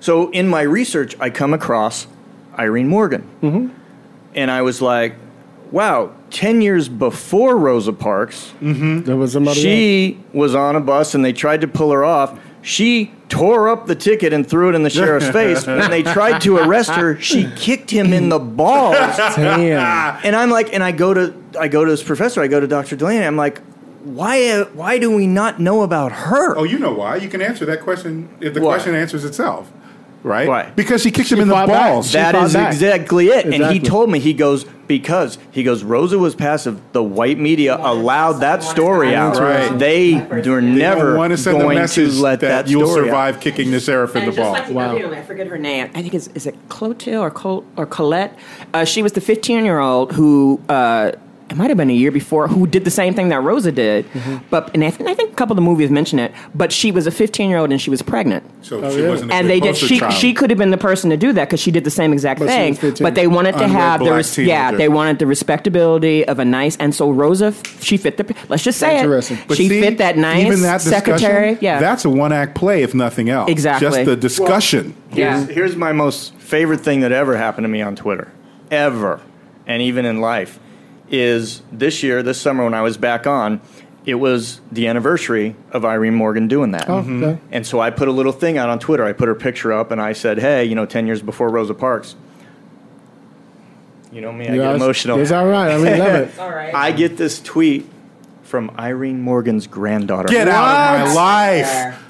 [0.00, 2.06] So in my research, I come across
[2.58, 3.28] Irene Morgan,
[4.34, 5.16] and I was like,
[5.72, 8.52] wow, ten years before Rosa Parks.
[9.02, 9.56] There was somebody.
[9.58, 9.62] else.
[9.64, 12.38] She was on a bus and they tried to pull her off.
[12.66, 15.68] She tore up the ticket and threw it in the sheriff's face.
[15.68, 18.96] When they tried to arrest her, she kicked him in the balls.
[19.36, 20.18] Damn.
[20.24, 22.66] And I'm like, and I go to I go to this professor, I go to
[22.66, 22.96] Dr.
[22.96, 23.60] Dulaney, I'm like,
[24.02, 26.58] why uh, why do we not know about her?
[26.58, 27.14] Oh, you know why?
[27.14, 28.74] You can answer that question if the Why?
[28.74, 29.70] question answers itself,
[30.26, 30.48] right?
[30.48, 30.70] Why?
[30.70, 31.90] Because he kicked him in the fought back.
[31.92, 32.08] balls.
[32.10, 32.72] She That fought is back.
[32.72, 33.46] exactly it.
[33.46, 36.80] And he told me, he goes, because he goes, Rosa was passive.
[36.92, 39.36] The white media allowed that story out.
[39.36, 39.76] Right.
[39.78, 40.14] They
[40.48, 43.12] were never want to send the going to let that, that, you'll story out.
[43.12, 44.52] survive kicking the sheriff in the ball.
[44.52, 44.96] like Wow.
[44.96, 45.90] other I forget her name.
[45.94, 48.36] I think it's is it Clotilde or Col- or Colette.
[48.74, 50.60] Uh, she was the 15 year old who.
[50.68, 51.12] Uh,
[51.48, 54.04] it might have been a year before who did the same thing that Rosa did,
[54.10, 54.36] Mm-hmm.
[54.50, 56.32] but and I, think, I think a couple of the movies mention it.
[56.54, 59.08] But she was a 15 year old and she was pregnant, So Oh, she yeah.
[59.08, 59.76] wasn't and good they did.
[59.76, 60.12] She child.
[60.14, 62.40] she could have been the person to do that because she did the same exact
[62.40, 62.94] But thing.
[63.00, 66.76] But they wanted to have the res- yeah they wanted the respectability of a nice
[66.78, 69.38] and so Rosa she fit the let's just say Interesting.
[69.38, 72.54] it But she see, fit that nice even that secretary yeah That's a one act
[72.56, 73.50] play, if nothing else.
[73.50, 73.88] Exactly.
[73.88, 74.94] Just the discussion.
[75.12, 75.38] yeah.
[75.44, 78.32] Here's, here's my most favorite thing that ever happened to me on Twitter,
[78.70, 79.20] ever,
[79.66, 80.58] and even in life,
[81.08, 83.60] is this year, this summer when I was back on,
[84.04, 86.88] it was the anniversary of Irene Morgan doing that.
[86.88, 87.08] Oh, okay.
[87.08, 87.46] Mm-hmm.
[87.52, 89.04] And so I put a little thing out on Twitter.
[89.04, 91.74] I put her picture up and I said, hey, you know, 10 years before Rosa
[91.74, 92.14] Parks.
[94.12, 95.18] You know me, I Yeah, get it's- emotional.
[95.20, 95.70] It's all right.
[95.72, 96.38] I mean, love it.
[96.38, 97.90] all right I get this tweet
[98.42, 100.28] from Irene Morgan's granddaughter.
[100.28, 102.02] Get out of my life.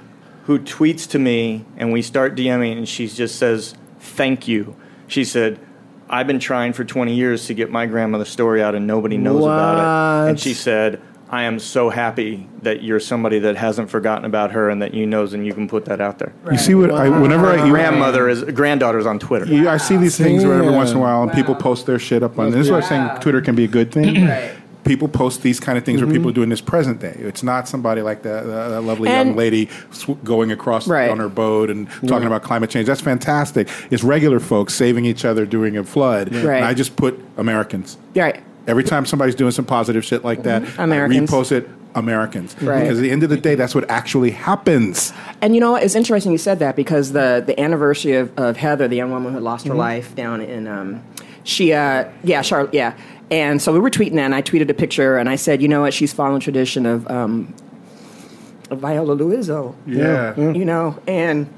[0.44, 4.77] who tweets to me and we start DMing and she just says, Thank you.
[5.09, 5.59] She said,
[6.09, 9.43] I've been trying for 20 years to get my grandmother's story out and nobody knows
[9.45, 10.31] about it.
[10.31, 14.70] And she said, I am so happy that you're somebody that hasn't forgotten about her
[14.70, 16.33] and that you knows and you can put that out there.
[16.51, 19.47] You see what I whenever I you, Grandmother is granddaughter's on Twitter.
[19.47, 21.99] you, I see these things where every once in a while and people post their
[21.99, 24.27] shit up on this is why I'm saying Twitter can be a good thing.
[24.27, 24.53] Right.
[24.86, 27.16] People post these kind of things where people are doing this present day.
[27.18, 31.10] It's not somebody like that, that, lovely And- young lady sw- going across Right.
[31.10, 32.86] on her boat and talking about climate change.
[32.86, 33.68] That's fantastic.
[33.90, 36.32] It's regular folks saving each other during a flood.
[36.34, 36.56] Right.
[36.58, 37.98] And I just put Americans.
[38.14, 41.32] right Every time somebody's doing some positive shit like that, Americans.
[41.32, 41.68] I repost it.
[41.94, 42.82] Americans, Right.
[42.82, 45.12] because at the end of the day, that's what actually happens.
[45.40, 45.82] And you know what?
[45.82, 49.32] It's interesting you said that because the the anniversary of, of Heather, the young woman
[49.32, 51.00] who lost her life down in um,
[51.42, 52.92] she uh yeah Charlotte yeah,
[53.31, 55.69] and so we were tweeting that, and I tweeted a picture, and I said, you
[55.69, 55.94] know what?
[55.94, 57.55] She's following tradition of um,
[58.70, 59.74] of Viola Liuzzo.
[59.86, 60.35] Yeah.
[60.36, 61.48] you know, and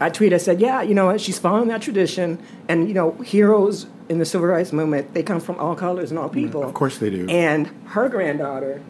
[0.00, 1.20] I tweeted, I said, yeah, you know what?
[1.20, 2.38] She's following that tradition,
[2.68, 6.18] and you know, heroes in the civil rights movement, they come from all colors and
[6.18, 6.62] all people.
[6.62, 7.26] Of course they do.
[7.28, 8.82] And her granddaughter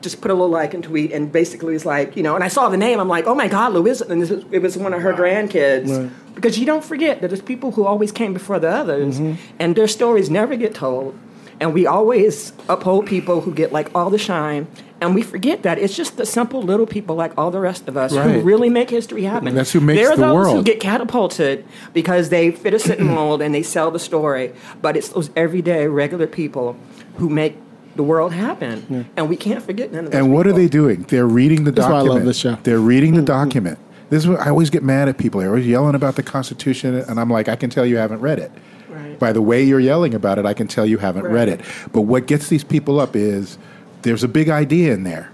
[0.00, 2.48] just put a little like and tweet, and basically it's like, you know, and I
[2.48, 4.92] saw the name, I'm like, oh my God, Louis, and this was, it was one
[4.94, 6.10] of her grandkids.
[6.34, 9.18] Because you don't forget that there's people who always came before the others,
[9.58, 11.18] and their stories never get told.
[11.60, 14.66] And we always uphold people who get like all the shine,
[15.00, 17.96] and we forget that it's just the simple little people like all the rest of
[17.96, 19.54] us who really make history happen.
[19.54, 23.06] That's who makes There are the those who get catapulted because they fit a certain
[23.06, 24.52] mold and they sell the story,
[24.82, 26.76] but it's those everyday regular people
[27.16, 27.56] who make
[27.96, 31.02] the world happen, and we can't forget none of those And what are they doing?
[31.04, 32.26] They're reading the That's why I love document.
[32.26, 32.56] this show.
[32.62, 33.26] They're reading the mm-hmm.
[33.26, 33.78] document.
[34.10, 35.40] This is what I always get mad at people.
[35.40, 38.38] They're always yelling about the Constitution, and I'm like, I can tell you haven't read
[38.38, 38.50] it.
[38.94, 39.18] Right.
[39.18, 41.60] By the way you're yelling about it, I can tell you haven't read it.
[41.92, 43.58] But what gets these people up is
[44.02, 45.30] there's a big idea in there.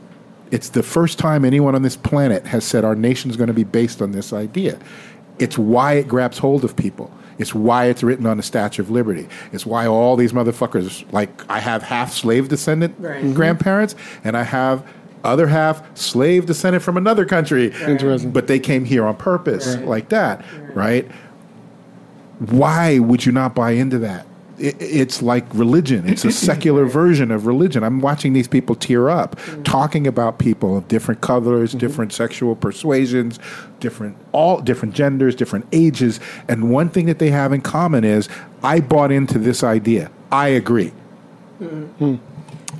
[0.51, 3.65] It's the first time anyone on this planet has said our nation's going to be
[3.65, 4.78] based on this idea.
[5.39, 7.11] It's why it grabs hold of people.
[7.39, 9.28] It's why it's written on the Statue of Liberty.
[9.53, 13.23] It's why all these motherfuckers, like I have half slave descendant Right.
[13.23, 13.32] Mm-hmm.
[13.32, 14.87] grandparents, and I have
[15.24, 17.73] other half slave descendant from another country.
[17.87, 18.31] Interesting.
[18.31, 21.11] But they came here on purpose, like that, right?
[22.49, 24.27] Why would you not buy into that?
[24.59, 26.07] It's like religion.
[26.07, 27.83] It's a secular version of religion.
[27.83, 29.65] I'm watching these people tear up, mm.
[29.65, 31.79] talking about people of different colors, mm-hmm.
[31.79, 33.39] different sexual persuasions,
[33.79, 38.29] different all different genders, different ages, and one thing that they have in common is
[38.62, 40.11] I bought into this idea.
[40.31, 40.93] I agree.
[41.59, 42.17] Mm-hmm.
[42.17, 42.17] Hmm.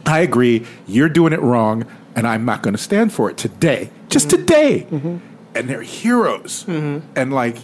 [0.07, 0.67] I agree.
[0.87, 4.29] You're doing it wrong, and and I'm not going to stand for it today, just
[4.29, 4.37] Mm-hmm.
[4.41, 4.87] today.
[4.91, 5.17] Mm-hmm.
[5.55, 6.65] And they're heroes.
[7.17, 7.57] And like,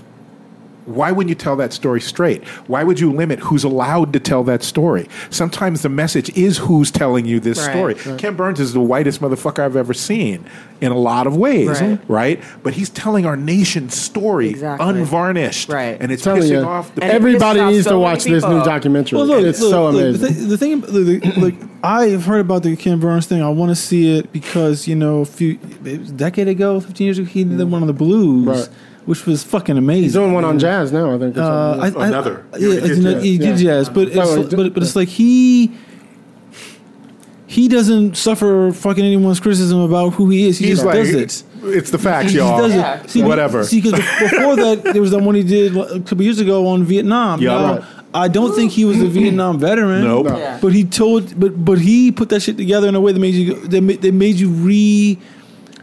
[0.86, 2.42] why wouldn't you tell that story straight?
[2.68, 5.08] Why would you limit who's allowed to tell that story?
[5.30, 7.70] Sometimes the message is who's telling you this Right.
[7.98, 8.16] story.
[8.18, 10.44] Ken Burns is the whitest motherfucker I've ever seen
[10.80, 11.98] in a lot of ways, Right.
[12.08, 12.40] right?
[12.62, 14.86] But he's telling our nation's story Exactly.
[14.88, 15.68] unvarnished.
[15.68, 15.96] Right.
[16.00, 18.62] And it's telling pissing you, off the And everybody needs so to watch this new
[18.62, 19.16] documentary.
[19.18, 20.48] Well, look, it's look, so look, amazing.
[20.48, 23.42] The, thing, the thing, look, look, I've heard about the Ken Burns thing.
[23.42, 27.18] I want to see it because you know, a few a decade ago, fifteen years
[27.18, 28.68] ago, he did one of the blues, Right.
[29.06, 30.02] Which was fucking amazing.
[30.04, 31.36] He's doing one on jazz now, I think.
[31.36, 31.76] or Uh.
[31.78, 32.44] I, I, Another.
[32.58, 33.22] Yeah, already it's did not- jazz.
[33.24, 33.64] he did Yeah.
[33.64, 35.72] jazz, but it's, he but, but it's like he
[37.48, 40.58] he doesn't suffer fucking anyone's criticism about who he is.
[40.58, 41.44] He He's just like, does it.
[41.64, 42.58] it's the facts, He y'all.
[42.58, 42.78] does it.
[42.78, 43.06] Yeah.
[43.06, 43.64] See, Whatever.
[43.64, 46.84] See, because before that, there was that one he did a couple years ago on
[46.84, 47.40] Vietnam.
[47.40, 47.50] Yeah.
[47.50, 47.84] Now, Right.
[48.14, 50.02] I don't think he was a Vietnam veteran.
[50.02, 50.26] Nope.
[50.26, 50.38] No.
[50.38, 50.58] Yeah.
[50.62, 53.34] But he told, but but he put that shit together in a way that made
[53.34, 55.18] you that made, that made you re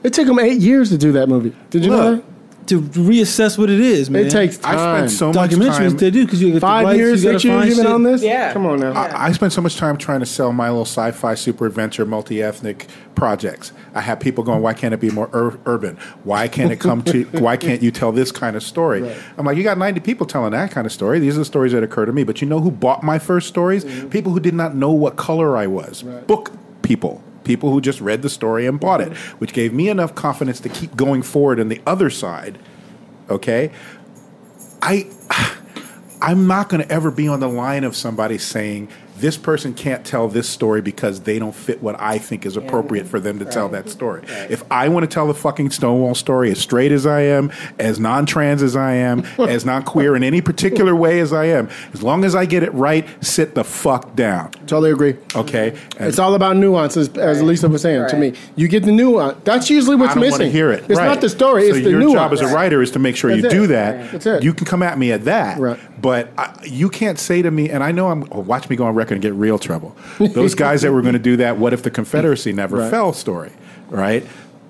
[0.03, 1.55] it took him eight years to do that movie.
[1.69, 2.23] Did you know that?
[2.67, 4.25] To reassess what it is, man.
[4.25, 4.97] It takes I time.
[4.97, 5.97] spent so much documentaries time.
[5.97, 7.77] they do because you get the Five rights, years, you gotta six years find you've
[7.77, 8.23] been on this?
[8.23, 8.53] Yeah.
[8.53, 8.93] Come on now.
[8.93, 12.87] I, I spent so much time trying to sell my little sci-fi super adventure multi-ethnic
[13.15, 13.71] projects.
[13.93, 15.97] I have people going, "Why can't it be more ur- urban?
[16.23, 17.23] Why can't it come to?
[17.39, 19.17] Why can't you tell this kind of story?" Right.
[19.37, 21.19] I'm like, "You got 90 people telling that kind of story.
[21.19, 23.47] These are the stories that occur to me." But you know who bought my first
[23.47, 23.83] stories?
[24.05, 26.01] People who did not know what color I was.
[26.03, 26.15] Mm-hmm.
[26.15, 26.27] Right.
[26.27, 27.23] Book people.
[27.43, 30.69] People who just read the story and bought it, which gave me enough confidence to
[30.69, 32.59] keep going forward on the other side.
[33.29, 33.71] Okay,
[34.81, 35.09] I
[36.21, 38.87] I'm not going to ever be on the line of somebody saying
[39.23, 43.07] this person can't tell this story because they don't fit what I think is appropriate
[43.07, 44.21] for them to tell that story.
[44.49, 48.01] If I want to tell the fucking Stonewall story as straight as I am, as
[48.01, 52.25] non-trans as I am, as non-queer in any particular way as I am, as long
[52.25, 54.51] as I get it right, sit the fuck down.
[54.67, 55.15] Totally agree.
[55.33, 55.69] Okay?
[55.97, 58.33] And It's all about nuances, as Lisa was saying to me.
[58.57, 59.37] You get the nuance.
[59.45, 60.51] That's usually what's I don't missing.
[60.51, 60.83] hear it.
[60.89, 61.05] It's Right.
[61.05, 61.69] not the story.
[61.69, 62.15] So it's the your nuance.
[62.15, 63.67] job as a writer is to make sure you That's do it.
[63.67, 64.11] that.
[64.11, 64.43] That's it.
[64.43, 65.59] You can come at me at that.
[65.61, 65.79] Right.
[66.01, 68.27] But I, you can't say to me, and I know I'm.
[68.29, 69.95] Oh, watch me go on record and get real trouble.
[70.19, 71.57] Those guys that were going to do that.
[71.57, 72.91] What if the Confederacy never Right.
[72.91, 73.13] fell?
[73.13, 73.51] Story.
[73.89, 74.25] Right.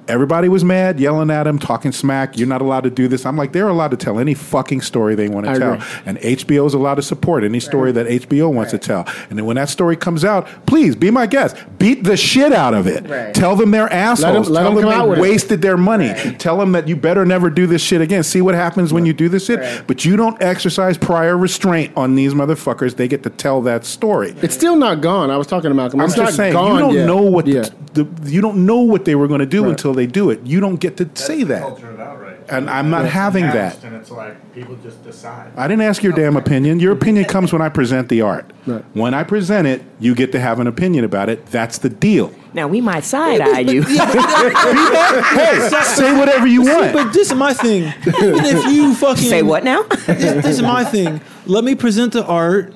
[0.07, 2.37] Everybody was mad, yelling at him, talking smack.
[2.37, 3.25] You're not allowed to do this.
[3.25, 5.85] I'm like, they're allowed to tell any fucking story they want to I tell, agree.
[6.05, 9.05] and HBO is allowed to support any story that HBO wants to tell.
[9.29, 11.55] And then when that story comes out, please be my guest.
[11.79, 13.07] Beat the shit out of it.
[13.07, 13.33] Right.
[13.33, 14.49] Tell them they're assholes.
[14.49, 15.21] let tell them them they with it.
[15.21, 16.13] wasted their money.
[16.37, 18.23] Tell them that you better never do this shit again.
[18.23, 19.59] See what happens when you do this shit.
[19.59, 19.83] Right.
[19.87, 22.95] But you don't exercise prior restraint on these motherfuckers.
[22.95, 24.35] They get to tell that story.
[24.41, 25.31] It's still not gone.
[25.31, 26.01] I was talking to Malcolm.
[26.01, 27.05] I'm just not saying gone you don't yet.
[27.05, 27.63] know what Yeah.
[27.93, 29.69] the, the, you don't know what they were going to do Right.
[29.93, 30.45] Until they do it.
[30.45, 31.61] You don't get to say that.
[31.61, 32.39] Culture it outright.
[32.49, 33.83] And I'm not having that.
[33.83, 35.53] And it's like people just decide.
[35.55, 36.79] I didn't ask your damn opinion.
[36.79, 38.51] Your opinion comes when I present the art.
[38.65, 38.83] Right.
[38.93, 41.45] When I present it, you get to have an opinion about it.
[41.47, 42.33] That's the deal.
[42.53, 43.81] Now we might side eye you.
[43.83, 46.93] hey, say whatever you want.
[46.93, 47.93] But this is my thing.
[48.07, 49.83] Even if you fucking Say what now?
[49.83, 51.21] this, this is my thing.
[51.45, 52.73] Let me present the art.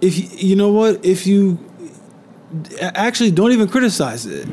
[0.00, 1.58] If you, you know what, if you
[2.80, 4.46] actually don't even criticize it,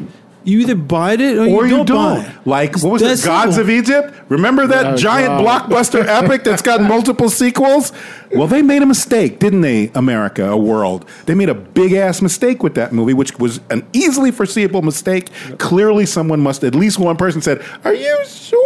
[0.44, 1.86] you either buy it or, or you you don't.
[1.86, 2.24] don't.
[2.24, 2.48] buy it.
[2.48, 3.26] Like what was That's it?
[3.26, 3.74] Gods simple.
[3.74, 4.14] of Egypt.
[4.30, 5.70] Remember that Oh, giant God.
[5.70, 7.92] blockbuster epic that's got multiple sequels?
[8.36, 9.92] Well, they made a mistake, didn't they?
[9.94, 11.08] America, a world.
[11.28, 15.30] They made a big ass mistake with that movie, which was an easily foreseeable mistake.
[15.60, 16.64] Clearly, someone must.
[16.64, 18.60] At least one person said, "Are you sure?"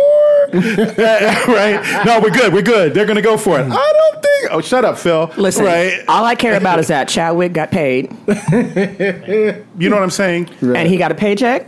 [1.47, 2.03] right?
[2.05, 2.53] No, we're good.
[2.53, 2.93] We're good.
[2.93, 3.63] They're going to go for it.
[3.63, 4.47] I don't think.
[4.51, 5.31] Oh, shut up, Phil.
[5.37, 6.03] Listen, Right?
[6.07, 10.49] all I care about is that Chadwick got paid You know what I'm saying?
[10.61, 11.65] and he got a paycheck.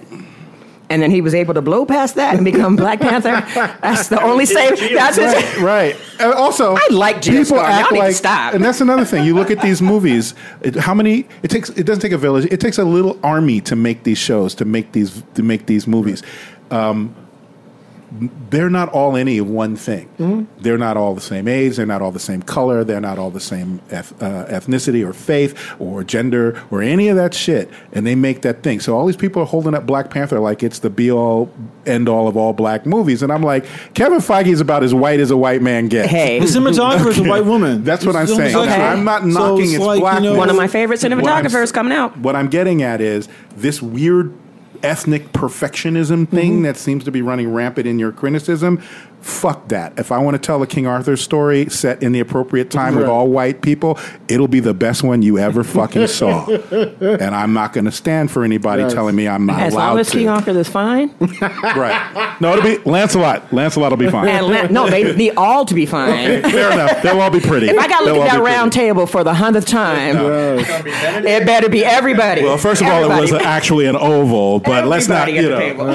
[0.92, 3.46] And then he was able to blow past that and become Black Panther.
[3.82, 4.80] That's the only save.
[4.96, 5.62] That's his.
[5.62, 5.96] Right.
[6.20, 7.60] And also, I like Gio people Scar.
[7.66, 8.54] act Y'all need to like, stop.
[8.56, 9.24] and that's another thing.
[9.24, 10.34] You look at these movies.
[10.62, 11.28] It, how many?
[11.44, 11.70] It takes.
[11.70, 12.46] It doesn't take a village.
[12.52, 15.86] It takes a little army to make these shows, to make these, to make these
[15.86, 16.24] movies.
[16.72, 17.16] Um,
[18.50, 20.08] they're not all any of one thing.
[20.18, 20.62] Mm-hmm.
[20.62, 21.76] They're not all the same age.
[21.76, 22.84] They're not all the same color.
[22.84, 27.16] They're not all the same eth- uh, ethnicity or faith or gender or any of
[27.18, 27.70] that shit.
[27.94, 28.80] And they make that thing.
[28.80, 31.52] So all these people are holding up Black Panther like it's the be all,
[31.86, 33.22] end all of all black movies.
[33.22, 36.10] And I'm like, Kevin Feige is about as white as a white man gets.
[36.10, 37.84] Hey, The cinematographer is a white woman.
[37.90, 38.56] That's what I'm saying.
[38.56, 38.82] Okay.
[38.82, 40.24] I'm not So knocking it's its like, you black.
[40.24, 42.18] know- one of my favorite cinematographers coming out.
[42.18, 44.34] What I'm getting at is this weird
[44.84, 46.64] ethnic perfectionism thing Mm-hmm.
[46.64, 48.82] that seems to be running rampant in your criticism.
[49.22, 50.00] Fuck that.
[50.00, 53.06] If I want to tell a King Arthur story set in the appropriate time with
[53.08, 56.46] all white people, it'll be the best one you ever fucking saw.
[56.48, 58.94] and I'm not going to stand for anybody Yes.
[58.94, 60.18] telling me I'm not As allowed long as to.
[60.18, 62.38] King Arthur is fine, right.
[62.40, 63.52] No, it'll be Lancelot.
[63.52, 64.28] Lancelot will be fine.
[64.30, 66.42] and La- no, they need all to be fine.
[66.44, 67.02] Fair enough.
[67.04, 67.68] They'll all be pretty.
[67.70, 68.88] If I got to They'll look at that round pretty.
[68.88, 71.28] table for the hundredth time, It's gonna be Benedict.
[71.42, 72.44] it better be everybody.
[72.44, 75.50] Well, first of all, it was actually an oval, but but let's not, Everybody you
[75.50, 75.56] know.
[75.58, 75.90] the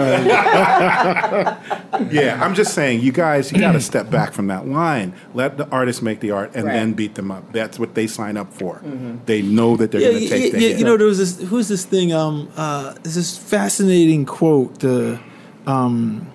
[1.04, 2.10] table.
[2.10, 5.14] Yeah, I'm just saying, you guys, you got to step back from that line.
[5.32, 6.74] Let the artist make the art, and Right.
[6.74, 7.50] then beat them up.
[7.52, 8.82] That's what they sign up for.
[9.24, 10.78] They know that they're going to take the hit.
[10.78, 11.48] you know, there was this.
[11.48, 12.12] Who's this thing?
[12.12, 14.80] Um, uh, there's this fascinating quote.
[14.80, 15.18] The,
[15.66, 16.30] um,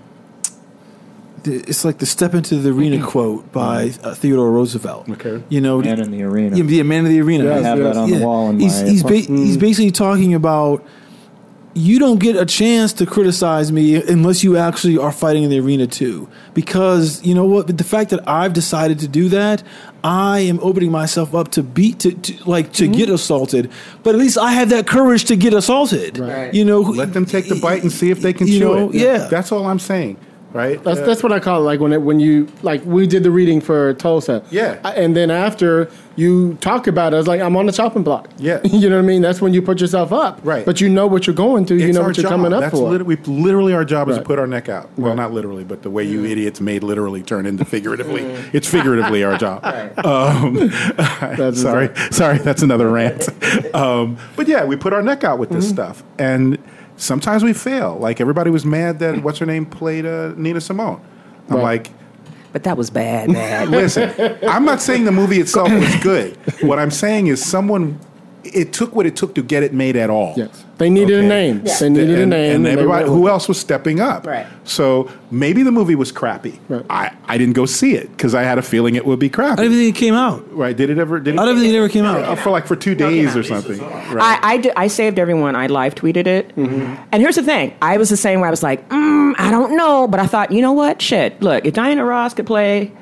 [1.44, 5.10] the, it's like the "Step into the Arena" quote by uh, Theodore Roosevelt.
[5.10, 5.42] Okay.
[5.50, 6.58] you know, Man in the arena.
[6.58, 7.46] Yeah, yeah, man of the arena.
[7.46, 7.94] Yes, I have yes.
[7.96, 9.46] that on the wall in he's my he's, ba- apartment.
[9.46, 10.86] he's basically talking about
[11.74, 15.60] you don't get a chance to criticize me unless you actually are fighting in the
[15.60, 16.28] arena too.
[16.54, 19.64] Because you know what, the fact that I've decided to do that,
[20.04, 22.94] I am opening myself up to beat to, to like to mm-hmm.
[22.94, 23.72] get assaulted.
[24.04, 26.18] But at least I have that courage to get assaulted.
[26.18, 26.54] Right.
[26.54, 28.90] You know, Let them take the bite and see if they can You chew know,
[28.90, 28.96] it.
[28.96, 29.28] yeah.
[29.28, 30.18] That's all I'm saying,
[30.54, 30.82] right?
[30.84, 31.66] That's Uh, that's what I call it.
[31.66, 34.44] Like when it, when you like we did the reading for Tulsa.
[34.52, 34.80] Yeah.
[34.84, 38.30] I- And then after you talk about it, it's like I'm on the chopping block.
[38.38, 38.60] Yeah.
[38.66, 39.22] you know what I mean.
[39.22, 40.40] That's when you put yourself up.
[40.44, 40.66] Right.
[40.66, 41.78] But you know what you're going through.
[41.78, 42.90] You know what you're coming up That's for.
[42.90, 44.90] lit- we, literally, our job is to put our neck out.
[44.98, 45.16] Well, Right.
[45.18, 48.24] not literally, but the way you idiots made literally turn into figuratively.
[48.54, 49.64] it's figuratively our job.
[50.10, 50.70] Um,
[51.54, 53.28] sorry, sorry, that's another rant.
[53.76, 55.74] Um, but yeah, we put our neck out with this Mm-hmm.
[55.74, 56.58] stuff, and
[57.00, 57.98] sometimes we fail.
[57.98, 61.02] Like everybody was mad that what's her name played uh, Nina Simone.
[61.50, 61.64] I'm Right.
[61.64, 61.90] like,
[62.54, 63.70] But that was bad, bad.
[63.72, 64.12] Listen,
[64.48, 66.38] I'm not saying the movie itself was good.
[66.62, 68.00] What I'm saying is someone.
[68.44, 70.34] It took what it took to get it made at all.
[70.38, 70.66] Yes.
[70.78, 71.62] They needed a name.
[71.64, 74.26] They needed a name, and and everybody, who else was stepping up?
[74.26, 74.48] Right.
[74.64, 76.58] So maybe the movie was crappy.
[76.70, 76.86] Right.
[76.90, 79.52] I, I didn't go see it because I had a feeling it would be crappy.
[79.52, 79.70] I crappy.
[79.70, 80.54] don't think it came out.
[80.54, 80.76] right?
[80.76, 81.20] Did it ever?
[81.20, 81.40] Did it?
[81.40, 82.40] I don't think it ever came out.
[82.40, 83.78] for like for two days or something.
[83.80, 84.40] Right.
[84.42, 85.56] I, I, d- I saved everyone.
[85.58, 86.54] I live tweeted it.
[86.56, 88.48] And here's the thing I was the same way.
[88.48, 90.08] I was like, mm, I don't know.
[90.08, 91.02] But I thought, you know what?
[91.02, 91.42] Shit.
[91.42, 92.94] Look, if Diana Ross could play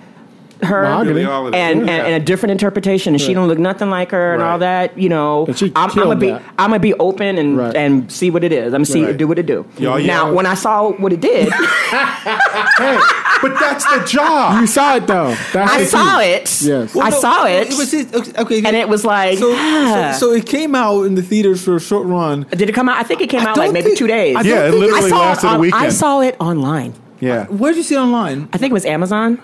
[0.64, 1.24] her Mahogany.
[1.24, 4.60] And, and, and a different interpretation, and she don't look nothing like her and all
[4.60, 6.42] that, you know, she I'm, I'm gonna be that.
[6.58, 7.76] I'm gonna be open and Right.
[7.76, 8.68] and see what it is.
[8.74, 9.16] I'm gonna see Right.
[9.18, 9.66] do what it do.
[9.78, 12.98] Y'all now, yell- when I saw what it did, hey,
[13.42, 14.60] but that's the job.
[14.62, 15.36] You saw it though.
[15.54, 16.26] That's I saw key.
[16.28, 16.62] it.
[16.62, 16.96] Yes.
[16.96, 20.12] I saw it, was it- okay, okay, and it was like, so, ah.
[20.18, 22.46] so, so it came out in the theaters for a short run.
[22.52, 22.98] did it come out?
[22.98, 24.36] I think it came I out like don't maybe think- two days.
[24.36, 25.84] I Yeah, it literally I saw lasted it a weekend.
[25.84, 26.94] I saw it online.
[27.20, 27.46] yeah.
[27.46, 28.50] Where did you see it online?
[28.54, 29.40] I think it was Amazon.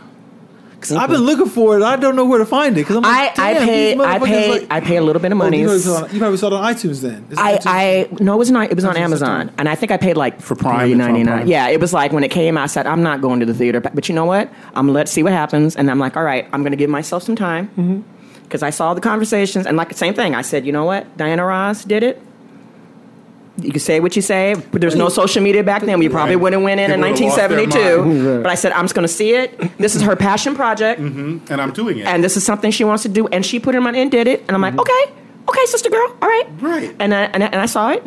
[0.92, 1.84] I've been looking for it.
[1.84, 4.52] I don't know where to find it because I'm like, I damn, pay I pay
[4.52, 5.60] like- I pay a little bit of Oh, money.
[5.60, 7.26] you, probably saw it on, you probably saw it on iTunes then.
[7.30, 7.64] Is I, iTunes?
[7.66, 8.72] I no, it was not.
[8.72, 11.08] It was on Amazon, and I think I paid like For Prime, three it's on
[11.08, 11.48] ninety nine.
[11.48, 12.58] Yeah, it was like when it came.
[12.58, 14.50] I said I'm not going to the theater, but, but you know what?
[14.70, 15.76] I'm gonna let's see what happens.
[15.76, 18.02] And I'm like, all right, I'm gonna give myself some time mm-hmm.
[18.44, 20.36] because I saw the conversations and like the same thing.
[20.36, 21.18] I said, you know what?
[21.18, 22.22] Diana Ross did it.
[23.58, 26.00] You can say what you say, but there's no social media back then.
[26.00, 26.42] We probably Right.
[26.42, 28.06] wouldn't win in in People would've lost their 1972.
[28.32, 28.44] mind.
[28.44, 29.78] But I said I'm just going to see it.
[29.78, 31.52] This is her passion project, mm-hmm.
[31.52, 32.08] And I'm doing it.
[32.08, 33.28] and this is something she wants to do.
[33.28, 34.42] And she put her money and did it.
[34.48, 34.80] And I'm like, mm-hmm.
[34.82, 35.14] okay,
[35.50, 36.96] okay, sister girl, all right, Right.
[37.00, 38.04] And I, and I, and I saw it,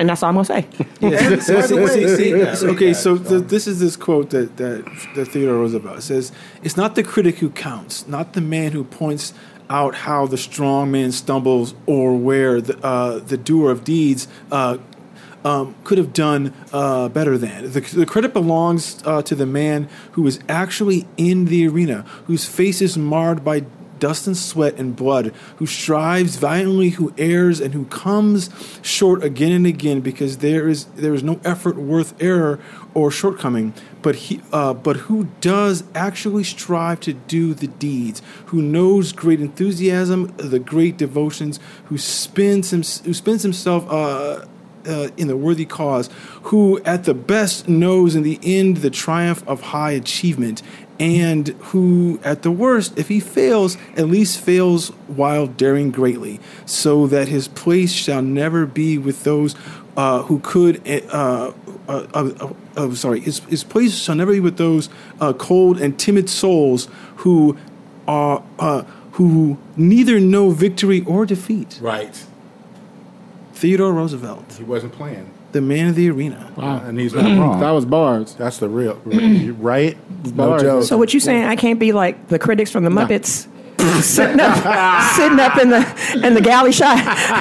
[0.00, 0.66] and that's all I'm going to say.
[1.00, 4.84] Yeah, see, see, see, see, okay, so the, this is this quote that, that,
[5.14, 6.30] that Theodore Roosevelt says,
[6.62, 9.32] It's not the critic who counts, not the man who points
[9.70, 14.78] out how the strong man stumbles or where the, uh, the doer of deeds uh,
[15.44, 17.70] um, could have done uh, better than.
[17.70, 22.44] The, the credit belongs uh, to the man who is actually in the arena, whose
[22.44, 23.64] face is marred by
[23.98, 28.50] dust and sweat and blood, who strives valiantly, who errs, and who comes
[28.82, 32.58] short again and again because there is there is no effort worth error
[32.94, 33.74] or shortcoming.
[34.02, 38.22] But he, uh, but who does actually strive to do the deeds?
[38.46, 41.60] Who knows great enthusiasm, the great devotions?
[41.86, 43.88] Who spends him, who spends himself.
[43.90, 44.46] Uh,
[44.86, 46.08] uh, in the worthy cause,
[46.44, 50.62] who at the best knows in the end the triumph of high achievement,
[51.00, 57.06] and who at the worst, if he fails, at least fails while daring greatly, so
[57.06, 59.54] that his place shall never be with those
[59.96, 60.86] uh, who could.
[60.88, 61.52] Uh,
[61.88, 64.88] uh, uh, uh, uh, sorry, his, his place shall never be with those
[65.20, 66.88] uh, cold and timid souls
[67.18, 67.56] who
[68.06, 71.78] are uh, who neither know victory or defeat.
[71.80, 72.24] right.
[73.54, 75.30] Theodore Roosevelt He wasn't playing.
[75.52, 76.52] The man of the arena.
[76.56, 76.78] Wow.
[76.84, 77.38] And he's not mm.
[77.38, 77.60] wrong.
[77.60, 78.34] That was bars.
[78.34, 78.94] That's the real,
[79.58, 79.96] right?
[80.34, 80.84] No joke.
[80.84, 81.44] So what you saying?
[81.44, 83.46] I can't be like the critics from the Muppets,
[84.02, 86.96] sitting up, sitting up in the in the galley shot.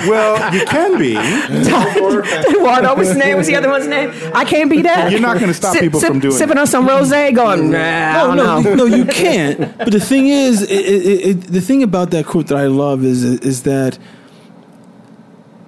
[0.08, 1.16] well, you can be.
[2.50, 3.36] Eduardo, what's his name?
[3.38, 4.12] What's the other one's name?
[4.34, 5.12] I can't be that.
[5.12, 6.62] You're not gonna stop people from doing sipping that.
[6.62, 7.72] on some rosé, going.
[7.72, 8.76] Nah, I No, don't no, know.
[8.76, 9.78] no, you can't.
[9.78, 13.04] But the thing is, it, it, it, the thing about that quote that I love
[13.04, 13.98] is is that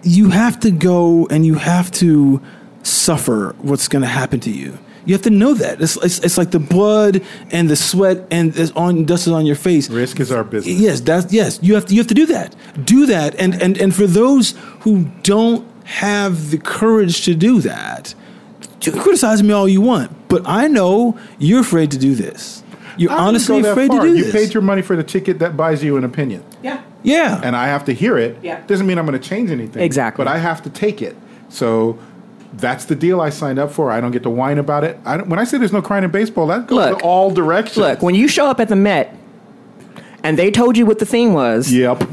[0.04, 2.42] you have to go and you have to
[2.84, 4.78] suffer what's going to happen to you.
[5.06, 8.56] You have to know that it's, it's, it's like the blood and the sweat and
[8.56, 9.90] it's on dust is on your face.
[9.90, 10.80] Risk is our business.
[10.80, 11.60] Yes, that's yes.
[11.62, 12.56] You have to you have to do that.
[12.86, 18.14] Do that, and and and for those who don't have the courage to do that.
[18.82, 22.64] You can criticize me all you want, but I know you're afraid to do this.
[22.98, 24.32] You're honestly afraid to do you this.
[24.32, 26.44] paid your money for the ticket that buys you an opinion.
[26.62, 26.84] Yeah.
[27.04, 27.40] yeah.
[27.44, 28.38] and I have to hear it.
[28.42, 28.62] Yeah.
[28.68, 29.82] Doesn't mean I'm going to change anything.
[29.82, 30.24] Exactly.
[30.24, 31.16] But I have to take it.
[31.50, 31.98] So
[32.54, 33.92] that's the deal I signed up for.
[33.92, 34.98] I don't get to whine about it.
[35.06, 37.04] I don't, when I say there's no crying in baseball, that goes Look.
[37.04, 37.78] all directions.
[37.78, 39.16] Look, when you show up at the Met
[40.24, 42.04] and they told you what the theme was, Yep.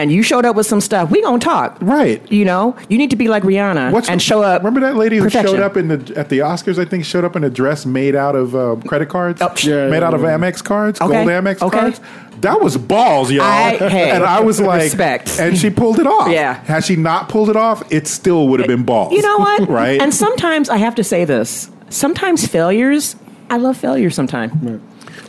[0.00, 1.76] And you showed up with some stuff, we gonna talk.
[1.80, 2.20] Right.
[2.30, 4.62] You know, you need to be like Rihanna What's and show up.
[4.62, 5.54] Remember that lady who perfection.
[5.56, 6.78] showed up in the at the Oscars?
[6.78, 9.88] I think showed up in a dress made out of uh, credit cards, Oh, Yeah,
[9.88, 10.20] made yeah, out of.
[10.22, 11.78] Amex cards, Okay, gold Amex okay.
[11.78, 12.00] cards.
[12.40, 13.44] That was balls, y'all.
[13.44, 15.38] I- hey, and I was like, respect.
[15.38, 16.30] and she pulled it off.
[16.30, 16.54] Yeah.
[16.64, 19.12] Had she not pulled it off, it still would have been balls.
[19.12, 19.68] You know what?
[19.68, 20.00] right?
[20.00, 21.70] And sometimes I have to say this.
[21.90, 23.16] Sometimes failures.
[23.50, 24.08] I love failure.
[24.10, 24.52] Sometimes.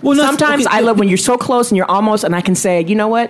[0.02, 2.42] Well, no, Sometimes okay, I love when you're so close and you're almost, and I
[2.42, 3.30] can say, you know what?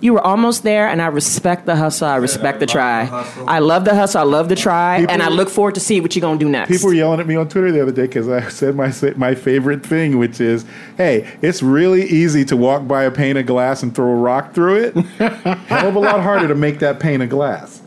[0.00, 2.08] You were almost there, and I respect the hustle.
[2.08, 3.02] I respect the try.
[3.46, 4.20] I love the hustle.
[4.20, 6.48] I love the try, People- and I look forward to see what you're gonna do
[6.48, 6.70] next.
[6.70, 9.34] People were yelling at me on Twitter the other day because I said my my
[9.34, 10.64] favorite thing, which is,
[10.96, 14.54] "Hey, it's really easy to walk by a pane of glass and throw a rock
[14.54, 14.96] through it.
[15.68, 17.82] Hell of a lot harder to make that pane of glass."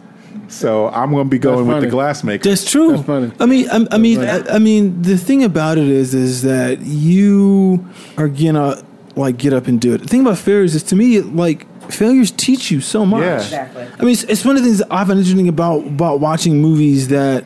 [0.50, 2.48] So I'm going to be going with the glass maker.
[2.48, 2.92] That's true.
[2.92, 3.32] That's funny.
[3.40, 6.82] I mean, I, I mean, I, I mean, the thing about it is, is that
[6.82, 7.88] you
[8.18, 8.84] are gonna
[9.16, 10.02] like get up and do it.
[10.02, 13.22] The thing about failures is, to me, like failures teach you so much.
[13.22, 13.36] Yeah.
[13.38, 13.84] Exactly.
[13.84, 16.62] I mean, it's, it's one of the things that I find interesting about about watching
[16.62, 17.46] movies that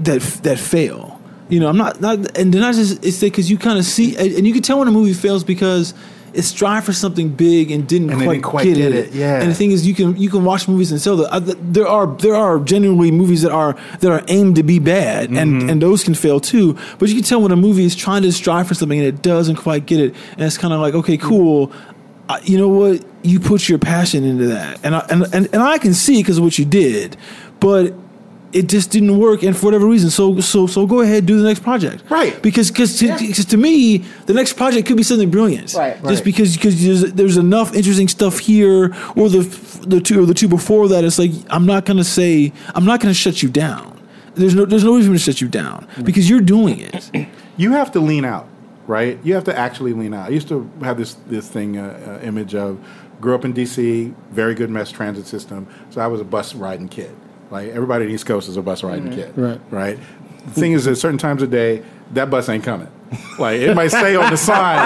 [0.00, 1.20] that that fail.
[1.48, 4.16] You know, I'm not not, and they're not just it's because you kind of see,
[4.16, 5.94] and and you can tell when a movie fails because
[6.34, 9.06] it strived for something big and didn't, And quite, didn't quite get, get it.
[9.06, 9.40] it, yeah.
[9.40, 11.88] And the thing is, you can you can watch movies and tell that uh, there
[11.88, 15.38] are there are genuinely movies that are that are aimed to be bad, Mm-hmm.
[15.38, 16.76] and and those can fail too.
[16.98, 19.22] But you can tell when a movie is trying to strive for something and it
[19.22, 21.72] doesn't quite get it, and it's kind of like, okay, cool.
[22.44, 23.04] You know what?
[23.22, 26.38] You put your passion into that, and I, and and, and I can see because
[26.38, 27.16] of what you did,
[27.60, 27.94] but
[28.52, 31.46] it just didn't work, and for whatever reason, so so so go ahead, do the
[31.46, 32.40] next project, Right.
[32.42, 36.02] Because because to, 'cause to me, the next project could be something brilliant, Right.
[36.04, 39.40] Just because because there's, there's enough interesting stuff here, or the
[39.86, 41.04] the two or the two before that.
[41.04, 43.98] It's like I'm not gonna say I'm not gonna shut you down.
[44.34, 47.10] There's no there's no reason to shut you down because you're doing it.
[47.58, 48.47] you have to lean out,
[48.88, 49.20] right?
[49.22, 50.26] You have to actually lean out.
[50.26, 52.84] I used to have this this thing uh, uh, image of
[53.20, 54.12] grew up in D.C.
[54.30, 57.14] Very good mass transit system, so I was a bus riding kid.
[57.50, 59.60] Like everybody in East Coast is a bus riding kid, Right.
[59.70, 59.98] Right.
[60.46, 61.82] The thing is, at certain times of day,
[62.12, 62.88] that bus ain't coming.
[63.38, 64.76] Like it might say on the sign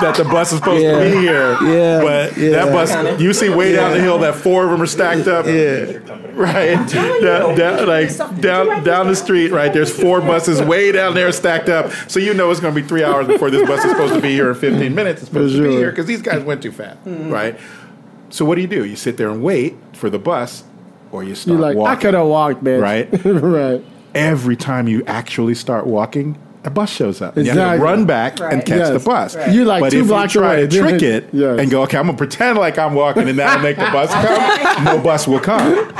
[0.00, 2.00] that the bus is supposed to be here, Yeah.
[2.02, 2.50] but Yeah.
[2.64, 5.46] that bus you see way down the hill that four of them are stacked up,
[5.46, 5.98] Yeah.
[6.34, 6.76] right?
[7.20, 9.72] down, down, like down down the street, right?
[9.72, 12.86] There's four buses way down there stacked up, so you know it's going to be
[12.86, 15.22] three hours before this bus is supposed to be here in 15 minutes.
[15.22, 17.58] It's supposed to be here because these guys went too fast, right?
[18.30, 18.84] So what do you do?
[18.84, 20.62] You sit there and wait for the bus,
[21.10, 22.80] or you start You're like, I could have walked, man.
[22.80, 23.08] Right.
[23.24, 23.82] right.
[24.14, 27.36] Every time you actually start walking, a bus shows up.
[27.36, 28.90] You have to run back and catch Yes.
[28.90, 29.36] the bus.
[29.36, 29.52] Right.
[29.52, 30.66] You're like but two if blocks you try away.
[30.66, 31.60] to trick it Yes.
[31.60, 34.84] and go, okay, I'm gonna pretend like I'm walking, and that'll make the bus come.
[34.84, 35.92] no bus will come.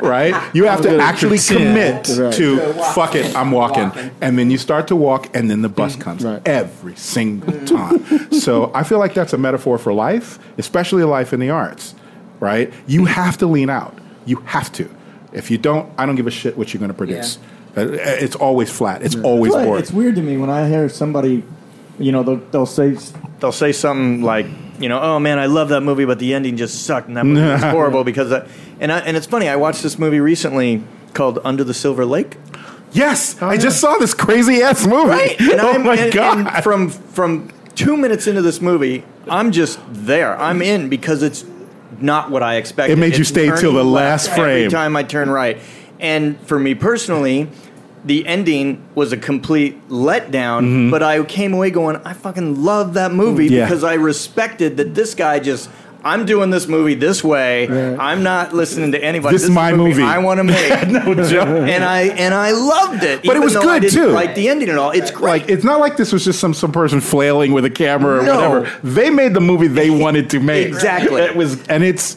[0.00, 0.34] Right?
[0.54, 2.04] You have to gonna actually pretend.
[2.06, 2.32] commit Right.
[2.34, 2.58] to
[2.94, 6.24] fuck it, I'm walking, and then you start to walk, and then the bus comes
[6.24, 6.40] Right.
[6.46, 8.32] every single time.
[8.32, 11.94] so I feel like that's a metaphor for life, especially life in the arts.
[12.40, 12.72] Right?
[12.86, 13.96] You have to lean out.
[14.24, 14.88] You have to.
[15.32, 17.36] If you don't, I don't give a shit what you're going to produce.
[17.36, 17.40] Uh,
[17.76, 19.02] Uh, it's always flat.
[19.02, 19.82] It's always It's, like- boring.
[19.82, 21.42] it's weird to me when I hear somebody,
[21.98, 22.96] you know, they'll, they'll say,
[23.40, 24.46] they'll say something like,
[24.78, 27.24] you know, oh man, I love that movie, but the ending just sucked, and that
[27.26, 28.46] movie was horrible because, I,
[28.80, 29.48] and I, and it's funny.
[29.48, 30.82] I watched this movie recently
[31.14, 32.36] called Under the Silver Lake.
[32.92, 35.08] Yes, oh, I just saw this crazy ass movie.
[35.10, 36.38] Right, and oh I'm, my and, god!
[36.54, 40.38] and from from two minutes into this movie, I'm just there.
[40.38, 41.44] I'm in because it's
[42.00, 42.92] not what I expected.
[42.94, 44.66] It made you It's stay till the last frame.
[44.66, 45.58] every time I turn right.
[46.00, 47.48] And for me personally,
[48.06, 50.90] the ending was a complete letdown.
[50.90, 53.54] But I came away going, I fucking love that movie Mm-hmm.
[53.54, 53.64] Yeah.
[53.66, 55.68] because I respected that this guy just.
[56.04, 57.66] I'm doing this movie this way.
[57.98, 59.34] I'm not listening to anybody.
[59.34, 60.04] This is my a movie.
[60.04, 60.88] I want to make.
[60.88, 61.48] no joke.
[61.48, 63.24] and I and I loved it.
[63.24, 64.08] But it was good, I didn't too.
[64.10, 64.92] Like the ending and all.
[64.92, 65.42] It's great.
[65.42, 68.22] Like it's not like this was just some some person flailing with a camera or
[68.22, 68.36] No.
[68.60, 68.78] whatever.
[68.84, 70.68] They made the movie they wanted to make.
[70.68, 71.22] Exactly.
[71.22, 72.16] It was, and it's.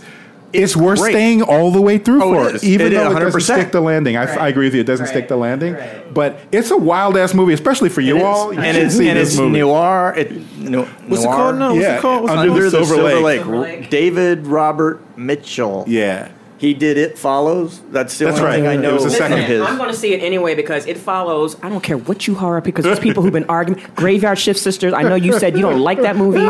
[0.51, 1.11] It's, It's worth great.
[1.11, 2.63] staying all the way through Oh, for it it, is.
[2.63, 4.17] even It is, though it doesn't stick the landing.
[4.17, 5.75] I, I agree with you; it doesn't stick the landing,
[6.13, 8.23] but it's a wild ass movie, especially for you It is.
[8.25, 8.53] all.
[8.53, 9.59] You and should it's see and this it's movie.
[9.59, 10.13] noir.
[10.17, 11.33] It, no, What's noir.
[11.33, 11.73] it called now?
[11.73, 12.21] What's it called?
[12.23, 13.45] What's Under the Under the Silver Silver, Lake.
[13.45, 13.89] Lake.
[13.89, 15.85] David Robert Mitchell.
[15.87, 16.29] Yeah,
[16.59, 17.81] He did It Follows.
[17.89, 18.71] That's the That's only thing right.
[18.71, 19.43] I It know was the of second.
[19.43, 19.61] his.
[19.61, 21.55] I'm going to see it anyway because it follows.
[21.63, 23.81] I don't care what you horror because there's people who've been arguing.
[23.95, 24.93] Graveyard Shift Sisters.
[24.93, 26.45] I know you said you don't like that movie,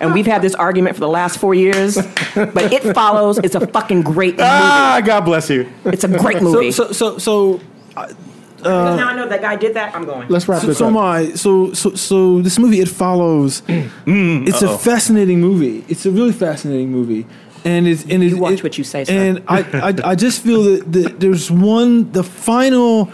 [0.00, 1.96] and we've had this argument for the last four years.
[2.36, 3.38] But it follows.
[3.38, 4.48] It's a fucking great movie.
[4.48, 5.68] Ah, God bless you.
[5.86, 6.70] It's a great movie.
[6.70, 7.60] So, so, so, so,
[8.56, 9.94] because now I know that guy did that.
[9.94, 10.28] I'm going.
[10.28, 10.90] Let's wrap so, this so up.
[10.92, 11.30] am I.
[11.34, 13.62] So, so, so this movie, it follows.
[13.68, 15.84] it's a fascinating movie.
[15.88, 17.26] It's a really fascinating movie,
[17.64, 19.12] and it's and it, You watch it- what you say, sir.
[19.12, 19.60] And I,
[20.04, 22.10] I, I just feel that, that there's one.
[22.12, 23.10] The final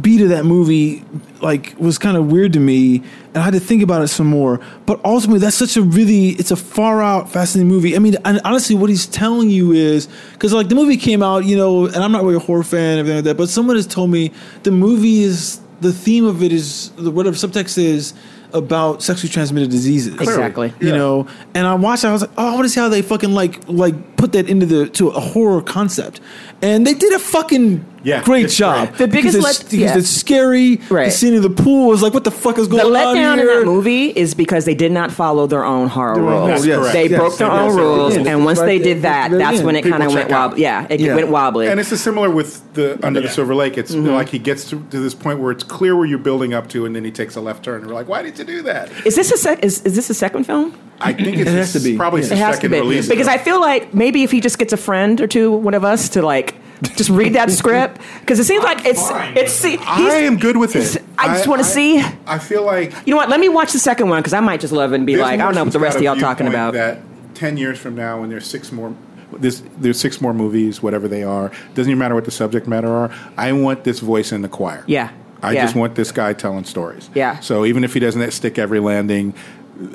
[0.00, 1.04] beat of that movie
[1.40, 2.98] like was kind of weird to me
[3.28, 6.28] and I had to think about it some more but ultimately that's such a really
[6.28, 10.06] it's a far out fascinating movie I mean and honestly what he's telling you is
[10.34, 12.98] because like the movie came out you know and I'm not really a horror fan
[12.98, 14.30] and everything like that but someone has told me
[14.62, 18.14] the movie is the theme of it is the whatever subtext is
[18.54, 20.14] about sexually transmitted diseases.
[20.14, 20.72] Exactly.
[20.80, 21.26] you know?
[21.54, 23.68] And i watched i was like oh i want to see how they fucking like
[23.68, 26.20] like put that into the to a horror concept
[26.62, 28.98] and they did a fucking Yeah, great it's job great.
[28.98, 29.98] The biggest because, let- it's, because yeah.
[29.98, 32.86] it's scary the scene in the pool was like what the fuck is The going
[32.86, 35.88] on The letdown in here that movie is because they did not follow their own
[35.88, 36.48] horror own rules.
[36.50, 36.92] rules, yes.
[36.92, 38.26] They Yes, broke their yes, own yes, rules, yes.
[38.26, 39.66] and once Right they there, did that, that's end.
[39.66, 40.60] when it kind of went wobbly.
[40.62, 41.14] Yeah, it Yeah.
[41.14, 41.68] went wobbly.
[41.68, 43.78] And it's a similar with the Under the Silver Lake.
[43.78, 44.10] It's Mm-hmm.
[44.20, 46.84] like he gets to, to this point where it's clear where you're building up to,
[46.86, 47.78] and then he takes a left turn.
[47.80, 48.90] And we're like, why did you do that?
[49.06, 50.74] is this a sec- is, is this a second film?
[51.02, 51.96] I think it's It has to be.
[51.96, 52.34] probably Yeah.
[52.34, 53.08] It has to second be release.
[53.08, 55.84] because I feel like maybe if he just gets a friend or two, one of
[55.84, 56.54] us, to like
[56.96, 59.52] just read that script because it seems like it's fine it's.
[59.52, 61.02] See, I he's- am good with it.
[61.18, 62.00] I just want to see.
[62.26, 63.28] I feel like You know what?
[63.28, 65.22] Let me watch the second one because I might just love it and be this
[65.22, 66.72] like, I don't know what the rest of y'all talking about.
[66.74, 66.98] That
[67.34, 68.94] ten years from now, when there's six more,
[69.32, 71.52] this there's six more movies, whatever they are.
[71.74, 73.10] Doesn't even matter what the subject matter are.
[73.36, 74.82] I want this voice in the choir.
[74.86, 75.10] Yeah.
[75.42, 75.62] I Yeah.
[75.64, 77.08] just want this guy telling stories.
[77.14, 77.40] Yeah.
[77.40, 79.32] So even if he doesn't stick every landing,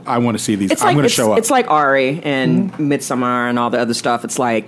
[0.05, 0.71] I want to see these.
[0.71, 1.37] It's I'm like going to show up.
[1.37, 2.87] it's like Ari and mm-hmm.
[2.89, 4.23] Midsummer and all the other stuff.
[4.23, 4.67] It's like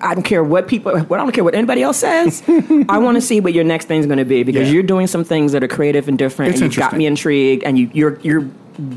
[0.00, 0.96] I don't care what people.
[0.96, 2.42] I don't care what anybody else says.
[2.88, 4.74] I want to see what your next thing's going to be because Yeah.
[4.74, 7.62] you're doing some things that are creative and different, It's and you've got me intrigued,
[7.64, 8.48] and you, you're you're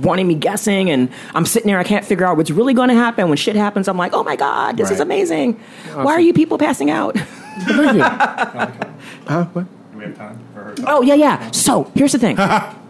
[0.02, 1.80] wanting me guessing, and I'm sitting there.
[1.80, 3.28] I can't figure out what's really going to happen.
[3.30, 5.06] When shit happens, I'm like, oh my god, this is Right.
[5.06, 5.54] amazing.
[5.94, 7.18] Why are you people passing out?
[7.18, 8.02] Thank you.
[9.28, 9.46] huh?
[9.54, 9.66] What?
[9.92, 10.76] Do we have time for her?
[10.88, 11.52] Oh yeah, yeah.
[11.52, 12.38] So here's the thing.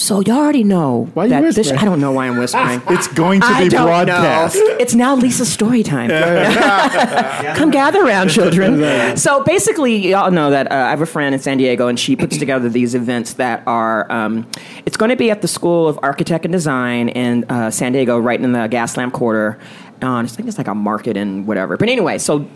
[0.00, 1.70] So you already know Why you that this.
[1.70, 2.80] I don't know why I'm whispering.
[2.88, 4.56] it's going to I be don't broadcast.
[4.56, 4.76] know.
[4.80, 6.08] It's now Lisa's story time.
[7.56, 9.16] Come gather around, children.
[9.18, 12.16] so basically, y'all know that uh, I have a friend in San Diego, and she
[12.16, 14.10] puts together these events that are.
[14.10, 14.50] Um,
[14.86, 18.18] it's going to be at the School of Architect and Design in uh, San Diego,
[18.18, 19.58] right in the Gaslamp Quarter.
[20.02, 21.76] Uh, I think it's like a market and whatever.
[21.76, 22.48] But anyway, so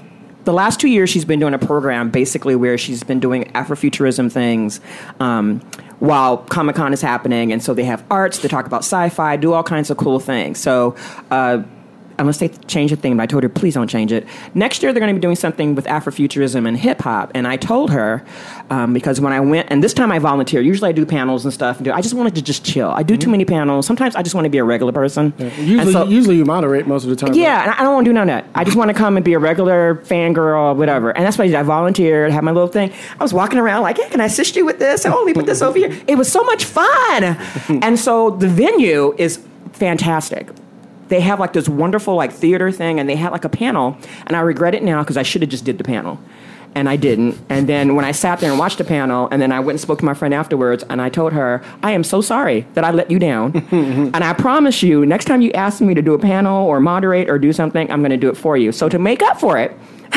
[0.44, 4.30] the last two years she's been doing a program basically where she's been doing Afrofuturism
[4.30, 4.80] things
[5.20, 5.60] um,
[6.00, 8.38] while Comic Con is happening, and so they have arts.
[8.38, 10.58] They talk about sci-fi, do all kinds of cool things.
[10.58, 10.96] So.
[11.30, 11.62] Uh,
[12.18, 14.26] Unless they change the theme, but I told her, please don't change it.
[14.54, 17.32] Next year, they're going to be doing something with Afrofuturism and hip hop.
[17.34, 18.24] And I told her,
[18.70, 21.52] um, because when I went, and this time I volunteer, usually I do panels and
[21.52, 21.76] stuff.
[21.78, 22.88] And do, I just wanted to just chill.
[22.90, 23.86] I do too many panels.
[23.86, 25.32] Sometimes I just want to be a regular person.
[25.38, 27.34] And Usually, so- usually you moderate most of the time.
[27.34, 28.46] yeah, and I don't want to do none of that.
[28.54, 31.10] I just want to come and be a regular fangirl, whatever.
[31.10, 31.56] And that's why I did.
[31.56, 32.92] I volunteered, had my little thing.
[33.18, 35.04] I was walking around like, hey, can I assist you with this?
[35.04, 35.90] Oh, let me put this over here.
[36.06, 37.24] It was so much fun.
[37.82, 39.40] and so the venue is
[39.72, 40.48] fantastic.
[41.08, 43.96] They have like this wonderful like theater thing, and they had like a panel.
[44.26, 46.18] And I regret it now because I should have just did the panel.
[46.76, 47.38] And I didn't.
[47.48, 49.80] And then when I sat there and watched the panel, and then I went and
[49.80, 52.90] spoke to my friend afterwards, and I told her, I am so sorry that I
[52.90, 53.56] let you down.
[53.70, 57.30] and I promise you, next time you ask me to do a panel or moderate
[57.30, 58.72] or do something, I'm going to do it for you.
[58.72, 59.76] So to make up for it,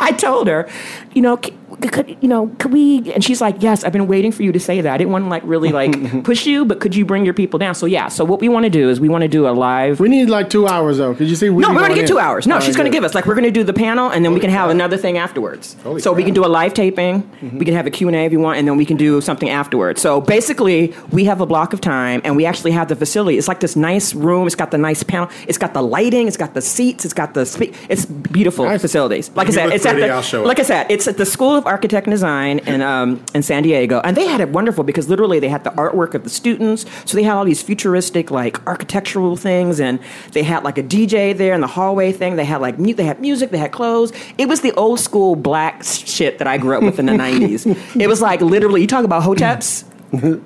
[0.00, 0.68] I told her,
[1.12, 1.40] you know,
[1.80, 3.10] could, you know, could we?
[3.12, 4.92] And she's like, yes, I've been waiting for you to say that.
[4.92, 7.58] I didn't want to like really like push you, but could you bring your people
[7.58, 7.74] down?
[7.74, 8.08] So yeah.
[8.08, 10.00] So what we want to do is we want to do a live.
[10.00, 11.14] We need like two hours though.
[11.14, 11.48] Could you see?
[11.48, 12.46] No, we're going to get two hours.
[12.46, 14.24] No, she's going to to give us like we're going to do the panel, and
[14.24, 15.76] then we can have another thing afterwards.
[15.82, 17.28] Holy so we can do a live taping.
[17.40, 19.20] We can have a Q and A if you want, and then we can do
[19.20, 20.00] something afterwards.
[20.00, 23.38] So basically, we have a block of time, and we actually have the facility.
[23.38, 24.46] It's like this nice room.
[24.46, 25.28] It's got the nice panel.
[25.46, 26.26] It's got the lighting.
[26.26, 27.04] It's got the seats.
[27.04, 27.46] It's got the.
[27.46, 28.80] Spe- it's beautiful Nice.
[28.80, 29.30] facilities.
[29.34, 30.08] Like I said, it's at the.
[30.10, 30.46] I'll show it.
[30.46, 33.62] Like I said, it's at the School of Architect and Design in um, in San
[33.62, 36.84] Diego, and they had it wonderful because literally they had the artwork of the students.
[37.06, 40.00] So they had all these futuristic like architectural things, and
[40.32, 42.36] they had like a DJ there in the hallway thing.
[42.36, 44.12] They had like mu- they had music, they had clothes.
[44.36, 48.00] It was the old school black shit that I grew up with in the '90s.
[48.00, 49.84] It was like literally you talk about hoteps.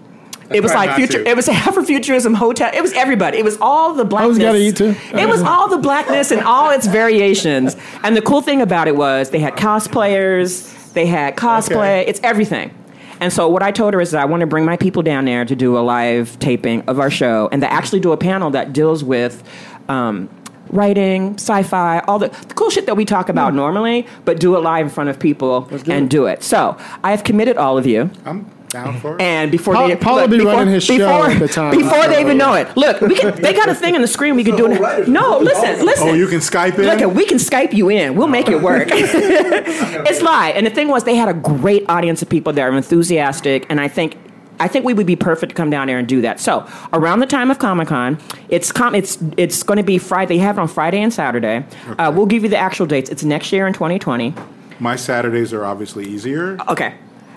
[0.50, 1.24] It was like future.
[1.24, 1.28] to.
[1.30, 2.70] It was Afrofuturism hotel.
[2.74, 3.38] It was everybody.
[3.38, 4.36] It was all the blackness.
[4.38, 4.94] gotta eat too.
[5.14, 7.76] It was all the blackness and all its variations.
[8.02, 10.70] And the cool thing about it was they had cosplayers.
[10.94, 12.00] They had cosplay.
[12.00, 12.04] Okay.
[12.06, 12.72] It's everything.
[13.20, 15.24] And so what I told her is that I want to bring my people down
[15.24, 18.50] there to do a live taping of our show and to actually do a panel
[18.50, 19.42] that deals with
[19.88, 20.28] um,
[20.70, 24.60] writing, sci-fi, all the, the cool shit that we talk about normally, but do it
[24.60, 26.42] live in front of people and do it.
[26.42, 28.10] So I have committed all of you.
[28.24, 29.20] I'm down for it.
[29.22, 31.70] And before Paul- they Paul will be before, running his show before, at the time.
[31.76, 32.76] before they even know it.
[32.76, 34.34] Look, we can, they got a thing on the screen.
[34.36, 35.08] We can do it.
[35.08, 36.08] No, listen, listen.
[36.08, 36.84] Oh, you can Skype in?
[36.84, 38.16] Look, we can Skype you in.
[38.16, 38.88] We'll make it work.
[38.90, 40.56] it's live.
[40.56, 43.80] And the thing was, they had a great audience of people that are enthusiastic, and
[43.80, 44.16] I think.
[44.60, 46.38] I think we would be perfect to come down there and do that.
[46.38, 50.36] So around the time of Comic Con, it's com- it's it's going to be Friday.
[50.36, 51.66] They have it on Friday and Saturday.
[51.98, 53.10] Uh, we'll give you the actual dates.
[53.10, 54.32] It's next year in 2020.
[54.78, 56.56] My Saturdays are obviously easier.
[56.68, 56.94] Okay,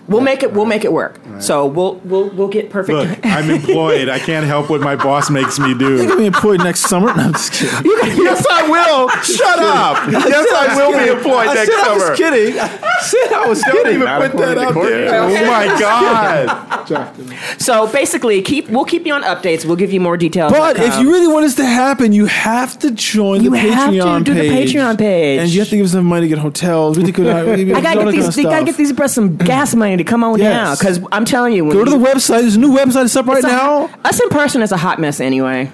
[0.07, 0.53] we'll make it.
[0.53, 1.19] We'll make it work.
[1.39, 2.97] So we'll we'll we'll get perfect.
[2.97, 4.09] Look, I'm employed.
[4.09, 6.07] I can't help what my boss makes me You're do.
[6.07, 7.07] gonna be employed next summer.
[7.15, 7.91] No, I'm just kidding.
[8.23, 9.09] yes, I will.
[9.23, 10.11] Shut up.
[10.11, 12.09] Yes, I will be employed I next said I summer.
[12.09, 12.59] was kidding.
[12.59, 13.93] I said I was Don't kidding.
[13.95, 14.91] even Not put that out Courtney.
[14.91, 15.23] there.
[15.23, 17.59] Oh my god.
[17.59, 19.65] So basically, keep we'll keep you on updates.
[19.65, 20.51] We'll give you more details.
[20.51, 23.91] But if you really want this to happen, you have to join You the have
[23.91, 24.73] to Patreon do the page.
[24.73, 25.39] Patreon page.
[25.41, 26.97] and you have to give us some money to get hotels.
[26.97, 27.55] We have to go.
[27.55, 28.37] we I gotta get these.
[28.37, 30.53] You gotta get these breasts some gas money to come on Yes.
[30.53, 30.75] down.
[30.95, 32.41] Because I'm telling you, when Go to the website.
[32.41, 33.87] There's a new website that's up right now.
[33.87, 35.71] hot- us in person is a hot mess anyway.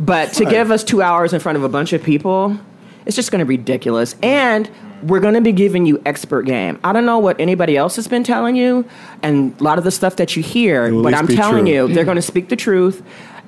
[0.00, 2.58] But to give us two hours in front of a bunch of people,
[3.06, 4.16] it's just going to be ridiculous.
[4.22, 4.68] And
[5.02, 6.78] we're going to be giving you expert game.
[6.84, 8.84] I don't know what anybody else has been telling you,
[9.22, 10.86] and a lot of the stuff that you hear.
[10.86, 11.74] It will at But I'm telling true.
[11.88, 13.02] you, they're going to speak the truth.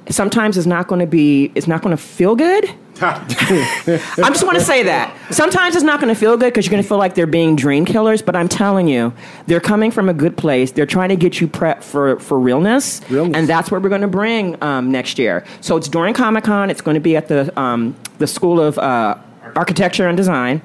[0.09, 1.51] Sometimes it's not going to be.
[1.55, 2.71] It's not going to feel good.
[3.01, 5.17] I just want to say that.
[5.31, 7.57] Sometimes it's not going to feel good because you're going to feel like they're being
[7.57, 9.13] dream killers, but I'm telling you,
[9.47, 10.71] they're coming from a good place.
[10.71, 13.37] They're trying to get you prepped for, for realness, Realness.
[13.37, 15.45] and that's what we're going to bring um, next year.
[15.61, 16.71] So it's during Comic Con.
[16.71, 19.17] It's going to be at the, um, the School of uh,
[19.57, 20.63] Architecture and Design.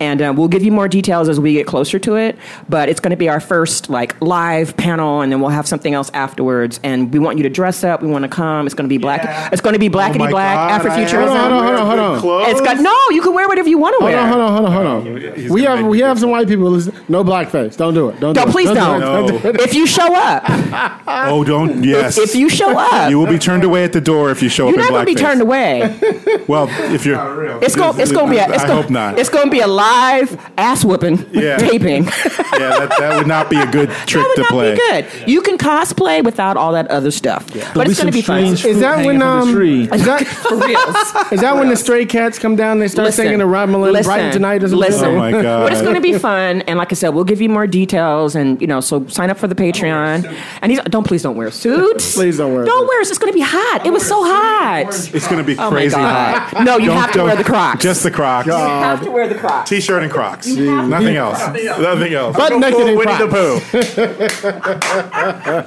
[0.00, 2.36] And uh, we'll give you more details as we get closer to it.
[2.68, 5.94] But it's going to be our first like live panel, and then we'll have something
[5.94, 6.80] else afterwards.
[6.82, 8.02] And we want you to dress up.
[8.02, 8.66] We want to come.
[8.66, 9.22] It's going to be black.
[9.24, 9.48] Yeah.
[9.52, 11.26] It's going to be blackety Oh black God, I Afrofuturism.
[11.28, 12.50] Hold on, hold on, hold on, hold on.
[12.50, 12.94] It's got no.
[13.10, 14.20] You can wear whatever you want to Hold wear.
[14.20, 15.32] on, hold on, hold on, hold on.
[15.36, 16.70] He's We have we have some white people.
[16.70, 17.76] Listen, no blackface.
[17.76, 18.20] Don't do it.
[18.20, 18.34] Don't.
[18.34, 18.52] No, do it.
[18.52, 19.02] please do don't.
[19.34, 19.44] it.
[19.44, 19.50] No.
[19.62, 20.42] If you show up,
[21.06, 21.82] Oh, don't.
[21.84, 22.18] Yes.
[22.18, 24.68] if you show up, You will be turned away at the door if you show
[24.68, 26.42] up, you're up not in going to be turned away.
[26.46, 27.98] Well, if you're, It's going.
[27.98, 28.38] It's going to be.
[28.38, 29.18] A, it's gonna, hope not.
[29.18, 31.56] It's going to be a live ass whooping Yeah.
[31.68, 32.04] taping.
[32.04, 34.74] yeah, that, that would not be a good trick that would to not play.
[34.74, 35.28] be good.
[35.28, 37.70] You can cosplay without all that other stuff, yeah.
[37.74, 38.44] but it's going to be fun.
[38.44, 39.52] Is that when from the um?
[39.52, 39.82] tree.
[39.92, 41.32] Is that For reals.
[41.32, 42.78] is that when the stray cats come down?
[42.78, 44.78] They start Listen, singing the Ramelin listen, Brighton Tonight or something.
[44.78, 45.08] listen.
[45.08, 45.64] Oh my god!
[45.64, 48.34] But it's going to be fun, and like I said, we'll give you more details,
[48.34, 50.24] and you know, so sign up for the Patreon.
[50.62, 52.14] And he's don't please don't wear suits.
[52.14, 53.00] Please don't wear a Don't wear.
[53.00, 53.86] It's going to be hot.
[53.86, 54.86] It was so hot.
[55.14, 56.38] It's going to be Oh crazy God.
[56.52, 56.64] hot.
[56.64, 57.82] No, you Don't- have to wear the Crocs.
[57.82, 58.46] Just the Crocs.
[58.46, 59.68] You have to wear the Crocs.
[59.76, 60.46] T-shirt and Crocs.
[60.48, 61.38] Nothing else.
[61.38, 62.36] Nothing else.
[62.36, 63.60] Butt Go naked full in Winnie the Pooh.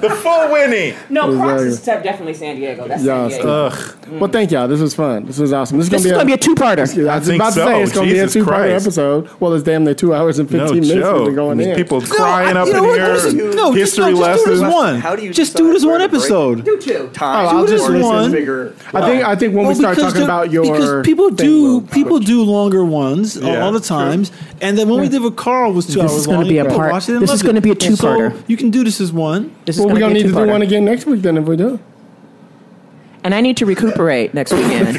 [0.00, 0.94] the full Winnie.
[1.08, 1.68] No, Crocs Exactly.
[1.68, 2.88] is definitely San Diego.
[2.88, 3.48] That's Yeah, San Diego.
[3.66, 3.96] Ugh.
[4.20, 4.66] Well, thank y'all.
[4.68, 5.26] This was fun.
[5.26, 5.78] This was awesome.
[5.78, 6.78] This is this is gonna be be a two-parter.
[6.78, 6.92] I was
[7.26, 7.66] think about to so.
[7.66, 8.86] say it's going to be a Jesus two-part Christ.
[8.86, 9.30] episode.
[9.40, 11.34] Well, it's damn near two hours and No fifteen minutes we've joke.
[11.34, 11.76] going in.
[11.76, 12.98] people crying I- up you know in what?
[13.00, 13.14] here.
[13.14, 14.74] Just- no, just, history no, just do it as lessons.
[14.74, 15.00] one.
[15.00, 16.20] How do you just decide do it as where one to break?
[16.22, 16.64] episode.
[16.64, 17.10] Do two.
[17.12, 18.30] Time Oh, I'll do just this one.
[18.32, 18.74] Figure.
[18.92, 21.36] I think I think when we start because talking the- about your because people thing,
[21.46, 23.86] do we'll people do longer ones all- Yeah, all the true.
[24.08, 26.48] Times, and then when we did with Carl was two This hours is gonna long.
[26.48, 28.32] be a people part- watched it and this is loved gonna be a two-parter.
[28.32, 29.50] So you can do this as one.
[29.66, 30.50] This is Well, we're going gonna to need a to do two-parter.
[30.52, 31.78] one again next week then if we do.
[33.22, 34.98] And I need to recuperate next weekend.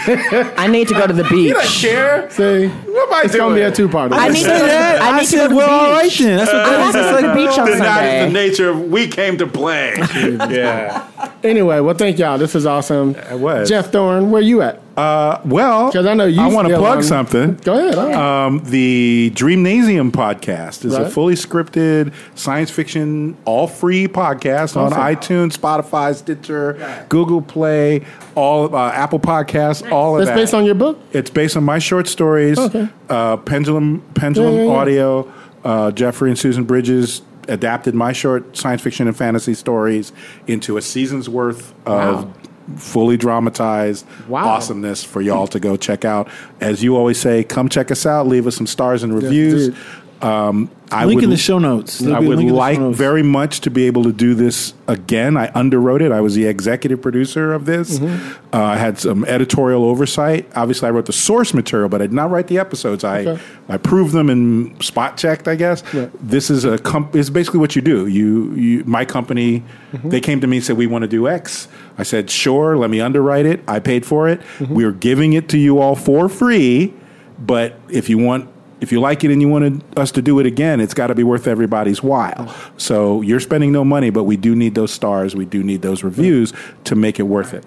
[0.56, 1.56] I need to go to the beach.
[1.82, 2.30] Care?
[2.30, 4.14] See, What am I it's gonna be a two-parter.
[4.14, 4.44] I need to.
[4.44, 5.02] Say that.
[5.02, 6.20] I I need to go said, to the well, all right beach.
[6.20, 6.38] then.
[6.38, 8.32] That's what I have to go to the beach on That is the Sunday.
[8.32, 9.96] nature of we came to play.
[10.52, 11.08] yeah.
[11.44, 12.38] Anyway, well, thank y'all.
[12.38, 13.16] This is awesome.
[13.16, 13.68] It was.
[13.70, 14.81] Jeff Thorne, where you at?
[14.98, 17.58] Uh, well, 'Cause I know you I want to plug on- something.
[17.64, 17.96] Go ahead.
[17.96, 18.46] all right.
[18.46, 25.58] Um, the Dreamnasium podcast is a fully scripted science fiction, all free podcast on iTunes,
[25.58, 26.78] Spotify, Stitcher,
[27.10, 28.02] Google Play,
[28.36, 30.36] all uh, Apple Podcasts, all of That's that.
[30.42, 31.00] based on your book.
[31.14, 32.60] It's based on my short stories.
[32.60, 32.90] Okay.
[33.10, 34.78] Uh, Pendulum Pendulum Yeah, yeah, yeah.
[34.78, 35.28] Audio.
[35.64, 40.12] Uh, Jeffrey and Susan Bridges adapted my short science fiction and fantasy stories
[40.48, 42.34] into a season's worth of Wow.
[42.78, 44.46] Fully dramatized Wow.
[44.50, 46.28] awesomeness for y'all to go check out.
[46.60, 48.28] As you always say, come check us out.
[48.28, 49.76] Leave us some stars and reviews.
[50.24, 52.00] Um, I link would, in the show notes.
[52.00, 54.34] There'll I would link in the show like very much to be able to do
[54.36, 55.38] this again.
[55.38, 56.12] I underwrote it.
[56.12, 57.98] I was the executive producer of this.
[57.98, 58.56] Mm-hmm.
[58.56, 60.50] Uh, I had some editorial oversight.
[60.56, 63.04] Obviously, I wrote the source material, but I did not write the episodes.
[63.04, 63.42] I Okay.
[63.70, 65.48] I proved them and spot checked.
[65.48, 65.84] I guess
[66.22, 68.08] this is a comp- is basically what you do.
[68.08, 69.64] You you my company.
[69.94, 70.10] Mm-hmm.
[70.10, 71.68] They came to me and said we want to do X.
[71.98, 72.78] I said sure.
[72.78, 73.62] Let me underwrite it.
[73.68, 74.42] I paid for it.
[74.60, 74.74] Mm-hmm.
[74.74, 76.94] We're giving it to you all for free.
[77.40, 78.50] But if you want
[78.82, 81.16] if you like it and you wanted us to do it again, it's got to
[81.16, 82.54] be worth everybody's while.
[82.78, 85.36] So you're spending no money, but we do need those stars.
[85.36, 86.52] We do need those reviews
[86.86, 87.64] to make it worth it.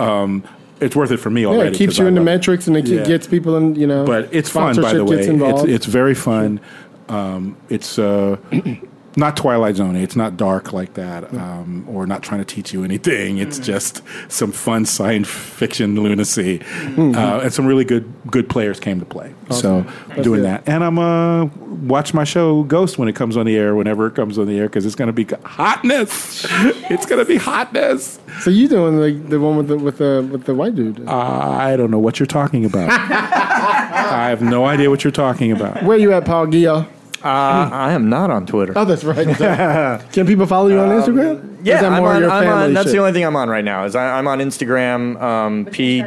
[0.00, 0.42] Um,
[0.80, 1.64] it's worth it for me already.
[1.70, 3.04] Yeah, it keeps you I in the metrics and it Yeah.
[3.04, 4.04] gets people in, you know.
[4.04, 5.18] But it's fun, by the way.
[5.20, 6.60] It's, it's very fun.
[7.08, 8.36] Um, it's uh,
[9.16, 9.96] not Twilight Zone.
[9.96, 13.38] It's not dark like that, um, or not trying to teach you anything.
[13.38, 16.60] It's just some fun science fiction lunacy,
[16.98, 19.34] uh, and some really good good players came to play.
[19.50, 19.86] So
[20.22, 20.44] doing good.
[20.44, 24.06] that, and I'm uh, watch my show Ghost when it comes on the air, whenever
[24.06, 26.46] it comes on the air, because it's going to be hotness.
[26.90, 28.18] it's going to be hotness.
[28.40, 31.06] so you doing the, the one with the with the with the white dude?
[31.06, 32.90] I don't know what you're talking about.
[32.90, 35.82] I have no idea what you're talking about.
[35.82, 36.88] Where you at, Paul Guyot?
[37.24, 38.72] Uh, I am not on Twitter.
[38.76, 39.26] Oh, that's right.
[40.12, 41.40] Can people follow you on Instagram?
[41.40, 42.74] Or is Yeah, that I'm on, your I'm on.
[42.74, 42.92] That's shit?
[42.92, 43.84] the only thing I'm on right now.
[43.84, 45.20] Is I, I'm on Instagram.
[45.22, 46.02] Um, P.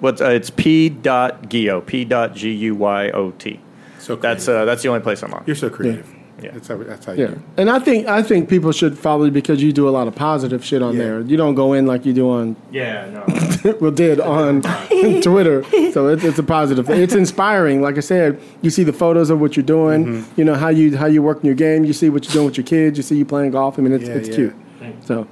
[0.00, 0.88] What's Uh, it's P.
[0.88, 1.86] Dot Guyot.
[1.86, 2.04] P.
[2.04, 3.60] Dot G U Y O T.
[3.98, 5.42] So That's uh, that's the only place I'm on.
[5.46, 6.08] You're so creative.
[6.12, 6.19] Yeah.
[6.40, 7.38] That's how, that's how you Yeah, do it.
[7.58, 10.14] and I think I think people should follow you because you do a lot of
[10.14, 11.02] positive shit on Yeah.
[11.02, 11.20] there.
[11.20, 13.08] You don't go in like you do on Yeah.
[13.10, 13.74] No.
[13.80, 14.62] well did on
[15.22, 15.62] Twitter.
[15.92, 16.86] So it, it's a positive.
[16.86, 17.00] thing.
[17.00, 17.82] It's inspiring.
[17.82, 20.04] Like I said, you see the photos of what you're doing.
[20.06, 20.32] Mm-hmm.
[20.40, 21.84] You know how you how you work in your game.
[21.84, 22.96] You see what you're doing with your kids.
[22.96, 23.78] You see you playing golf.
[23.78, 24.34] I mean, it's Yeah, it's yeah.
[24.34, 24.54] cute.
[25.04, 25.26] So,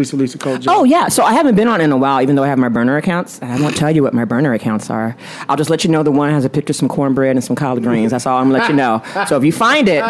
[0.00, 0.38] Lisa Lisa.
[0.68, 2.68] Oh yeah, so I haven't been on in a while, even though I have my
[2.68, 3.40] burner accounts.
[3.42, 5.16] I won't tell you what my burner accounts are.
[5.48, 7.56] I'll just let you know the one has a picture of some cornbread and some
[7.56, 8.10] collard greens.
[8.12, 9.02] That's all I'm gonna let you know.
[9.28, 10.02] So if you find it,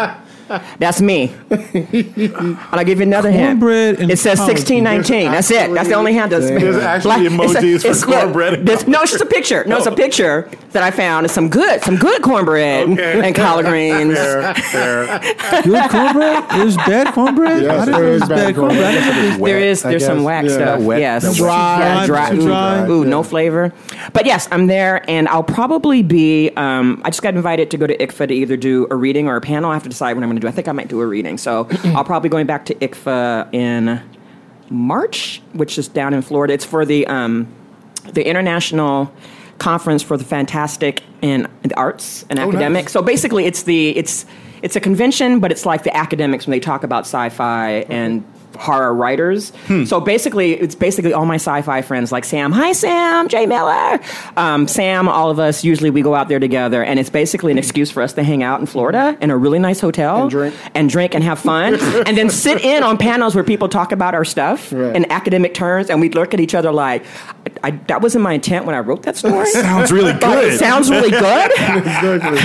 [0.79, 1.33] that's me.
[1.49, 3.99] and I'll give you another Cornbread hint.
[4.01, 5.31] and It says collard sixteen nineteen.
[5.31, 5.73] That's it.
[5.73, 6.29] That's the only hint.
[6.31, 9.63] That's There's actually emojis for look, cornbread and there's- No, it's just a picture.
[9.65, 11.25] No, it's a picture that I found.
[11.25, 13.21] It's some good, some good cornbread Okay.
[13.25, 14.15] and collard greens.
[14.17, 15.19] Fair, fair.
[15.63, 16.49] Good cornbread?
[16.51, 17.63] There's bad cornbread?
[17.63, 18.83] Yes, I didn't there know is there's bad bad cornbread.
[18.83, 20.25] I didn't there's There is some guess.
[20.25, 20.51] whack Yeah.
[20.55, 20.79] stuff.
[20.81, 21.79] Wet- yes, no, Dry.
[21.79, 22.29] Yeah, dry.
[22.31, 22.87] Too Ooh, dry.
[22.87, 23.73] Ooh, no flavor.
[24.13, 26.49] But yes, I'm there, and I'll probably be.
[26.55, 29.35] Um, I just got invited to go to ICFA to either do a reading or
[29.35, 29.69] a panel.
[29.71, 30.47] I have to decide what I'm going to do.
[30.47, 34.01] I think I might do a reading, so I'll probably going back to ICFA in
[34.69, 36.53] March, which is down in Florida.
[36.53, 37.47] It's for the um,
[38.13, 39.11] the international
[39.57, 42.91] conference for the fantastic in the arts and academics.
[42.91, 44.25] So basically, it's the it's
[44.61, 48.23] it's a convention, but it's like the academics when they talk about sci-fi and
[48.57, 49.51] horror writers.
[49.85, 52.51] So basically, it's basically all my sci-fi friends like Sam.
[52.51, 53.27] Hi, Sam.
[53.27, 53.99] Jay Miller.
[54.37, 55.07] Um, Sam.
[55.07, 58.01] All of us usually we go out there together, and it's basically an excuse for
[58.03, 60.55] us to hang out in Florida in a really nice hotel And drink.
[60.75, 61.75] and drink and have fun,
[62.05, 64.95] and then sit in on panels where people talk about our stuff Right.
[64.95, 67.03] in academic terms, and we look at each other like,
[67.63, 70.59] I, I, "That wasn't my intent when I wrote that story." Sounds really good.
[70.59, 71.51] sounds really good.
[71.51, 72.39] exactly.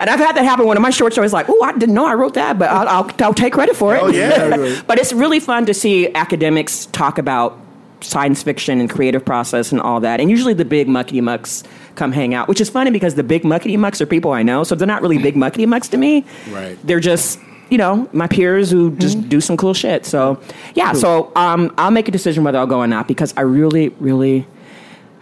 [0.00, 0.66] and I've had that happen.
[0.66, 2.88] One of my short stories, like, oh, I didn't know I wrote that, but I'll,
[2.88, 4.02] I'll, I'll take credit for it.
[4.02, 4.82] Oh, yeah.
[4.86, 7.58] but it's really fun to see academics talk about
[8.00, 10.20] science fiction and creative process and all that.
[10.20, 11.64] And usually the big muckety mucks
[11.94, 14.64] come hang out, which is funny because the big muckety mucks are people I know,
[14.64, 16.24] so they're not really big muckety mucks to me.
[16.50, 16.78] Right.
[16.84, 17.40] They're just
[17.70, 20.06] you know my peers who just do some cool shit.
[20.06, 20.40] So
[20.74, 23.88] yeah, so um, I'll make a decision whether I'll go or not because I really,
[24.00, 24.46] really.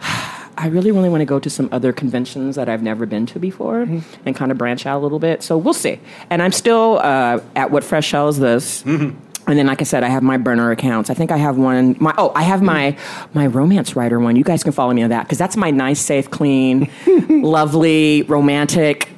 [0.59, 3.37] I really, really want to go to some other conventions that I've never been to
[3.37, 5.43] before and kind of branch out a little bit.
[5.43, 5.99] So we'll see.
[6.31, 8.83] And I'm still uh, at What Fresh Hell is This.
[9.47, 11.09] And then, like I said, I have my burner accounts.
[11.09, 11.95] I think I have one.
[11.99, 12.97] My oh, I have my
[13.33, 14.35] my romance writer one.
[14.35, 16.89] You guys can follow me on that because that's my nice, safe, clean,
[17.29, 19.09] lovely, romantic.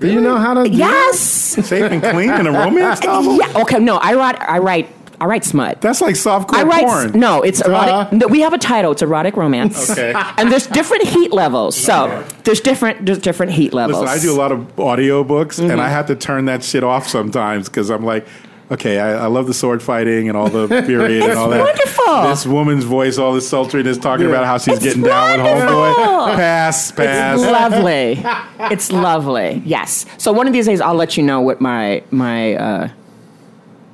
[0.00, 0.64] Do you know how to?
[0.68, 1.18] do Yes.
[1.18, 3.36] Safe and clean in a romance novel?
[3.36, 3.62] Yeah.
[3.62, 3.78] Okay.
[3.78, 4.40] No, I write.
[4.40, 4.88] I write.
[5.20, 5.80] I write smut.
[5.80, 7.18] That's like softcore I write porn.
[7.18, 7.70] no, it's Duh.
[7.70, 8.12] erotic.
[8.20, 8.92] No, we have a title.
[8.92, 9.90] It's erotic romance.
[9.90, 10.12] Okay.
[10.36, 11.74] And there's different heat levels.
[11.76, 14.00] So there's different there's different heat levels.
[14.02, 15.80] Listen, I do a lot of audiobooks, and Mm-hmm.
[15.80, 18.28] I have to turn that shit off sometimes because I'm like,
[18.70, 21.60] okay, I, I love the sword fighting and all the period and all that.
[21.60, 22.28] wonderful.
[22.28, 24.32] This woman's voice, all the sultriness, talking Yeah.
[24.32, 25.74] about how she's It's getting down with wonderful.
[25.76, 26.36] homeboy.
[26.36, 27.40] Pass, pass.
[27.40, 28.24] It's lovely.
[28.72, 29.62] It's lovely.
[29.64, 30.04] Yes.
[30.18, 32.88] So one of these days I'll let you know what my my uh,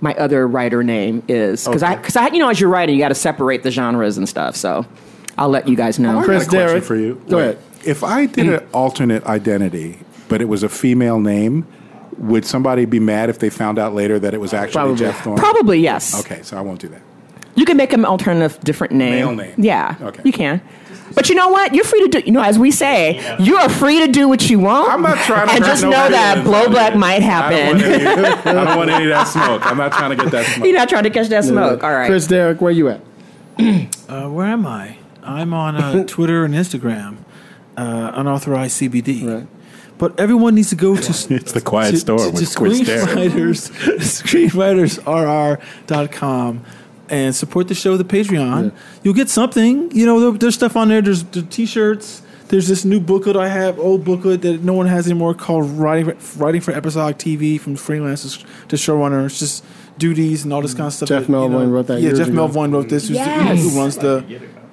[0.00, 3.00] my other writer name is because I because I you know as you're writing you
[3.00, 4.56] got to separate the genres and stuff.
[4.56, 4.84] So
[5.38, 6.10] I'll let you guys know.
[6.10, 7.22] I got Chris a question for you.
[7.28, 7.58] Go ahead.
[7.84, 9.98] If I did an alternate identity,
[10.28, 11.66] but it was a female name,
[12.18, 14.96] would somebody be mad if they found out later that it was actually Probably.
[14.96, 15.36] Jeff Thorne?
[15.38, 16.18] Probably yes.
[16.20, 17.02] Okay, so I won't do that.
[17.56, 19.12] You can make an alternative different name.
[19.12, 19.54] Male name.
[19.56, 19.96] Yeah.
[20.00, 20.22] Okay.
[20.24, 20.60] You can.
[21.14, 21.72] But you know what?
[21.74, 22.26] You're free to do.
[22.26, 24.90] You know, as we say, you are free to do what you want.
[24.92, 26.96] I'm not trying to And just no know that feelings on blowback it.
[26.98, 27.78] might I don't, happen.
[27.78, 28.04] want any,
[28.50, 29.64] I don't want any of that smoke.
[29.64, 30.66] I'm not trying to get that smoke.
[30.66, 31.84] You're not trying to catch that smoke.
[31.84, 32.06] All right.
[32.08, 33.00] Chris Derrick, where are you at?
[34.06, 34.98] Uh, where am I?
[35.22, 37.16] I'm on uh, Twitter and Instagram,
[37.76, 39.26] uh, unauthorized CBD.
[39.26, 39.46] Right.
[39.96, 42.80] But everyone needs to go to It's the quiet to, store to, with to Chris
[42.80, 43.08] Derrick.
[43.10, 43.70] screenwriters,
[45.34, 46.64] screenwritersrr.com
[47.10, 48.72] and support the show, the Patreon.
[49.02, 49.90] You'll get something.
[49.92, 51.02] You know, there, there's stuff on there.
[51.02, 52.22] There's the t-shirts.
[52.48, 56.16] There's this new booklet I have, old booklet that no one has anymore called Writing,
[56.36, 59.38] Writing for Episodic TV from freelancers to showrunners.
[59.38, 59.64] Just
[59.98, 61.08] duties and all this kind of stuff.
[61.08, 62.48] Jeff that, you know- Melvoin wrote that Yeah, Jeff ago.
[62.48, 63.08] Melvoin wrote this.
[63.08, 63.62] Who's the- Yes.
[63.62, 64.24] who runs the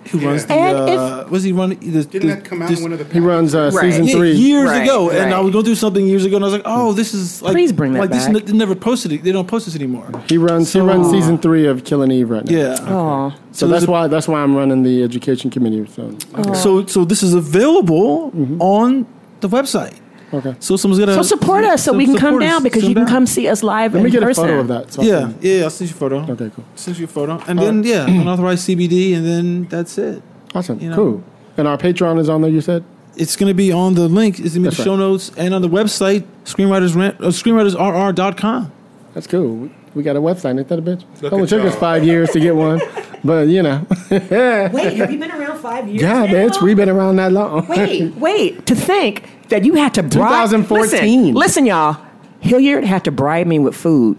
[0.10, 0.54] who runs the.
[0.54, 1.80] And Uh, was he running?
[1.80, 3.92] The, Didn't the- that come out this- in one of the He runs uh, Right.
[3.92, 4.32] season yeah, three.
[4.34, 5.34] years Right, ago, and.
[5.34, 7.54] I was going through something years ago, and I was like, "Oh, this is like
[7.54, 8.26] Please bring that like this.
[8.26, 8.36] back.
[8.36, 9.24] n- They never posted it.
[9.24, 10.72] They don't post this anymore." He runs.
[10.74, 12.58] he So- runs season three of Killing Eve right now.
[12.58, 12.76] Yeah.
[12.90, 15.86] Oh, So, there's that's a- why that's why I'm running the education committee.
[15.96, 16.12] So
[16.54, 19.06] So so this is available on
[19.42, 19.94] the website.
[20.34, 20.56] Okay.
[20.60, 22.94] So someone's gonna so support us so so we can come support down because you
[22.96, 23.08] can down.
[23.14, 24.44] come see us live Let in me get person.
[24.46, 24.94] a photo of that.
[24.94, 25.64] So I Yeah, can- yeah.
[25.64, 26.18] I'll send you a photo.
[26.32, 26.52] Okay.
[26.56, 26.66] Cool.
[26.76, 30.22] Send you a photo, and then yeah, unauthorized CBD, and then that's it.
[30.56, 30.80] Awesome.
[30.80, 30.96] You know.
[30.96, 31.24] Cool.
[31.58, 32.52] And our Patreon is on there.
[32.52, 32.84] You said.
[33.18, 34.40] It's going to be on the link.
[34.40, 35.00] It's going to be That's the show right.
[35.00, 38.72] notes and on the website, screenwriters rant, uh, screenwritersrr.com.
[39.14, 39.70] That's cool.
[39.94, 40.58] We, we got a website.
[40.58, 41.04] Ain't that a bitch?
[41.22, 41.80] Look oh, Only took us y'all.
[41.80, 42.82] five years to get one,
[43.24, 43.86] but you know.
[44.10, 46.02] Wait, have you been around five years?
[46.02, 46.34] yeah, now?
[46.34, 46.62] bitch.
[46.62, 47.68] We've been around that long.
[47.68, 48.66] Wait, wait.
[48.68, 50.50] To think that you had to bribe.
[50.50, 51.34] 2014.
[51.34, 51.98] Listen, listen, y'all.
[52.42, 54.18] Hilliard had to bribe me with food.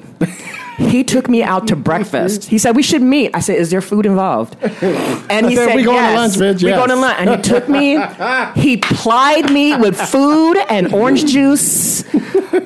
[0.79, 2.45] He took me out to breakfast.
[2.45, 3.31] He said we should meet.
[3.35, 6.63] I said, "Is there food involved?" And he said, said, "We going to lunch, bitch,
[6.63, 7.99] We yes." going to lunch." And he took me.
[8.55, 12.05] He plied me with food and orange juice,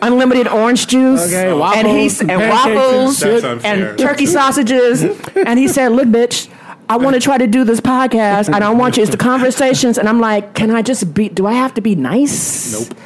[0.03, 3.43] unlimited orange juice, Okay, and waffles, and pancakes and waffles shit.
[3.43, 3.89] That's unfair.
[3.91, 5.03] and turkey sausages.
[5.35, 6.49] And he said, "Look, bitch."
[6.89, 9.03] I want to try to do this podcast, and I want you.
[9.03, 11.28] It's the conversations, and I'm like, can I just be?
[11.28, 12.73] Do I have to be nice?
[12.89, 12.97] Nope.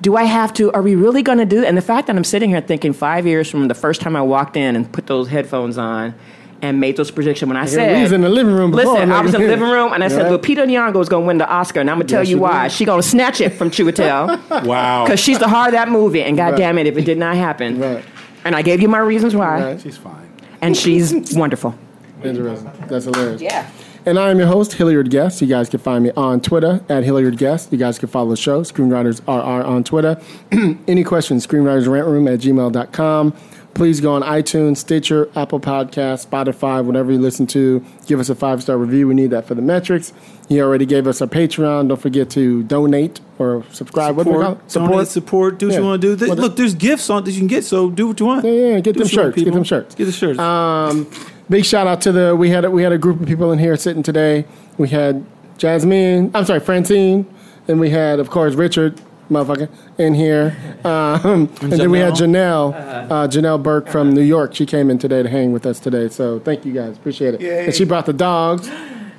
[0.00, 0.72] Do I have to?
[0.72, 1.64] Are we really going to do?
[1.64, 4.22] And the fact that I'm sitting here thinking five years from the first time I
[4.22, 6.14] walked in and put those headphones on
[6.62, 9.12] and made those predictions when I said we was in the living room before, Listen,
[9.12, 10.40] I was in the living room and I said Right.
[10.40, 12.36] Lupita Nyong'o is going to win the Oscar, and I'm going to tell Yes, you
[12.36, 12.64] she why.
[12.68, 12.72] did.
[12.72, 15.04] She going to snatch it from Chiwetel Wow.
[15.04, 16.22] because she's the heart of that movie.
[16.22, 18.04] And God damn it, if it did not happen, Right.
[18.44, 19.80] and I gave you my reasons why, Right.
[19.80, 20.28] She's fine.
[20.62, 21.74] and she's wonderful.
[22.22, 22.70] Interesting.
[22.88, 23.40] That's hilarious.
[23.40, 23.66] Yeah.
[24.06, 25.42] And I am your host, Hilliard Guess.
[25.42, 27.68] You guys can find me on Twitter at Hilliard Guess.
[27.70, 30.20] You guys can follow the show, Screenwriters RR on Twitter.
[30.88, 33.34] Any questions, screenwritersrantroom at gmail.com.
[33.74, 37.84] Please go on iTunes, Stitcher, Apple Podcasts, Spotify, whatever you listen to.
[38.06, 39.06] Give us a five star review.
[39.06, 40.12] We need that for the metrics.
[40.48, 41.88] He already gave us a Patreon.
[41.88, 44.16] Don't forget to donate or subscribe.
[44.16, 44.58] What do we call it?
[44.70, 45.78] Support, donate, support, do what Yeah.
[45.80, 46.34] you want to do.
[46.34, 48.44] Look, there's gifts on that you can get, so do what you want.
[48.44, 49.36] Yeah, yeah, get Do them shirts.
[49.40, 49.94] Get them shirts.
[49.94, 50.38] Get the shirts.
[50.40, 51.06] Um,
[51.50, 53.58] big shout out to the we had a, we had a group of people in
[53.58, 54.46] here sitting today.
[54.78, 55.26] We had
[55.58, 57.26] Jasmine, I'm sorry, Francine,
[57.68, 59.00] and we had of course Richard,
[59.30, 59.68] motherfucker,
[59.98, 62.72] in here, um, and, then we had Janelle,
[63.10, 64.54] uh, Janelle Burke from New York.
[64.54, 66.08] She came in today to hang with us today.
[66.08, 67.40] So thank you guys, appreciate it.
[67.40, 67.66] Yay.
[67.66, 68.70] And she brought the dogs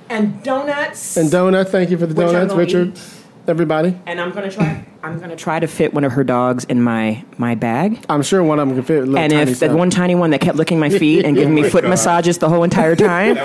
[0.09, 1.17] And donuts.
[1.17, 1.69] and donuts.
[1.69, 2.97] Thank you for the Which donuts, Richard.
[2.97, 3.20] eat.
[3.47, 4.85] Everybody, and I'm gonna try.
[5.03, 7.99] I'm gonna try to fit one of her dogs in my my bag.
[8.07, 8.99] I'm sure one of them can fit.
[8.99, 9.77] little And tiny if that stuff.
[9.77, 12.63] one tiny one that kept licking my feet and giving me foot massages the whole
[12.63, 13.35] entire time,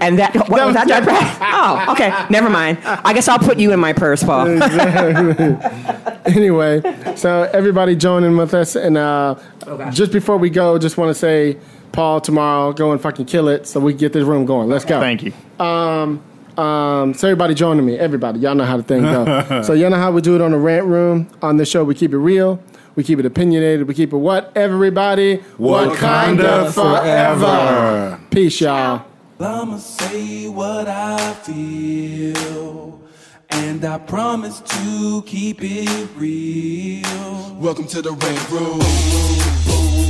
[0.00, 0.88] and that what was that?
[1.86, 2.78] oh, okay, never mind.
[2.84, 4.46] I guess I'll put you in my purse, Paul.
[6.26, 6.80] anyway,
[7.16, 9.34] so everybody joining with us, and uh,
[9.90, 11.56] just before we go, just want to say,
[11.92, 14.68] Paul, tomorrow go and fucking kill it, so we can get this room going.
[14.68, 15.00] Let's go.
[15.00, 15.32] Thank you.
[15.58, 16.22] Um,
[16.58, 19.62] um, so everybody joining me, everybody, y'all know how the thing go.
[19.62, 21.28] so y'all know how we do it on the rant room.
[21.42, 22.62] On this show, we keep it real,
[22.96, 24.52] we keep it opinionated, we keep it what?
[24.56, 28.20] Everybody, What kind of forever.
[28.30, 29.04] Peace, y'all.
[29.38, 33.00] I'ma say what I feel.
[33.52, 37.54] And I promise to keep it real.
[37.56, 40.09] Welcome to the Red Room.